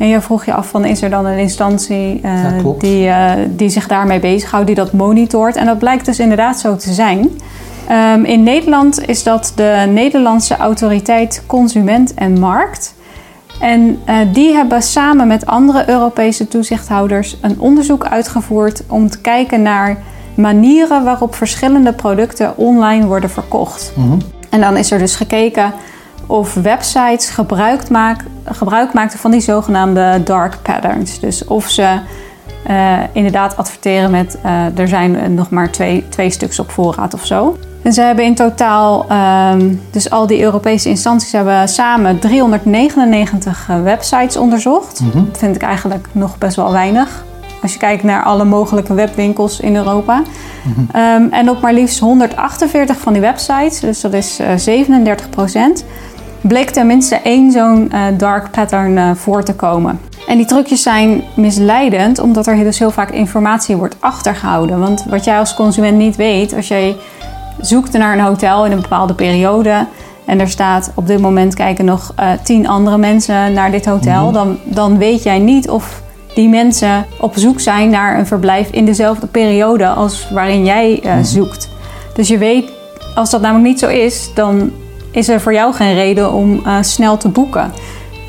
En 0.00 0.08
je 0.08 0.20
vroeg 0.20 0.44
je 0.44 0.52
af 0.52 0.68
van 0.68 0.84
is 0.84 1.02
er 1.02 1.10
dan 1.10 1.26
een 1.26 1.38
instantie 1.38 2.20
uh, 2.24 2.42
ja, 2.42 2.72
die, 2.78 3.06
uh, 3.06 3.32
die 3.48 3.68
zich 3.68 3.86
daarmee 3.86 4.20
bezighoudt, 4.20 4.66
die 4.66 4.74
dat 4.74 4.92
monitort. 4.92 5.56
En 5.56 5.66
dat 5.66 5.78
blijkt 5.78 6.04
dus 6.04 6.18
inderdaad 6.18 6.58
zo 6.58 6.76
te 6.76 6.92
zijn. 6.92 7.18
Um, 7.90 8.24
in 8.24 8.42
Nederland 8.42 9.08
is 9.08 9.22
dat 9.22 9.52
de 9.54 9.86
Nederlandse 9.92 10.56
Autoriteit 10.56 11.42
Consument 11.46 12.14
en 12.14 12.38
Markt. 12.38 12.94
En 13.60 13.98
uh, 14.08 14.16
die 14.32 14.52
hebben 14.52 14.82
samen 14.82 15.26
met 15.26 15.46
andere 15.46 15.88
Europese 15.88 16.48
toezichthouders 16.48 17.36
een 17.40 17.60
onderzoek 17.60 18.04
uitgevoerd 18.04 18.82
om 18.88 19.10
te 19.10 19.20
kijken 19.20 19.62
naar 19.62 19.96
manieren 20.34 21.04
waarop 21.04 21.34
verschillende 21.34 21.92
producten 21.92 22.56
online 22.56 23.06
worden 23.06 23.30
verkocht. 23.30 23.92
Mm 23.96 24.18
En 24.50 24.60
dan 24.60 24.76
is 24.76 24.90
er 24.90 24.98
dus 24.98 25.16
gekeken 25.16 25.72
of 26.30 26.54
websites 26.54 27.30
gebruik, 27.30 27.88
maak, 27.88 28.24
gebruik 28.44 28.92
maakten 28.92 29.18
van 29.18 29.30
die 29.30 29.40
zogenaamde 29.40 30.22
dark 30.24 30.56
patterns. 30.62 31.20
Dus 31.20 31.44
of 31.44 31.68
ze 31.68 31.98
uh, 32.70 32.98
inderdaad 33.12 33.56
adverteren 33.56 34.10
met 34.10 34.38
uh, 34.44 34.78
er 34.78 34.88
zijn 34.88 35.34
nog 35.34 35.50
maar 35.50 35.70
twee, 35.70 36.08
twee 36.08 36.30
stuks 36.30 36.58
op 36.58 36.70
voorraad 36.70 37.14
of 37.14 37.26
zo. 37.26 37.56
En 37.82 37.92
ze 37.92 38.00
hebben 38.00 38.24
in 38.24 38.34
totaal, 38.34 39.06
um, 39.52 39.80
dus 39.90 40.10
al 40.10 40.26
die 40.26 40.42
Europese 40.42 40.88
instanties 40.88 41.32
hebben 41.32 41.68
samen 41.68 42.18
399 42.18 43.68
uh, 43.70 43.82
websites 43.82 44.36
onderzocht. 44.36 45.00
Mm 45.00 45.10
-hmm. 45.10 45.26
Dat 45.26 45.38
vind 45.38 45.54
ik 45.56 45.62
eigenlijk 45.62 46.06
nog 46.12 46.38
best 46.38 46.56
wel 46.56 46.72
weinig. 46.72 47.24
Als 47.62 47.72
je 47.72 47.78
kijkt 47.78 48.02
naar 48.02 48.22
alle 48.22 48.44
mogelijke 48.44 48.94
webwinkels 48.94 49.60
in 49.60 49.76
Europa. 49.76 50.16
Mm 50.16 50.74
-hmm. 50.74 51.00
um, 51.00 51.32
en 51.32 51.50
op 51.50 51.60
maar 51.60 51.72
liefst 51.72 51.98
148 51.98 52.96
van 52.96 53.12
die 53.12 53.22
websites, 53.22 53.80
dus 53.80 54.00
dat 54.00 54.12
is 54.12 54.40
37 54.56 55.30
procent, 55.30 55.84
bleek 56.40 56.70
tenminste 56.70 57.16
één 57.16 57.50
zo'n 57.50 57.90
uh, 57.92 58.04
dark 58.16 58.50
pattern 58.50 58.96
uh, 58.96 59.10
voor 59.14 59.42
te 59.42 59.54
komen. 59.54 60.00
En 60.28 60.36
die 60.36 60.46
trucjes 60.46 60.82
zijn 60.82 61.22
misleidend, 61.36 62.18
omdat 62.18 62.46
er 62.46 62.56
dus 62.56 62.78
heel 62.78 62.90
vaak 62.90 63.10
informatie 63.10 63.76
wordt 63.76 63.96
achtergehouden. 63.98 64.78
Want 64.78 65.04
wat 65.08 65.24
jij 65.24 65.38
als 65.38 65.54
consument 65.54 65.96
niet 65.96 66.16
weet, 66.16 66.54
als 66.54 66.68
jij 66.68 66.96
zoekt 67.60 67.92
naar 67.92 68.12
een 68.12 68.24
hotel 68.24 68.66
in 68.66 68.72
een 68.72 68.80
bepaalde 68.80 69.14
periode 69.14 69.86
en 70.24 70.40
er 70.40 70.48
staat 70.48 70.92
op 70.94 71.06
dit 71.06 71.20
moment 71.20 71.54
kijken 71.54 71.84
nog 71.84 72.14
uh, 72.20 72.30
tien 72.42 72.68
andere 72.68 72.98
mensen 72.98 73.52
naar 73.52 73.70
dit 73.70 73.86
hotel, 73.86 74.28
mm-hmm. 74.28 74.32
dan, 74.32 74.58
dan 74.64 74.98
weet 74.98 75.22
jij 75.22 75.38
niet 75.38 75.70
of 75.70 76.02
die 76.34 76.48
mensen 76.48 77.06
op 77.20 77.32
zoek 77.36 77.60
zijn 77.60 77.90
naar 77.90 78.18
een 78.18 78.26
verblijf 78.26 78.70
in 78.70 78.84
dezelfde 78.84 79.26
periode 79.26 79.88
als 79.88 80.30
waarin 80.30 80.64
jij 80.64 81.00
uh, 81.04 81.12
zoekt. 81.22 81.68
Dus 82.14 82.28
je 82.28 82.38
weet, 82.38 82.72
als 83.14 83.30
dat 83.30 83.40
namelijk 83.40 83.68
niet 83.68 83.78
zo 83.78 83.88
is, 83.88 84.30
dan 84.34 84.70
is 85.10 85.28
er 85.28 85.40
voor 85.40 85.52
jou 85.52 85.74
geen 85.74 85.94
reden 85.94 86.32
om 86.32 86.60
uh, 86.66 86.76
snel 86.80 87.16
te 87.16 87.28
boeken. 87.28 87.72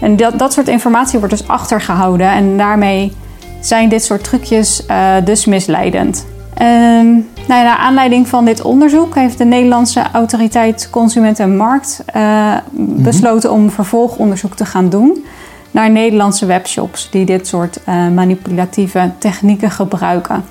En 0.01 0.15
dat, 0.15 0.39
dat 0.39 0.53
soort 0.53 0.67
informatie 0.67 1.19
wordt 1.19 1.37
dus 1.37 1.47
achtergehouden 1.47 2.31
en 2.31 2.57
daarmee 2.57 3.13
zijn 3.59 3.89
dit 3.89 4.03
soort 4.03 4.23
trucjes 4.23 4.83
uh, 4.87 5.13
dus 5.23 5.45
misleidend. 5.45 6.25
En, 6.53 7.29
nou 7.47 7.61
ja, 7.61 7.63
naar 7.63 7.77
aanleiding 7.77 8.27
van 8.27 8.45
dit 8.45 8.61
onderzoek 8.61 9.15
heeft 9.15 9.37
de 9.37 9.45
Nederlandse 9.45 10.03
Autoriteit 10.13 10.89
Consument 10.89 11.39
en 11.39 11.57
Markt 11.57 12.03
uh, 12.15 12.55
besloten 12.73 13.51
om 13.51 13.69
vervolgonderzoek 13.69 14.55
te 14.55 14.65
gaan 14.65 14.89
doen 14.89 15.25
naar 15.71 15.91
Nederlandse 15.91 16.45
webshops 16.45 17.09
die 17.09 17.25
dit 17.25 17.47
soort 17.47 17.79
uh, 17.87 18.07
manipulatieve 18.07 19.11
technieken 19.17 19.71
gebruiken. 19.71 20.43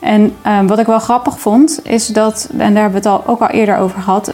En 0.00 0.32
wat 0.66 0.78
ik 0.78 0.86
wel 0.86 0.98
grappig 0.98 1.38
vond, 1.38 1.80
is 1.82 2.06
dat, 2.06 2.48
en 2.58 2.74
daar 2.74 2.82
hebben 2.82 3.02
we 3.02 3.08
het 3.08 3.18
al, 3.18 3.26
ook 3.26 3.40
al 3.40 3.48
eerder 3.48 3.76
over 3.76 4.00
gehad, 4.00 4.30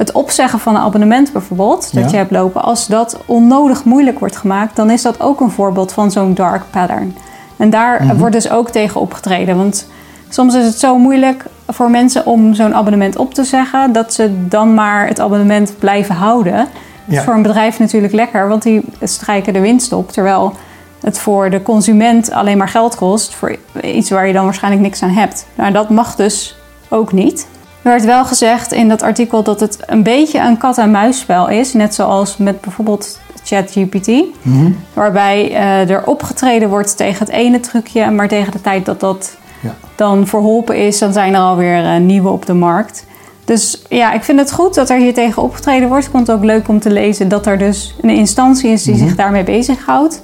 het 0.00 0.12
opzeggen 0.12 0.58
van 0.58 0.74
een 0.74 0.80
abonnement 0.80 1.32
bijvoorbeeld, 1.32 1.94
dat 1.94 2.10
je 2.10 2.16
hebt 2.16 2.30
lopen, 2.30 2.62
als 2.62 2.86
dat 2.86 3.18
onnodig 3.26 3.84
moeilijk 3.84 4.18
wordt 4.18 4.36
gemaakt, 4.36 4.76
dan 4.76 4.90
is 4.90 5.02
dat 5.02 5.20
ook 5.20 5.40
een 5.40 5.50
voorbeeld 5.50 5.92
van 5.92 6.10
zo'n 6.10 6.34
dark 6.34 6.62
pattern. 6.70 7.16
En 7.56 7.70
daar 7.70 8.04
mhm. 8.04 8.16
wordt 8.16 8.34
dus 8.34 8.50
ook 8.50 8.70
tegen 8.70 9.00
opgetreden. 9.00 9.56
Want 9.56 9.86
soms 10.28 10.54
is 10.54 10.64
het 10.64 10.78
zo 10.78 10.98
moeilijk 10.98 11.44
voor 11.68 11.90
mensen 11.90 12.26
om 12.26 12.54
zo'n 12.54 12.74
abonnement 12.74 13.16
op 13.16 13.34
te 13.34 13.44
zeggen, 13.44 13.92
dat 13.92 14.14
ze 14.14 14.46
dan 14.48 14.74
maar 14.74 15.06
het 15.06 15.20
abonnement 15.20 15.74
blijven 15.78 16.14
houden. 16.14 16.54
Ja. 16.54 16.66
Dat 17.04 17.18
is 17.18 17.24
voor 17.24 17.34
een 17.34 17.42
bedrijf 17.42 17.78
natuurlijk 17.78 18.12
lekker, 18.12 18.48
want 18.48 18.62
die 18.62 18.84
strijken 19.02 19.52
de 19.52 19.60
winst 19.60 19.92
op. 19.92 20.12
Terwijl 20.12 20.52
het 21.00 21.18
voor 21.18 21.50
de 21.50 21.62
consument 21.62 22.30
alleen 22.30 22.58
maar 22.58 22.68
geld 22.68 22.96
kost 22.96 23.34
voor 23.34 23.56
iets 23.82 24.10
waar 24.10 24.26
je 24.26 24.32
dan 24.32 24.44
waarschijnlijk 24.44 24.82
niks 24.82 25.02
aan 25.02 25.10
hebt. 25.10 25.46
Nou, 25.54 25.72
dat 25.72 25.90
mag 25.90 26.16
dus 26.16 26.56
ook 26.88 27.12
niet. 27.12 27.46
Er 27.82 27.90
werd 27.90 28.04
wel 28.04 28.24
gezegd 28.24 28.72
in 28.72 28.88
dat 28.88 29.02
artikel 29.02 29.42
dat 29.42 29.60
het 29.60 29.78
een 29.86 30.02
beetje 30.02 30.38
een 30.38 30.58
kat-en-muisspel 30.58 31.48
is. 31.48 31.72
Net 31.72 31.94
zoals 31.94 32.36
met 32.36 32.60
bijvoorbeeld 32.60 33.20
ChatGPT. 33.44 34.08
Mm 34.42 34.76
Waarbij 34.92 35.50
uh, 35.50 35.90
er 35.90 36.06
opgetreden 36.06 36.68
wordt 36.68 36.96
tegen 36.96 37.18
het 37.18 37.34
ene 37.34 37.60
trucje, 37.60 38.10
maar 38.10 38.28
tegen 38.28 38.52
de 38.52 38.60
tijd 38.60 38.84
dat 38.84 39.00
dat 39.00 39.36
ja. 39.60 39.74
dan 39.94 40.26
verholpen 40.26 40.76
is, 40.76 40.98
dan 40.98 41.12
zijn 41.12 41.34
er 41.34 41.40
alweer 41.40 41.84
uh, 41.84 41.96
nieuwe 41.96 42.28
op 42.28 42.46
de 42.46 42.54
markt. 42.54 43.06
Dus 43.44 43.82
ja, 43.88 44.12
ik 44.12 44.22
vind 44.22 44.38
het 44.38 44.52
goed 44.52 44.74
dat 44.74 44.90
er 44.90 44.98
hier 44.98 45.14
tegen 45.14 45.42
opgetreden 45.42 45.88
wordt. 45.88 46.04
Ik 46.04 46.10
vond 46.10 46.26
het 46.26 46.36
ook 46.36 46.44
leuk 46.44 46.68
om 46.68 46.80
te 46.80 46.90
lezen 46.90 47.28
dat 47.28 47.46
er 47.46 47.58
dus 47.58 47.94
een 48.00 48.10
instantie 48.10 48.70
is 48.70 48.82
die 48.82 48.94
mm 48.94 49.00
zich 49.00 49.14
daarmee 49.14 49.44
bezighoudt. 49.44 50.22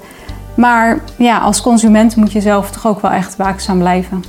Maar 0.55 1.01
ja, 1.17 1.39
als 1.39 1.61
consument 1.61 2.17
moet 2.17 2.33
je 2.33 2.41
zelf 2.41 2.71
toch 2.71 2.87
ook 2.87 3.01
wel 3.01 3.11
echt 3.11 3.37
waakzaam 3.37 3.79
blijven. 3.79 4.25